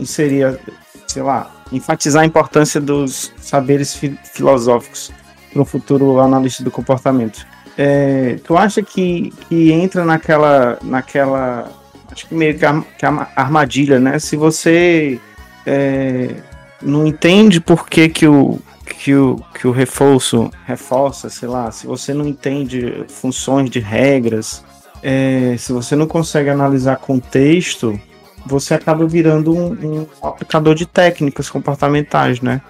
seria, 0.03 0.59
sei 1.07 1.21
lá, 1.21 1.51
enfatizar 1.71 2.23
a 2.23 2.26
importância 2.26 2.82
dos 2.82 3.32
saberes 3.38 3.95
fi 3.95 4.17
filosóficos 4.34 5.11
para 5.51 5.61
o 5.61 5.65
futuro 5.65 6.19
analista 6.19 6.63
do 6.63 6.71
comportamento. 6.71 7.45
É, 7.78 8.38
tu 8.43 8.57
acha 8.57 8.82
que, 8.82 9.34
que 9.47 9.71
entra 9.71 10.05
naquela, 10.05 10.78
naquela, 10.82 11.69
acho 12.16 12.28
que 12.28 12.34
meio 12.34 12.57
que, 12.57 12.66
a, 12.66 12.82
que 12.97 13.05
a 13.05 13.28
armadilha, 13.36 13.99
né? 13.99 14.18
Se 14.18 14.38
você 14.38 15.20
é, 15.66 16.36
não 16.82 17.05
entende 17.05 17.59
por 17.59 17.88
que, 17.88 18.07
que, 18.07 18.26
o, 18.26 18.59
que, 18.86 19.13
o, 19.13 19.36
que 19.53 19.68
o 19.68 19.72
reforço 19.72 20.49
reforça, 20.66 21.30
sei 21.30 21.49
lá, 21.49 21.70
se 21.72 21.86
você 21.86 22.13
não 22.13 22.26
entende 22.26 23.03
funções 23.09 23.70
de 23.70 23.80
regras, 23.80 24.63
é, 25.03 25.55
se 25.57 25.74
você 25.74 25.95
não 25.95 26.07
consegue 26.07 26.49
analisar 26.49 26.95
contexto, 26.97 27.99
você 28.45 28.74
acaba 28.74 29.05
virando 29.05 29.53
um, 29.53 30.07
um 30.22 30.28
aplicador 30.28 30.74
de 30.74 30.86
técnicas 30.86 31.49
comportamentais, 31.49 32.39
né? 32.39 32.61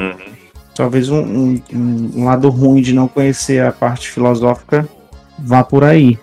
Uhum 0.00 0.34
talvez 0.74 1.08
um, 1.08 1.20
um, 1.20 1.62
um, 2.16 2.24
lado 2.24 2.48
ruim 2.50 2.82
de 2.82 2.92
não 2.92 3.06
conhecer 3.06 3.64
a 3.64 3.70
parte 3.70 4.10
filosófica 4.10 4.88
vá 5.38 5.62
por 5.62 5.84
aí. 5.84 6.18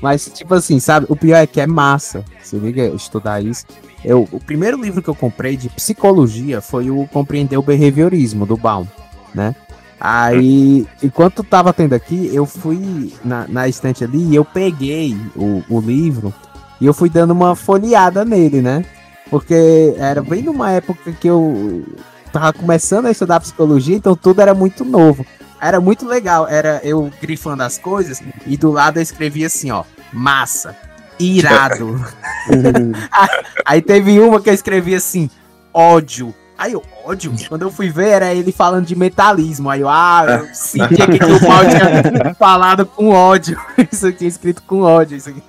Mas, 0.00 0.26
tipo 0.26 0.54
assim, 0.54 0.78
sabe? 0.78 1.06
O 1.08 1.16
pior 1.16 1.38
é 1.38 1.46
que 1.46 1.60
é 1.60 1.66
massa. 1.66 2.24
Você 2.42 2.56
liga 2.56 2.86
estudar 2.88 3.42
isso. 3.42 3.64
Eu, 4.04 4.28
o 4.30 4.38
primeiro 4.38 4.80
livro 4.80 5.02
que 5.02 5.08
eu 5.08 5.14
comprei 5.14 5.56
de 5.56 5.68
psicologia 5.68 6.60
foi 6.60 6.90
o 6.90 7.06
Compreender 7.08 7.58
o 7.58 7.62
Behaviorismo, 7.62 8.46
do 8.46 8.56
Baum, 8.56 8.86
né? 9.34 9.54
Aí, 10.00 10.86
enquanto 11.02 11.42
tava 11.42 11.72
tendo 11.72 11.92
aqui, 11.92 12.30
eu 12.32 12.46
fui 12.46 13.12
na, 13.24 13.46
na 13.48 13.68
estante 13.68 14.04
ali 14.04 14.22
e 14.22 14.36
eu 14.36 14.44
peguei 14.44 15.16
o, 15.34 15.62
o 15.68 15.80
livro 15.80 16.32
e 16.80 16.86
eu 16.86 16.94
fui 16.94 17.10
dando 17.10 17.32
uma 17.32 17.56
folheada 17.56 18.24
nele, 18.24 18.62
né? 18.62 18.84
Porque 19.28 19.94
era 19.98 20.22
bem 20.22 20.42
numa 20.42 20.70
época 20.70 21.12
que 21.12 21.26
eu 21.26 21.84
tava 22.32 22.52
começando 22.52 23.06
a 23.06 23.10
estudar 23.10 23.40
psicologia, 23.40 23.96
então 23.96 24.14
tudo 24.14 24.40
era 24.40 24.54
muito 24.54 24.84
novo. 24.84 25.26
Era 25.60 25.80
muito 25.80 26.06
legal, 26.06 26.46
era 26.48 26.80
eu 26.84 27.10
grifando 27.20 27.62
as 27.62 27.78
coisas 27.78 28.22
e 28.46 28.56
do 28.56 28.70
lado 28.70 28.98
eu 28.98 29.02
escrevia 29.02 29.46
assim, 29.46 29.70
ó, 29.70 29.84
massa, 30.12 30.76
irado. 31.18 32.00
aí 33.64 33.82
teve 33.82 34.20
uma 34.20 34.40
que 34.40 34.50
eu 34.50 34.54
escrevi 34.54 34.94
assim, 34.94 35.28
ódio. 35.72 36.34
Aí 36.58 36.72
eu, 36.72 36.82
ódio? 37.04 37.32
Quando 37.48 37.62
eu 37.62 37.70
fui 37.70 37.88
ver, 37.88 38.08
era 38.08 38.34
ele 38.34 38.50
falando 38.50 38.84
de 38.84 38.96
metalismo. 38.96 39.70
Aí 39.70 39.80
eu, 39.80 39.88
ah, 39.88 40.24
eu 40.28 40.48
sentia 40.52 41.06
que 41.06 41.24
o 41.24 41.48
mal 41.48 41.60
tinha 41.60 42.34
falado 42.38 42.84
com 42.84 43.10
ódio. 43.10 43.60
Isso 43.90 44.08
aqui 44.08 44.26
escrito 44.26 44.62
com 44.62 44.80
ódio, 44.80 45.16
isso 45.16 45.30
aqui. 45.30 45.42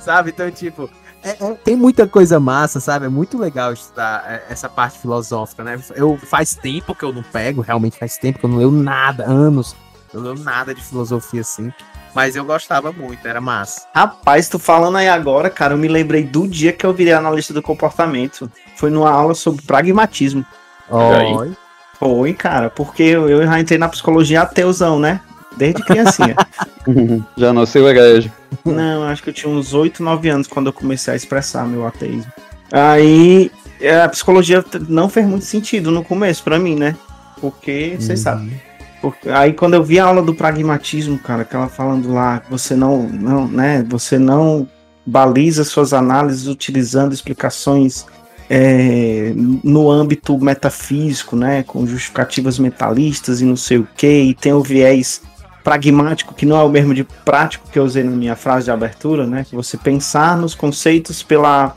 Sabe? 0.00 0.30
Então, 0.30 0.50
tipo, 0.50 0.90
é, 1.26 1.36
é, 1.44 1.54
tem 1.54 1.74
muita 1.74 2.06
coisa 2.06 2.38
massa, 2.38 2.78
sabe? 2.78 3.06
É 3.06 3.08
muito 3.08 3.36
legal 3.36 3.72
estudar 3.72 4.24
é, 4.28 4.44
essa 4.48 4.68
parte 4.68 4.98
filosófica, 4.98 5.64
né? 5.64 5.80
Eu 5.96 6.16
faz 6.16 6.54
tempo 6.54 6.94
que 6.94 7.04
eu 7.04 7.12
não 7.12 7.22
pego, 7.22 7.60
realmente 7.60 7.98
faz 7.98 8.16
tempo 8.16 8.38
que 8.38 8.44
eu 8.44 8.50
não 8.50 8.58
leio 8.58 8.70
nada, 8.70 9.24
anos. 9.24 9.74
Eu 10.14 10.20
não 10.20 10.32
leio 10.32 10.44
nada 10.44 10.72
de 10.72 10.80
filosofia 10.80 11.40
assim. 11.40 11.72
Mas 12.14 12.36
eu 12.36 12.44
gostava 12.44 12.92
muito, 12.92 13.26
era 13.26 13.40
massa. 13.40 13.86
Rapaz, 13.94 14.48
tu 14.48 14.58
falando 14.58 14.96
aí 14.96 15.08
agora, 15.08 15.50
cara, 15.50 15.74
eu 15.74 15.78
me 15.78 15.88
lembrei 15.88 16.22
do 16.22 16.46
dia 16.46 16.72
que 16.72 16.86
eu 16.86 16.94
virei 16.94 17.12
analista 17.12 17.52
do 17.52 17.60
comportamento. 17.60 18.50
Foi 18.76 18.88
numa 18.88 19.10
aula 19.10 19.34
sobre 19.34 19.62
pragmatismo. 19.62 20.46
Oi. 20.88 21.56
Foi, 21.98 22.32
cara, 22.34 22.70
porque 22.70 23.02
eu 23.02 23.44
já 23.44 23.60
entrei 23.60 23.78
na 23.78 23.88
psicologia 23.88 24.42
ateuzão, 24.42 24.98
né? 24.98 25.20
Desde 25.56 25.82
criancinha. 25.82 26.36
Já 27.36 27.52
nasceu 27.52 27.88
herege. 27.88 28.30
Não, 28.64 29.04
acho 29.04 29.22
que 29.22 29.30
eu 29.30 29.34
tinha 29.34 29.52
uns 29.52 29.74
8, 29.74 30.02
9 30.02 30.28
anos 30.28 30.46
quando 30.46 30.66
eu 30.66 30.72
comecei 30.72 31.12
a 31.12 31.16
expressar 31.16 31.66
meu 31.66 31.86
ateísmo. 31.86 32.30
Aí 32.72 33.50
é, 33.80 34.02
a 34.02 34.08
psicologia 34.08 34.64
não 34.88 35.08
fez 35.08 35.26
muito 35.26 35.44
sentido 35.44 35.90
no 35.90 36.04
começo 36.04 36.42
para 36.42 36.58
mim, 36.58 36.74
né? 36.74 36.96
Porque, 37.40 37.96
você 37.98 38.12
uhum. 38.12 38.16
sabe. 38.16 38.62
Porque, 39.00 39.28
aí 39.28 39.52
quando 39.52 39.74
eu 39.74 39.84
vi 39.84 39.98
a 39.98 40.06
aula 40.06 40.22
do 40.22 40.34
pragmatismo, 40.34 41.18
cara, 41.18 41.44
que 41.44 41.54
ela 41.54 41.68
falando 41.68 42.12
lá, 42.12 42.42
você 42.48 42.74
não, 42.74 43.02
não, 43.08 43.46
né? 43.46 43.84
Você 43.88 44.18
não 44.18 44.68
baliza 45.04 45.64
suas 45.64 45.92
análises 45.92 46.48
utilizando 46.48 47.12
explicações 47.12 48.06
é, 48.48 49.32
no 49.34 49.90
âmbito 49.90 50.36
metafísico, 50.38 51.36
né? 51.36 51.62
Com 51.62 51.86
justificativas 51.86 52.58
mentalistas 52.58 53.40
e 53.40 53.44
não 53.44 53.56
sei 53.56 53.78
o 53.78 53.88
que, 53.96 54.06
e 54.06 54.34
tem 54.34 54.52
o 54.52 54.62
viés 54.62 55.22
pragmático, 55.66 56.32
que 56.32 56.46
não 56.46 56.56
é 56.56 56.62
o 56.62 56.68
mesmo 56.68 56.94
de 56.94 57.02
prático 57.02 57.68
que 57.68 57.76
eu 57.76 57.82
usei 57.82 58.04
na 58.04 58.12
minha 58.12 58.36
frase 58.36 58.66
de 58.66 58.70
abertura, 58.70 59.26
né? 59.26 59.44
Que 59.44 59.56
você 59.56 59.76
pensar 59.76 60.38
nos 60.38 60.54
conceitos 60.54 61.24
pela 61.24 61.74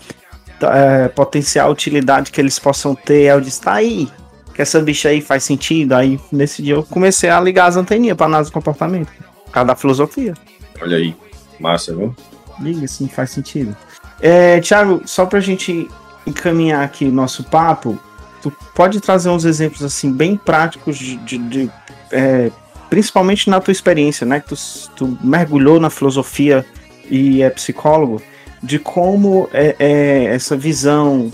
é, 0.61 1.07
potencial 1.07 1.71
utilidade 1.71 2.31
que 2.31 2.39
eles 2.39 2.59
possam 2.59 2.93
ter, 2.93 3.23
é 3.23 3.35
o 3.35 3.41
de 3.41 3.47
estar 3.47 3.73
aí, 3.73 4.07
que 4.53 4.61
essa 4.61 4.79
bicha 4.79 5.09
aí 5.09 5.21
faz 5.21 5.43
sentido. 5.43 5.93
Aí 5.93 6.19
nesse 6.31 6.61
dia 6.61 6.75
eu 6.75 6.83
comecei 6.83 7.31
a 7.31 7.41
ligar 7.41 7.65
as 7.65 7.77
anteninhas 7.77 8.15
para 8.15 8.27
análise 8.27 8.51
do 8.51 8.53
comportamento, 8.53 9.11
por 9.45 9.51
causa 9.51 9.65
da 9.69 9.75
filosofia. 9.75 10.35
Olha 10.79 10.97
aí, 10.97 11.15
massa, 11.59 11.95
viu? 11.95 12.15
Liga, 12.59 12.87
sim, 12.87 13.07
faz 13.07 13.31
sentido. 13.31 13.75
É, 14.21 14.59
Thiago, 14.59 15.01
só 15.05 15.25
pra 15.25 15.39
gente 15.39 15.89
encaminhar 16.27 16.83
aqui 16.83 17.05
o 17.05 17.11
nosso 17.11 17.43
papo, 17.43 17.97
tu 18.39 18.53
pode 18.75 18.99
trazer 18.99 19.29
uns 19.29 19.45
exemplos 19.45 19.81
assim 19.81 20.13
bem 20.13 20.37
práticos 20.37 20.95
de, 20.95 21.15
de, 21.17 21.37
de 21.39 21.71
é, 22.11 22.51
principalmente 22.89 23.49
na 23.49 23.59
tua 23.59 23.71
experiência, 23.71 24.25
né? 24.25 24.39
Que 24.39 24.49
tu, 24.49 24.55
tu 24.95 25.17
mergulhou 25.21 25.79
na 25.79 25.89
filosofia 25.89 26.65
e 27.09 27.41
é 27.41 27.49
psicólogo, 27.49 28.21
de 28.61 28.77
como 28.77 29.49
é, 29.53 29.75
é 29.79 30.25
essa 30.25 30.55
visão 30.55 31.31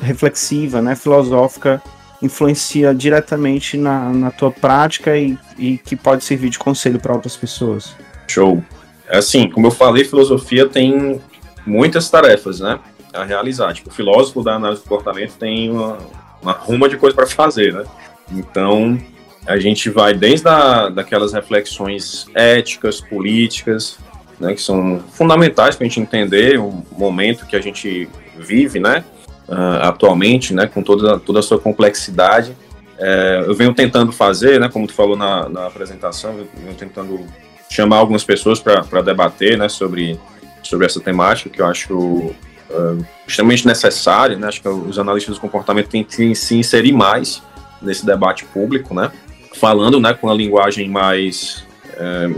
reflexiva, 0.00 0.82
né, 0.82 0.94
filosófica, 0.94 1.82
influencia 2.22 2.94
diretamente 2.94 3.76
na, 3.76 4.10
na 4.10 4.30
tua 4.30 4.50
prática 4.50 5.16
e, 5.16 5.38
e 5.58 5.78
que 5.78 5.96
pode 5.96 6.24
servir 6.24 6.50
de 6.50 6.58
conselho 6.58 7.00
para 7.00 7.14
outras 7.14 7.36
pessoas. 7.36 7.94
Show. 8.26 8.62
É 9.08 9.18
assim, 9.18 9.48
como 9.48 9.68
eu 9.68 9.70
falei, 9.70 10.04
filosofia 10.04 10.68
tem 10.68 11.20
muitas 11.64 12.10
tarefas, 12.10 12.60
né, 12.60 12.78
a 13.12 13.24
realizar. 13.24 13.72
Tipo, 13.72 13.90
o 13.90 13.92
filósofo 13.92 14.42
da 14.42 14.54
análise 14.54 14.82
do 14.82 14.88
comportamento 14.88 15.34
tem 15.38 15.70
uma, 15.70 15.98
uma 16.42 16.52
ruma 16.52 16.88
de 16.88 16.96
coisa 16.96 17.14
para 17.14 17.26
fazer, 17.26 17.72
né. 17.72 17.84
Então, 18.32 18.98
a 19.46 19.58
gente 19.58 19.88
vai 19.90 20.12
desde 20.12 20.48
a, 20.48 20.88
daquelas 20.88 21.32
reflexões 21.32 22.26
éticas, 22.34 23.00
políticas, 23.00 23.98
né, 24.40 24.54
que 24.54 24.60
são 24.60 25.02
fundamentais 25.12 25.76
para 25.76 25.86
a 25.86 25.88
gente 25.88 26.00
entender 26.00 26.58
o 26.58 26.84
momento 26.96 27.46
que 27.46 27.56
a 27.56 27.60
gente 27.60 28.08
vive, 28.36 28.80
né, 28.80 29.04
uh, 29.48 29.82
atualmente, 29.82 30.52
né, 30.52 30.66
com 30.66 30.82
toda, 30.82 31.18
toda 31.18 31.38
a 31.38 31.42
sua 31.42 31.58
complexidade. 31.58 32.56
É, 32.98 33.44
eu 33.46 33.54
venho 33.54 33.74
tentando 33.74 34.10
fazer, 34.10 34.58
né, 34.58 34.70
como 34.70 34.86
tu 34.86 34.94
falou 34.94 35.16
na, 35.16 35.48
na 35.50 35.66
apresentação, 35.66 36.38
eu 36.38 36.48
venho 36.56 36.74
tentando 36.74 37.26
chamar 37.68 37.98
algumas 37.98 38.24
pessoas 38.24 38.58
para 38.58 39.02
debater, 39.02 39.58
né, 39.58 39.68
sobre, 39.68 40.18
sobre 40.62 40.86
essa 40.86 40.98
temática 40.98 41.50
que 41.50 41.60
eu 41.60 41.66
acho 41.66 41.94
uh, 41.94 43.06
extremamente 43.26 43.66
necessária, 43.66 44.36
né, 44.36 44.48
acho 44.48 44.62
que 44.62 44.68
os 44.68 44.98
analistas 44.98 45.34
do 45.34 45.40
comportamento 45.40 45.88
têm 45.88 46.02
que 46.02 46.34
se 46.34 46.56
inserir 46.56 46.92
mais 46.92 47.42
nesse 47.82 48.06
debate 48.06 48.46
público, 48.46 48.94
né? 48.94 49.12
Falando, 49.58 49.98
né, 50.00 50.12
com 50.14 50.30
a 50.30 50.34
linguagem 50.34 50.88
mais 50.88 51.64
é, 51.96 52.30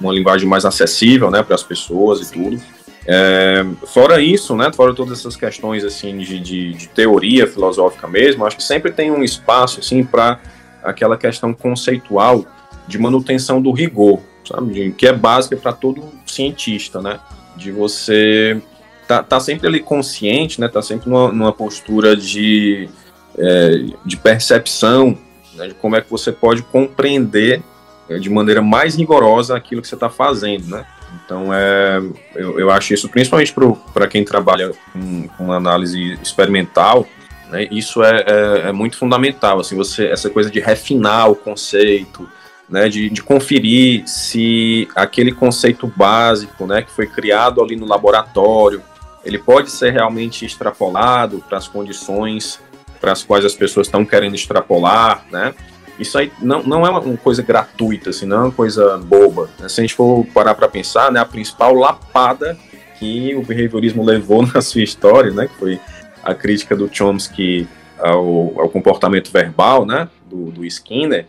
uma 0.00 0.12
linguagem 0.12 0.48
mais 0.48 0.64
acessível, 0.64 1.30
né, 1.30 1.42
para 1.42 1.54
as 1.54 1.62
pessoas 1.62 2.20
e 2.20 2.32
tudo. 2.32 2.60
É, 3.06 3.64
fora 3.86 4.20
isso, 4.20 4.56
né, 4.56 4.70
fora 4.72 4.94
todas 4.94 5.18
essas 5.18 5.36
questões 5.36 5.84
assim 5.84 6.16
de, 6.18 6.40
de, 6.40 6.72
de 6.72 6.88
teoria 6.88 7.46
filosófica 7.46 8.08
mesmo, 8.08 8.46
acho 8.46 8.56
que 8.56 8.62
sempre 8.62 8.90
tem 8.90 9.10
um 9.10 9.22
espaço 9.22 9.80
assim 9.80 10.02
para 10.02 10.40
aquela 10.82 11.16
questão 11.18 11.52
conceitual 11.52 12.46
de 12.88 12.98
manutenção 12.98 13.60
do 13.60 13.72
rigor, 13.72 14.20
sabe, 14.46 14.92
que 14.92 15.06
é 15.06 15.12
básica 15.12 15.54
para 15.54 15.74
todo 15.74 16.02
cientista, 16.24 17.02
né, 17.02 17.20
de 17.54 17.70
você 17.70 18.58
tá, 19.06 19.22
tá 19.22 19.38
sempre 19.38 19.66
ali 19.66 19.80
consciente, 19.80 20.58
né, 20.58 20.66
tá 20.66 20.80
sempre 20.80 21.10
numa, 21.10 21.30
numa 21.30 21.52
postura 21.52 22.16
de, 22.16 22.88
é, 23.36 23.84
de 24.02 24.16
percepção 24.16 25.18
né, 25.54 25.68
de 25.68 25.74
como 25.74 25.96
é 25.96 26.00
que 26.00 26.10
você 26.10 26.32
pode 26.32 26.62
compreender 26.62 27.62
é, 28.08 28.18
de 28.18 28.28
maneira 28.28 28.60
mais 28.60 28.96
rigorosa 28.96 29.56
aquilo 29.56 29.80
que 29.80 29.88
você 29.88 29.94
está 29.94 30.10
fazendo, 30.10 30.68
né? 30.68 30.86
Então, 31.24 31.54
é, 31.54 32.02
eu, 32.34 32.58
eu 32.58 32.70
acho 32.70 32.92
isso, 32.92 33.08
principalmente 33.08 33.54
para 33.92 34.08
quem 34.08 34.24
trabalha 34.24 34.72
com, 34.92 35.28
com 35.28 35.52
análise 35.52 36.18
experimental, 36.22 37.06
né, 37.50 37.68
isso 37.70 38.02
é, 38.02 38.24
é, 38.26 38.68
é, 38.68 38.72
muito 38.72 38.96
fundamental, 38.96 39.60
assim, 39.60 39.76
você, 39.76 40.06
essa 40.06 40.28
coisa 40.28 40.50
de 40.50 40.60
refinar 40.60 41.30
o 41.30 41.36
conceito, 41.36 42.28
né, 42.68 42.88
de, 42.88 43.08
de 43.08 43.22
conferir 43.22 44.06
se 44.08 44.88
aquele 44.96 45.32
conceito 45.32 45.86
básico, 45.86 46.66
né, 46.66 46.82
que 46.82 46.90
foi 46.90 47.06
criado 47.06 47.62
ali 47.62 47.76
no 47.76 47.86
laboratório, 47.86 48.82
ele 49.24 49.38
pode 49.38 49.70
ser 49.70 49.92
realmente 49.92 50.44
extrapolado 50.44 51.42
para 51.48 51.58
as 51.58 51.68
condições 51.68 52.60
para 53.04 53.12
as 53.12 53.22
quais 53.22 53.44
as 53.44 53.54
pessoas 53.54 53.86
estão 53.86 54.02
querendo 54.02 54.34
extrapolar, 54.34 55.26
né? 55.30 55.54
Isso 55.98 56.16
aí 56.16 56.32
não, 56.40 56.62
não 56.62 56.86
é 56.86 56.90
uma 56.90 57.16
coisa 57.18 57.42
gratuita, 57.42 58.08
assim, 58.08 58.24
não 58.24 58.36
é 58.38 58.40
uma 58.44 58.50
coisa 58.50 58.96
boba. 58.96 59.50
Né? 59.60 59.68
Se 59.68 59.80
a 59.80 59.84
gente 59.84 59.94
for 59.94 60.24
parar 60.32 60.54
para 60.54 60.66
pensar, 60.68 61.12
né, 61.12 61.20
a 61.20 61.24
principal 61.26 61.74
lapada 61.74 62.56
que 62.98 63.34
o 63.34 63.42
behaviorismo 63.42 64.02
levou 64.02 64.44
na 64.52 64.62
sua 64.62 64.82
história, 64.82 65.30
né, 65.30 65.46
que 65.46 65.54
foi 65.56 65.78
a 66.22 66.34
crítica 66.34 66.74
do 66.74 66.88
Chomsky 66.90 67.68
ao, 67.98 68.58
ao 68.58 68.70
comportamento 68.70 69.30
verbal, 69.30 69.84
né, 69.84 70.08
do, 70.26 70.50
do 70.50 70.64
Skinner, 70.64 71.26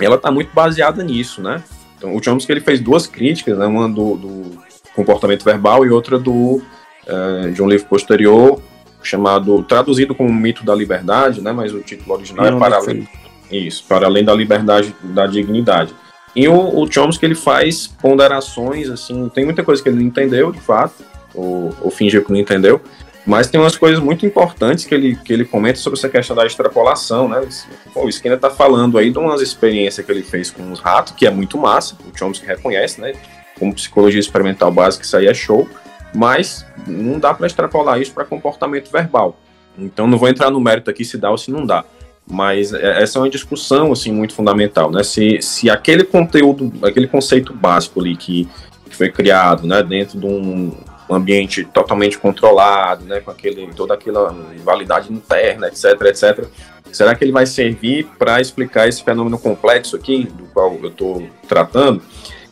ela 0.00 0.16
está 0.16 0.32
muito 0.32 0.52
baseada 0.52 1.04
nisso, 1.04 1.40
né. 1.40 1.62
Então, 1.96 2.14
o 2.14 2.22
Chomsky 2.22 2.50
ele 2.50 2.60
fez 2.60 2.80
duas 2.80 3.06
críticas, 3.06 3.56
né, 3.56 3.66
uma 3.66 3.88
do, 3.88 4.16
do 4.16 4.62
comportamento 4.96 5.44
verbal 5.44 5.86
e 5.86 5.90
outra 5.90 6.18
do 6.18 6.60
uh, 7.06 7.50
de 7.52 7.62
um 7.62 7.68
livro 7.68 7.86
posterior 7.86 8.60
chamado 9.02 9.62
traduzido 9.62 10.14
como 10.14 10.32
Mito 10.32 10.64
da 10.64 10.74
Liberdade, 10.74 11.40
né, 11.40 11.52
mas 11.52 11.72
o 11.72 11.80
título 11.80 12.14
original 12.14 12.46
é 12.46 12.58
para 12.58 12.76
além 12.76 13.08
isso, 13.50 13.84
para 13.88 14.06
além 14.06 14.24
da 14.24 14.34
liberdade, 14.34 14.94
da 15.02 15.26
dignidade. 15.26 15.94
E 16.36 16.46
o, 16.46 16.80
o 16.80 16.90
Chomsky, 16.90 17.24
ele 17.24 17.34
faz 17.34 17.86
ponderações, 17.86 18.88
assim, 18.90 19.28
tem 19.30 19.44
muita 19.44 19.64
coisa 19.64 19.82
que 19.82 19.88
ele 19.88 19.96
não 19.96 20.04
entendeu, 20.04 20.52
de 20.52 20.60
fato, 20.60 21.02
ou, 21.34 21.74
ou 21.80 21.90
fingiu 21.90 22.24
que 22.24 22.30
não 22.30 22.38
entendeu, 22.38 22.80
mas 23.26 23.48
tem 23.48 23.60
umas 23.60 23.76
coisas 23.76 23.98
muito 24.00 24.24
importantes 24.24 24.84
que 24.84 24.94
ele, 24.94 25.16
que 25.16 25.32
ele 25.32 25.44
comenta 25.44 25.78
sobre 25.78 25.98
essa 25.98 26.08
questão 26.08 26.36
da 26.36 26.46
extrapolação, 26.46 27.28
né? 27.28 27.46
Pô, 27.92 28.04
o 28.04 28.08
Skinner 28.08 28.38
tá 28.38 28.50
falando 28.50 28.96
aí 28.96 29.10
de 29.10 29.18
umas 29.18 29.40
experiências 29.40 30.04
que 30.04 30.10
ele 30.12 30.22
fez 30.22 30.50
com 30.50 30.70
os 30.72 30.80
ratos, 30.80 31.14
que 31.14 31.26
é 31.26 31.30
muito 31.30 31.58
massa, 31.58 31.96
o 32.06 32.16
Chomsky 32.16 32.46
reconhece, 32.46 33.00
né? 33.00 33.12
Como 33.58 33.74
psicologia 33.74 34.20
experimental 34.20 34.70
básica, 34.70 35.04
isso 35.04 35.16
aí 35.16 35.26
é 35.26 35.34
show, 35.34 35.68
mas 36.14 36.66
não 36.86 37.18
dá 37.18 37.34
para 37.34 37.46
extrapolar 37.46 38.00
isso 38.00 38.12
para 38.12 38.24
comportamento 38.24 38.90
verbal. 38.90 39.38
Então 39.76 40.06
não 40.06 40.18
vou 40.18 40.28
entrar 40.28 40.50
no 40.50 40.60
mérito 40.60 40.90
aqui 40.90 41.04
se 41.04 41.16
dá 41.16 41.30
ou 41.30 41.38
se 41.38 41.50
não 41.50 41.64
dá 41.64 41.84
mas 42.30 42.72
é, 42.72 43.02
essa 43.02 43.18
é 43.18 43.22
uma 43.22 43.30
discussão 43.30 43.92
assim 43.92 44.12
muito 44.12 44.34
fundamental, 44.34 44.90
né? 44.90 45.02
Se, 45.02 45.40
se 45.40 45.70
aquele 45.70 46.04
conteúdo, 46.04 46.72
aquele 46.86 47.06
conceito 47.06 47.54
básico 47.54 48.00
ali 48.00 48.16
que, 48.16 48.46
que 48.88 48.94
foi 48.94 49.10
criado, 49.10 49.66
né, 49.66 49.82
dentro 49.82 50.18
de 50.18 50.26
um 50.26 50.72
ambiente 51.10 51.64
totalmente 51.64 52.18
controlado, 52.18 53.04
né, 53.04 53.20
com 53.20 53.30
aquele 53.30 53.68
toda 53.74 53.94
aquela 53.94 54.36
validade 54.62 55.10
interna, 55.10 55.68
etc, 55.68 56.00
etc. 56.02 56.44
Será 56.92 57.14
que 57.14 57.24
ele 57.24 57.32
vai 57.32 57.46
servir 57.46 58.06
para 58.18 58.40
explicar 58.40 58.88
esse 58.88 59.02
fenômeno 59.02 59.38
complexo 59.38 59.96
aqui 59.96 60.24
do 60.24 60.44
qual 60.52 60.78
eu 60.82 60.88
estou 60.88 61.26
tratando? 61.48 62.02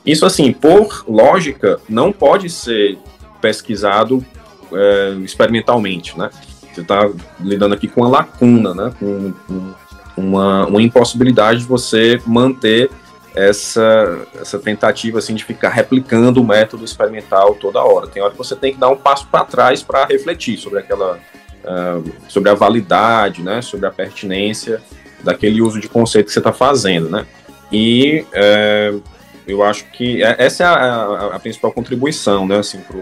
Isso 0.04 0.24
assim, 0.24 0.52
por 0.52 1.04
lógica, 1.06 1.80
não 1.88 2.12
pode 2.12 2.48
ser 2.48 2.96
pesquisado 3.40 4.24
é, 4.72 5.10
experimentalmente, 5.22 6.18
né? 6.18 6.30
Você 6.72 6.80
está 6.82 7.08
lidando 7.40 7.74
aqui 7.74 7.88
com 7.88 8.02
uma 8.02 8.10
lacuna, 8.10 8.74
né? 8.74 8.92
Com, 8.98 9.32
com 9.46 9.74
uma, 10.16 10.66
uma 10.66 10.82
impossibilidade 10.82 11.60
de 11.60 11.66
você 11.66 12.20
manter 12.26 12.90
essa, 13.34 14.26
essa 14.40 14.58
tentativa 14.58 15.18
assim, 15.18 15.34
de 15.34 15.44
ficar 15.44 15.68
replicando 15.68 16.40
o 16.40 16.44
método 16.44 16.84
experimental 16.84 17.54
toda 17.54 17.82
hora. 17.82 18.06
Tem 18.06 18.22
hora 18.22 18.32
que 18.32 18.38
você 18.38 18.56
tem 18.56 18.72
que 18.72 18.80
dar 18.80 18.88
um 18.88 18.96
passo 18.96 19.26
para 19.28 19.44
trás 19.44 19.82
para 19.82 20.06
refletir 20.06 20.56
sobre 20.56 20.78
aquela 20.78 21.18
uh, 21.64 22.12
sobre 22.28 22.48
a 22.48 22.54
validade, 22.54 23.42
né, 23.42 23.60
sobre 23.60 23.86
a 23.86 23.90
pertinência 23.90 24.82
daquele 25.22 25.60
uso 25.60 25.78
de 25.78 25.88
conceito 25.88 26.26
que 26.26 26.32
você 26.32 26.38
está 26.38 26.52
fazendo, 26.52 27.10
né? 27.10 27.26
E 27.70 28.24
uh, 28.28 29.02
eu 29.46 29.62
acho 29.62 29.84
que 29.92 30.22
é, 30.22 30.36
essa 30.38 30.64
é 30.64 30.66
a, 30.66 31.30
a, 31.34 31.38
principal 31.38 31.72
contribuição, 31.72 32.46
né, 32.46 32.58
assim, 32.58 32.80
para 32.80 32.96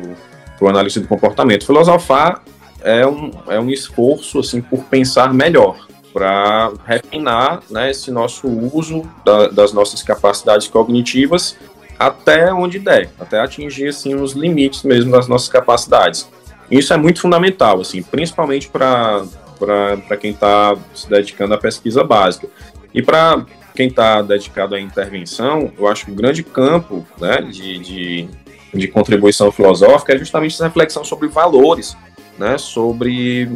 o 0.60 0.68
análise 0.68 1.00
do 1.00 1.08
comportamento. 1.08 1.66
Filosofar 1.66 2.42
é 2.82 3.06
um, 3.06 3.30
é 3.48 3.58
um 3.58 3.70
esforço 3.70 4.38
assim 4.38 4.60
por 4.60 4.84
pensar 4.84 5.32
melhor, 5.32 5.86
para 6.12 6.72
refinar 6.86 7.60
né, 7.70 7.90
esse 7.90 8.10
nosso 8.10 8.46
uso 8.46 9.02
da, 9.24 9.48
das 9.48 9.72
nossas 9.72 10.02
capacidades 10.02 10.68
cognitivas 10.68 11.56
até 11.98 12.52
onde 12.52 12.78
der, 12.78 13.10
até 13.18 13.40
atingir 13.40 13.88
assim 13.88 14.14
os 14.14 14.32
limites 14.32 14.82
mesmo 14.82 15.10
das 15.10 15.26
nossas 15.26 15.48
capacidades. 15.48 16.28
Isso 16.70 16.92
é 16.92 16.96
muito 16.96 17.20
fundamental, 17.20 17.80
assim, 17.80 18.02
principalmente 18.02 18.68
para 18.68 19.24
para 19.58 20.16
quem 20.16 20.32
está 20.32 20.76
se 20.94 21.08
dedicando 21.08 21.54
à 21.54 21.58
pesquisa 21.58 22.02
básica. 22.04 22.48
E 22.92 23.02
para 23.02 23.44
quem 23.74 23.88
está 23.88 24.22
dedicado 24.22 24.74
à 24.74 24.80
intervenção, 24.80 25.72
eu 25.76 25.88
acho 25.88 26.06
que 26.06 26.12
o 26.12 26.14
grande 26.14 26.44
campo 26.44 27.04
né, 27.20 27.42
de, 27.42 27.78
de, 27.78 28.28
de 28.72 28.88
contribuição 28.88 29.50
filosófica 29.50 30.14
é 30.14 30.18
justamente 30.18 30.54
essa 30.54 30.64
reflexão 30.64 31.02
sobre 31.02 31.26
valores, 31.26 31.96
né, 32.38 32.56
sobre 32.56 33.50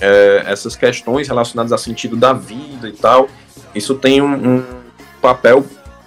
é, 0.00 0.42
essas 0.46 0.74
questões 0.74 1.28
relacionadas 1.28 1.70
ao 1.70 1.78
sentido 1.78 2.16
da 2.16 2.32
vida 2.32 2.88
e 2.88 2.92
tal. 2.92 3.28
Isso 3.72 3.94
tem 3.94 4.20
um, 4.20 4.56
um, 4.56 4.64
papel 5.22 5.64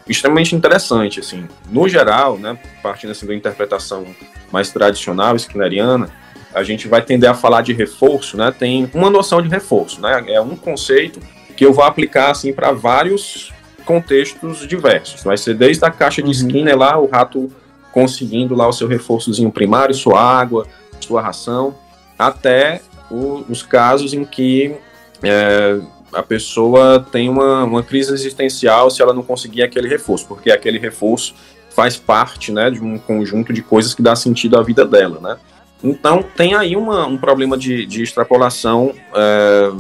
extremamente 0.10 0.56
interessante, 0.56 1.20
assim. 1.22 1.48
No 1.70 1.88
geral, 1.88 2.38
né, 2.38 2.58
partindo 2.82 3.12
assim, 3.12 3.26
da 3.26 3.34
interpretação 3.34 4.06
mais 4.52 4.72
tradicional, 4.72 5.38
skinneriana, 5.38 6.10
a 6.54 6.64
gente 6.64 6.88
vai 6.88 7.02
tender 7.02 7.30
a 7.30 7.34
falar 7.34 7.62
de 7.62 7.72
reforço, 7.72 8.36
né, 8.36 8.52
tem 8.52 8.90
uma 8.94 9.10
noção 9.10 9.42
de 9.42 9.48
reforço, 9.48 10.02
né, 10.02 10.26
é 10.28 10.42
um 10.42 10.56
conceito 10.56 11.20
que 11.56 11.66
eu 11.66 11.72
vou 11.72 11.84
aplicar, 11.84 12.32
assim, 12.32 12.52
para 12.52 12.72
vários 12.72 13.53
contextos 13.84 14.68
diversos. 14.68 15.24
Vai 15.24 15.38
ser 15.38 15.56
desde 15.56 15.84
a 15.86 15.92
caixa 15.92 16.22
de 16.22 16.28
uhum. 16.28 16.32
Skinner 16.32 16.78
lá, 16.78 16.98
o 16.98 17.08
rato 17.08 17.52
conseguindo 17.92 18.56
lá 18.56 18.68
o 18.68 18.74
seu 18.74 18.88
reforçozinho 18.88 19.52
primário, 19.52 19.94
sua 19.94 20.20
água, 20.20 20.66
sua 21.00 21.22
ração, 21.22 21.76
até 22.18 22.82
o, 23.10 23.46
os 23.48 23.62
casos 23.62 24.14
em 24.14 24.26
que 24.26 24.76
é, 25.22 25.80
a 26.12 26.24
pessoa 26.24 27.06
tem 27.12 27.30
uma, 27.30 27.64
uma 27.64 27.84
crise 27.84 28.14
existencial 28.14 28.90
se 28.90 29.02
ela 29.02 29.14
não 29.14 29.24
conseguir 29.24 29.64
aquele 29.64 29.88
reforço, 29.88 30.26
porque 30.28 30.52
aquele 30.52 30.80
reforço 30.80 31.36
faz 31.70 31.98
parte 31.98 32.52
né, 32.52 32.70
de 32.70 32.82
um 32.82 32.98
conjunto 32.98 33.52
de 33.52 33.62
coisas 33.62 33.94
que 33.94 34.02
dá 34.02 34.16
sentido 34.16 34.58
à 34.58 34.64
vida 34.64 34.86
dela, 34.86 35.20
né? 35.20 35.38
Então 35.84 36.24
tem 36.24 36.56
aí 36.56 36.78
uma, 36.78 37.06
um 37.06 37.18
problema 37.18 37.58
de, 37.58 37.86
de 37.86 38.04
extrapolação 38.04 38.94
é, 39.14 39.72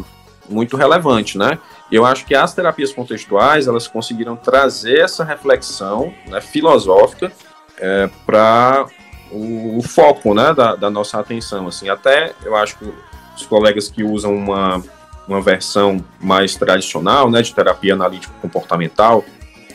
muito 0.50 0.76
relevante, 0.76 1.38
né? 1.38 1.58
Eu 1.94 2.08
acho 2.08 2.26
que 2.26 2.34
as 2.34 2.56
terapias 2.56 2.92
contextuais 2.92 3.68
elas 3.68 3.88
conseguiram 3.88 4.36
trazer 4.36 5.02
essa 5.02 5.24
reflexão 5.24 6.12
né, 6.28 6.42
filosófica 6.42 7.32
é, 7.78 8.10
para 8.26 8.88
o, 9.32 9.78
o 9.78 9.84
foco 9.84 10.34
né, 10.34 10.56
da, 10.56 10.76
da, 10.76 10.90
nossa 10.90 11.20
atenção. 11.20 11.68
Assim, 11.68 11.90
até 11.90 12.34
eu 12.44 12.56
acho 12.56 12.80
que 12.80 12.92
os 13.38 13.46
colegas 13.46 13.90
que 13.90 14.04
usam 14.04 14.36
uma, 14.36 14.82
uma 15.28 15.40
versão 15.40 16.04
mais 16.20 16.56
tradicional, 16.56 17.30
né, 17.30 17.44
de 17.44 17.54
terapia 17.54 17.94
analítico 17.94 18.34
comportamental, 18.42 19.24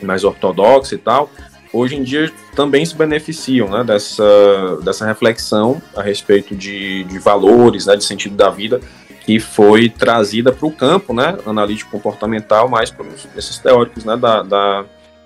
mais 0.01 0.25
ortodoxa 0.25 0.95
e 0.95 0.97
tal, 0.97 1.29
hoje 1.71 1.95
em 1.95 2.03
dia 2.03 2.29
também 2.53 2.85
se 2.85 2.97
beneficiam 2.97 3.69
né, 3.69 3.81
dessa, 3.81 4.77
dessa 4.83 5.05
reflexão 5.05 5.81
a 5.95 6.01
respeito 6.01 6.53
de, 6.53 7.05
de 7.05 7.17
valores, 7.17 7.85
né, 7.85 7.95
de 7.95 8.03
sentido 8.03 8.35
da 8.35 8.49
vida, 8.49 8.81
que 9.29 9.39
foi 9.39 9.89
trazida 9.89 10.51
para 10.51 10.65
o 10.65 10.71
campo 10.71 11.13
né, 11.13 11.37
analítico 11.45 11.91
comportamental, 11.91 12.67
mais 12.67 12.89
por 12.89 13.05
esses 13.37 13.59
teóricos 13.59 14.03
né, 14.03 14.17
da, 14.17 14.41
da, 14.41 14.85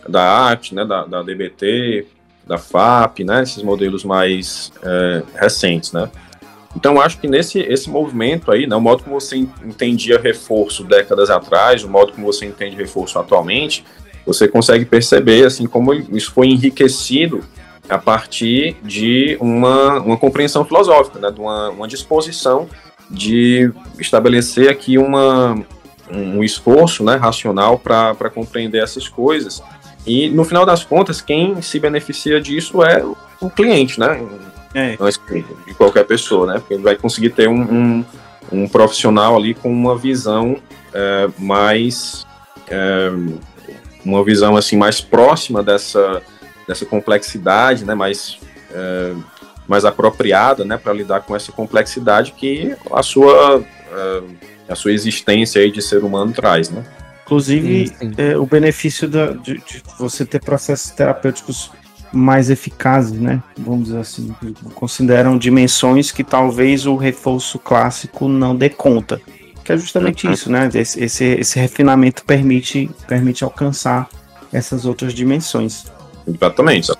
da 0.09 0.21
arte, 0.21 0.75
né, 0.75 0.83
da, 0.83 1.05
da 1.05 1.23
DBT, 1.23 2.05
da 2.45 2.57
FAP, 2.57 3.19
né, 3.19 3.43
esses 3.43 3.63
modelos 3.63 4.03
mais 4.03 4.73
é, 4.83 5.23
recentes, 5.39 5.93
né. 5.93 6.09
Então, 6.75 6.99
acho 6.99 7.17
que 7.17 7.29
nesse 7.29 7.59
esse 7.59 7.89
movimento 7.89 8.51
aí, 8.51 8.67
né, 8.67 8.75
o 8.75 8.81
modo 8.81 9.03
como 9.03 9.21
você 9.21 9.37
entendia 9.37 10.19
reforço 10.19 10.83
décadas 10.83 11.29
atrás, 11.29 11.85
o 11.85 11.89
modo 11.89 12.11
como 12.11 12.25
você 12.25 12.45
entende 12.45 12.75
reforço 12.75 13.17
atualmente, 13.17 13.85
você 14.25 14.49
consegue 14.49 14.83
perceber 14.83 15.45
assim 15.45 15.65
como 15.65 15.93
isso 15.93 16.33
foi 16.33 16.47
enriquecido 16.47 17.41
a 17.87 17.97
partir 17.97 18.75
de 18.83 19.37
uma, 19.39 20.01
uma 20.01 20.17
compreensão 20.17 20.65
filosófica, 20.65 21.19
né, 21.19 21.31
de 21.31 21.39
uma, 21.39 21.69
uma 21.69 21.87
disposição 21.87 22.67
de 23.13 23.71
estabelecer 23.99 24.69
aqui 24.69 24.97
uma, 24.97 25.55
um 26.11 26.43
esforço 26.43 27.03
né, 27.03 27.15
racional 27.15 27.77
para 27.77 28.29
compreender 28.33 28.83
essas 28.83 29.07
coisas. 29.07 29.61
E 30.05 30.29
no 30.29 30.43
final 30.43 30.65
das 30.65 30.83
contas, 30.83 31.21
quem 31.21 31.61
se 31.61 31.79
beneficia 31.79 32.41
disso 32.41 32.83
é 32.83 33.03
o 33.39 33.49
cliente, 33.49 33.99
né? 33.99 34.21
É. 34.73 34.97
De 35.65 35.73
qualquer 35.75 36.03
pessoa, 36.03 36.47
né? 36.47 36.59
Porque 36.59 36.73
ele 36.73 36.83
vai 36.83 36.95
conseguir 36.95 37.29
ter 37.29 37.47
um, 37.47 37.61
um, 37.61 38.05
um 38.51 38.67
profissional 38.67 39.37
ali 39.37 39.53
com 39.53 39.71
uma 39.71 39.97
visão 39.97 40.57
é, 40.93 41.29
mais. 41.37 42.25
É, 42.67 43.11
uma 44.03 44.21
visão 44.23 44.57
assim 44.57 44.75
mais 44.75 44.99
próxima 44.99 45.63
dessa, 45.63 46.21
dessa 46.67 46.85
complexidade, 46.85 47.85
né? 47.85 47.95
Mais, 47.95 48.37
é, 48.71 49.13
mais 49.67 49.85
apropriada, 49.85 50.65
né? 50.65 50.77
Para 50.77 50.93
lidar 50.93 51.21
com 51.21 51.35
essa 51.35 51.51
complexidade 51.51 52.33
que 52.33 52.75
a 52.91 53.03
sua. 53.03 53.63
É, 53.91 54.53
a 54.67 54.75
sua 54.75 54.91
existência 54.91 55.61
aí 55.61 55.71
de 55.71 55.81
ser 55.81 56.03
humano 56.03 56.31
traz, 56.31 56.69
né? 56.69 56.83
Inclusive, 57.25 57.87
sim, 57.87 57.95
sim. 57.99 58.13
É, 58.17 58.37
o 58.37 58.45
benefício 58.45 59.07
da, 59.07 59.27
de, 59.27 59.57
de, 59.57 59.83
você 59.97 60.25
ter 60.25 60.41
processos 60.41 60.91
terapêuticos 60.91 61.71
mais 62.11 62.49
eficazes, 62.49 63.19
né? 63.19 63.41
Vamos 63.57 63.85
dizer 63.85 63.99
assim, 63.99 64.35
consideram 64.75 65.37
dimensões 65.37 66.11
que 66.11 66.23
talvez 66.23 66.85
o 66.85 66.95
reforço 66.95 67.57
clássico 67.57 68.27
não 68.27 68.55
dê 68.55 68.69
conta. 68.69 69.19
Que 69.63 69.71
é 69.71 69.77
justamente 69.77 70.29
isso, 70.29 70.51
né? 70.51 70.69
Esse, 70.73 71.01
esse, 71.03 71.23
esse, 71.23 71.57
refinamento 71.57 72.23
permite, 72.25 72.89
permite 73.07 73.43
alcançar 73.43 74.09
essas 74.51 74.85
outras 74.85 75.13
dimensões. 75.13 75.85
Exatamente. 76.27 76.91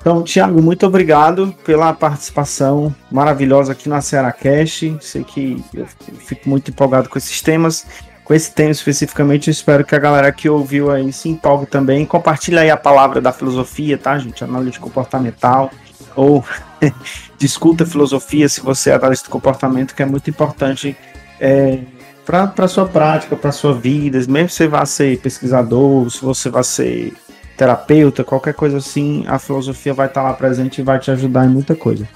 Então, 0.00 0.22
Thiago, 0.22 0.62
muito 0.62 0.86
obrigado 0.86 1.54
pela 1.64 1.92
participação 1.92 2.94
maravilhosa 3.10 3.72
aqui 3.72 3.88
na 3.88 4.00
Ceará 4.00 4.32
Cash. 4.32 4.84
Sei 5.00 5.22
que 5.22 5.62
eu 5.74 5.86
fico 6.18 6.48
muito 6.48 6.70
empolgado 6.70 7.08
com 7.08 7.18
esses 7.18 7.42
temas 7.42 7.86
com 8.30 8.34
esse 8.34 8.54
tema 8.54 8.70
especificamente, 8.70 9.48
eu 9.48 9.50
espero 9.50 9.84
que 9.84 9.92
a 9.92 9.98
galera 9.98 10.30
que 10.30 10.48
ouviu 10.48 10.88
aí 10.88 11.12
se 11.12 11.28
empolgue 11.28 11.66
também. 11.66 12.06
Compartilha 12.06 12.60
aí 12.60 12.70
a 12.70 12.76
palavra 12.76 13.20
da 13.20 13.32
filosofia, 13.32 13.98
tá, 13.98 14.16
gente? 14.20 14.44
Análise 14.44 14.78
comportamental. 14.78 15.68
Ou 16.14 16.44
discuta 17.36 17.84
filosofia 17.84 18.48
se 18.48 18.60
você 18.60 18.90
é 18.90 18.94
analista 18.94 19.24
de 19.24 19.32
comportamento, 19.32 19.96
que 19.96 20.02
é 20.04 20.06
muito 20.06 20.30
importante 20.30 20.96
é, 21.40 21.80
para 22.24 22.68
sua 22.68 22.86
prática, 22.86 23.34
para 23.34 23.50
sua 23.50 23.74
vida. 23.74 24.18
Mesmo 24.28 24.48
se 24.48 24.58
você 24.58 24.68
vá 24.68 24.86
ser 24.86 25.18
pesquisador, 25.18 26.08
se 26.08 26.22
você 26.22 26.48
vai 26.48 26.62
ser 26.62 27.12
terapeuta, 27.60 28.24
qualquer 28.24 28.54
coisa 28.54 28.78
assim, 28.78 29.22
a 29.26 29.38
filosofia 29.38 29.92
vai 29.92 30.06
estar 30.06 30.22
lá 30.22 30.32
presente 30.32 30.80
e 30.80 30.82
vai 30.82 30.98
te 30.98 31.10
ajudar 31.10 31.44
em 31.44 31.50
muita 31.50 31.76
coisa. 31.76 32.08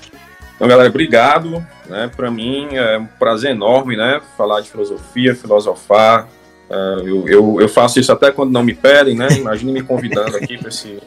Então, 0.57 0.66
galera, 0.66 0.88
obrigado. 0.88 1.62
Né? 1.86 2.11
Para 2.16 2.30
mim 2.30 2.68
é 2.72 2.97
um 2.97 3.05
prazer 3.05 3.51
enorme, 3.51 3.95
né? 3.95 4.22
Falar 4.38 4.62
de 4.62 4.70
filosofia, 4.70 5.34
filosofar. 5.34 6.26
Uh, 6.70 7.07
eu, 7.07 7.28
eu, 7.28 7.61
eu, 7.61 7.68
faço 7.68 8.01
isso 8.01 8.11
até 8.11 8.30
quando 8.30 8.53
não 8.53 8.62
me 8.62 8.72
pedem, 8.72 9.14
né? 9.14 9.28
Imagine 9.32 9.72
me 9.72 9.82
convidando 9.82 10.34
aqui 10.34 10.57
para 10.57 10.70
esse, 10.70 10.99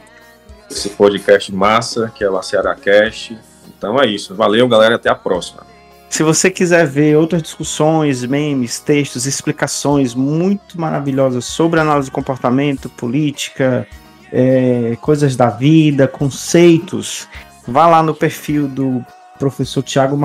esse 0.70 0.90
podcast 0.90 1.52
massa, 1.52 2.14
que 2.14 2.24
é 2.24 2.30
o 2.30 2.40
Ceará 2.44 2.76
Cast. 2.76 3.36
Então 3.76 4.00
é 4.00 4.06
isso. 4.06 4.36
Valeu, 4.36 4.68
galera. 4.68 4.98
Até 4.98 5.10
a 5.10 5.16
próxima. 5.16 5.66
Se 6.12 6.22
você 6.22 6.52
quiser 6.52 6.86
ver 6.86 7.18
outras 7.18 7.42
discussões, 7.42 8.24
memes, 8.24 8.80
textos, 8.80 9.26
explicações 9.26 10.14
muito 10.14 10.80
maravilhosas 10.80 11.46
sobre 11.46 11.80
análise 11.80 12.10
de 12.10 12.12
comportamento, 12.12 12.88
política, 12.88 13.88
é, 14.32 14.98
coisas 15.02 15.36
da 15.36 15.50
vida, 15.50 16.08
conceitos, 16.08 17.28
vá 17.68 17.88
lá 17.88 18.02
no 18.02 18.14
perfil 18.14 18.68
do 18.68 19.06
professor 19.38 19.84
Tiago. 19.84 20.18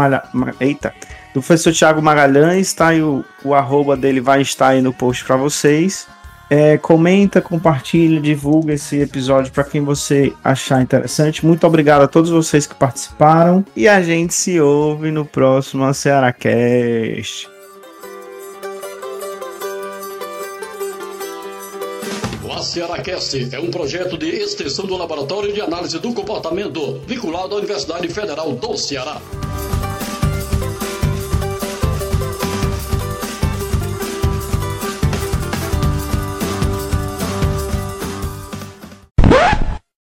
Eita, 0.61 0.95
do 1.35 1.41
professor 1.41 1.73
Tiago 1.73 2.03
Magalhães, 2.03 2.73
tá 2.73 2.89
aí 2.89 3.03
o, 3.03 3.25
o 3.45 3.55
arroba 3.55 3.97
dele 3.97 4.21
vai 4.21 4.43
estar 4.43 4.69
aí 4.69 4.83
no 4.83 4.93
post 4.93 5.25
para 5.25 5.37
vocês. 5.37 6.07
É, 6.51 6.77
comenta, 6.77 7.41
compartilha, 7.41 8.21
divulga 8.21 8.75
esse 8.75 9.01
episódio 9.01 9.51
para 9.51 9.65
quem 9.65 9.81
você 9.81 10.35
achar 10.45 10.83
interessante. 10.83 11.47
Muito 11.47 11.67
obrigado 11.67 12.03
a 12.03 12.09
todos 12.09 12.31
vocês 12.31 12.67
que 12.67 12.75
participaram 12.75 13.65
e 13.75 13.89
a 13.89 14.03
gente 14.03 14.35
se 14.35 14.61
ouve 14.61 15.11
no 15.11 15.25
próximo 15.25 15.93
Ceará 15.95 16.31
Cast. 22.63 22.73
Cearacast 22.73 23.55
é 23.55 23.59
um 23.59 23.71
projeto 23.71 24.17
de 24.17 24.29
extensão 24.29 24.87
do 24.87 24.97
Laboratório 24.97 25.53
de 25.53 25.61
Análise 25.61 25.99
do 25.99 26.15
Comportamento, 26.15 27.01
vinculado 27.01 27.55
à 27.55 27.59
Universidade 27.59 28.09
Federal 28.09 28.53
do 28.53 28.77
Ceará. 28.77 29.21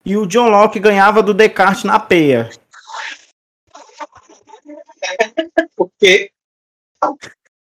E 0.04 0.16
o 0.16 0.26
John 0.26 0.48
Locke 0.48 0.78
ganhava 0.78 1.22
do 1.22 1.34
Descartes 1.34 1.84
na 1.84 1.98
peia. 1.98 2.50
Porque 5.76 6.30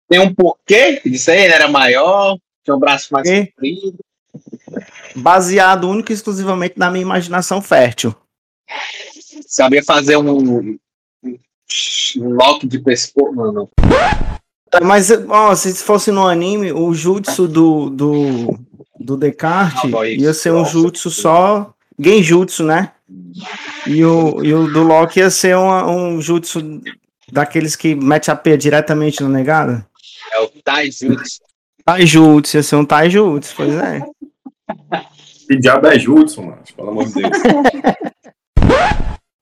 tem 0.09 0.19
um 0.19 0.33
porquê 0.33 1.01
disso 1.05 1.31
aí, 1.31 1.41
ele 1.41 1.53
era 1.53 1.67
maior, 1.67 2.37
tinha 2.63 2.75
um 2.75 2.79
braço 2.79 3.13
mais 3.13 3.27
comprido 3.29 4.06
baseado 5.15 5.89
único 5.89 6.11
e 6.11 6.15
exclusivamente 6.15 6.75
na 6.77 6.89
minha 6.89 7.01
imaginação 7.01 7.61
fértil. 7.61 8.15
Sabia 9.47 9.83
fazer 9.83 10.17
um, 10.17 10.77
um 12.17 12.29
lock 12.33 12.67
de 12.67 12.79
pescoço, 12.79 13.33
mano. 13.33 13.69
Tá, 14.69 14.81
mas 14.81 15.09
ó, 15.29 15.55
se 15.55 15.73
fosse 15.75 16.11
no 16.11 16.27
anime, 16.27 16.71
o 16.73 16.93
jutsu 16.93 17.47
do, 17.47 17.89
do, 17.89 18.59
do 18.99 19.15
Descartes 19.15 19.93
ah, 19.93 20.07
ia 20.07 20.33
ser 20.33 20.51
um 20.51 20.65
jutsu 20.65 21.09
só 21.09 21.73
genjutsu, 21.97 22.63
né? 22.63 22.91
E 23.85 24.03
o, 24.03 24.43
e 24.43 24.53
o 24.53 24.67
do 24.67 24.83
Loki 24.83 25.19
ia 25.19 25.29
ser 25.29 25.55
um, 25.55 26.15
um 26.17 26.21
jutsu 26.21 26.81
daqueles 27.31 27.75
que 27.75 27.95
mete 27.95 28.29
a 28.29 28.35
P 28.35 28.57
diretamente 28.57 29.23
no 29.23 29.29
negado? 29.29 29.83
É 30.33 30.41
o 30.41 30.47
Taijutsu. 30.47 31.39
Taijutsu, 31.85 32.57
ia 32.57 32.63
ser 32.63 32.75
um 32.75 32.85
Taijutsu, 32.85 33.53
pois 33.55 33.73
é. 33.73 34.01
Que 35.47 35.57
diabo 35.57 35.87
é 35.87 35.97
Judson, 35.97 36.43
mano? 36.43 36.63
Pelo 36.75 36.89
amor 36.89 37.05
de 37.05 37.13
Deus. 37.13 37.31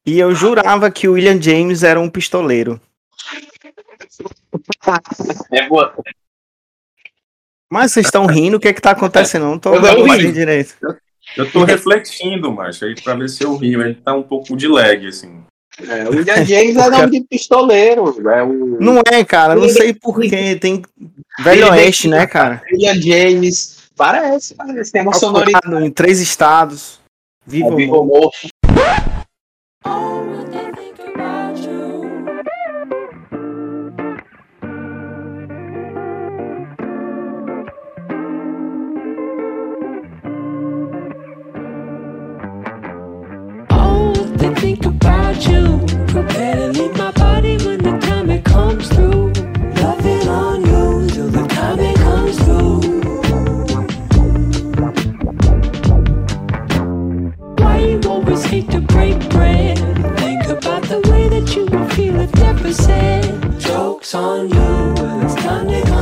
E 0.06 0.20
eu 0.20 0.36
jurava 0.36 0.92
que 0.92 1.08
o 1.08 1.14
William 1.14 1.42
James 1.42 1.82
era 1.82 2.00
um 2.00 2.10
pistoleiro. 2.10 2.80
É 5.52 5.68
boa. 5.68 5.96
Mas 7.72 7.92
vocês 7.92 8.06
estão 8.06 8.28
rindo, 8.28 8.58
o 8.58 8.60
que 8.60 8.68
é 8.68 8.74
que 8.74 8.82
tá 8.82 8.92
acontecendo? 8.92 9.46
Não 9.46 9.58
tô 9.58 9.72
ouvindo 9.72 10.32
direito. 10.32 10.76
Eu, 10.82 10.96
eu 11.38 11.52
tô 11.52 11.64
refletindo, 11.64 12.52
macho, 12.52 12.86
aí 12.86 12.94
pra 12.94 13.16
ver 13.16 13.28
se 13.28 13.44
eu 13.44 13.56
rio. 13.56 13.82
Ele 13.82 13.96
tá 13.96 14.14
um 14.14 14.22
pouco 14.22 14.56
de 14.56 14.68
lag, 14.68 15.08
assim. 15.08 15.44
É, 15.80 16.08
o 16.08 16.12
William 16.12 16.46
James 16.46 16.78
é 16.78 16.90
nome 16.90 17.12
de 17.12 17.28
pistoleiro. 17.28 18.30
É 18.30 18.44
o... 18.44 18.78
Não 18.80 19.02
é, 19.12 19.26
cara, 19.26 19.56
não 19.56 19.68
sei 19.68 19.94
porquê. 19.94 20.56
Tem 20.56 20.84
Velho 21.40 21.70
Oeste, 21.72 22.08
né, 22.08 22.28
cara? 22.28 22.62
William 22.72 23.02
James. 23.02 23.75
Parece, 23.96 24.56
parece. 24.56 24.92
Tem 24.92 25.02
uma 25.02 25.14
sonoridade. 25.14 25.86
Em 25.86 25.92
três 25.92 26.20
estados. 26.20 27.00
Vivo, 27.46 27.74
é, 27.74 27.76
vivo 27.76 28.04
morto. 28.04 28.48
think 44.66 44.86
about 44.86 45.48
you. 45.48 45.80
Prepare 46.08 46.56
to 46.56 46.68
leave 46.80 46.98
my 46.98 47.12
body 47.12 47.58
when 47.66 47.78
the 47.84 48.00
time 48.00 48.30
it 48.32 48.44
comes 48.44 48.88
through. 48.90 49.25
100%. 62.66 63.60
Joke's 63.60 64.16
on 64.16 64.50
you, 64.50 64.56
and 64.58 65.24
it's 65.24 65.36
time 65.36 65.68
to 65.68 65.82
go. 65.88 65.95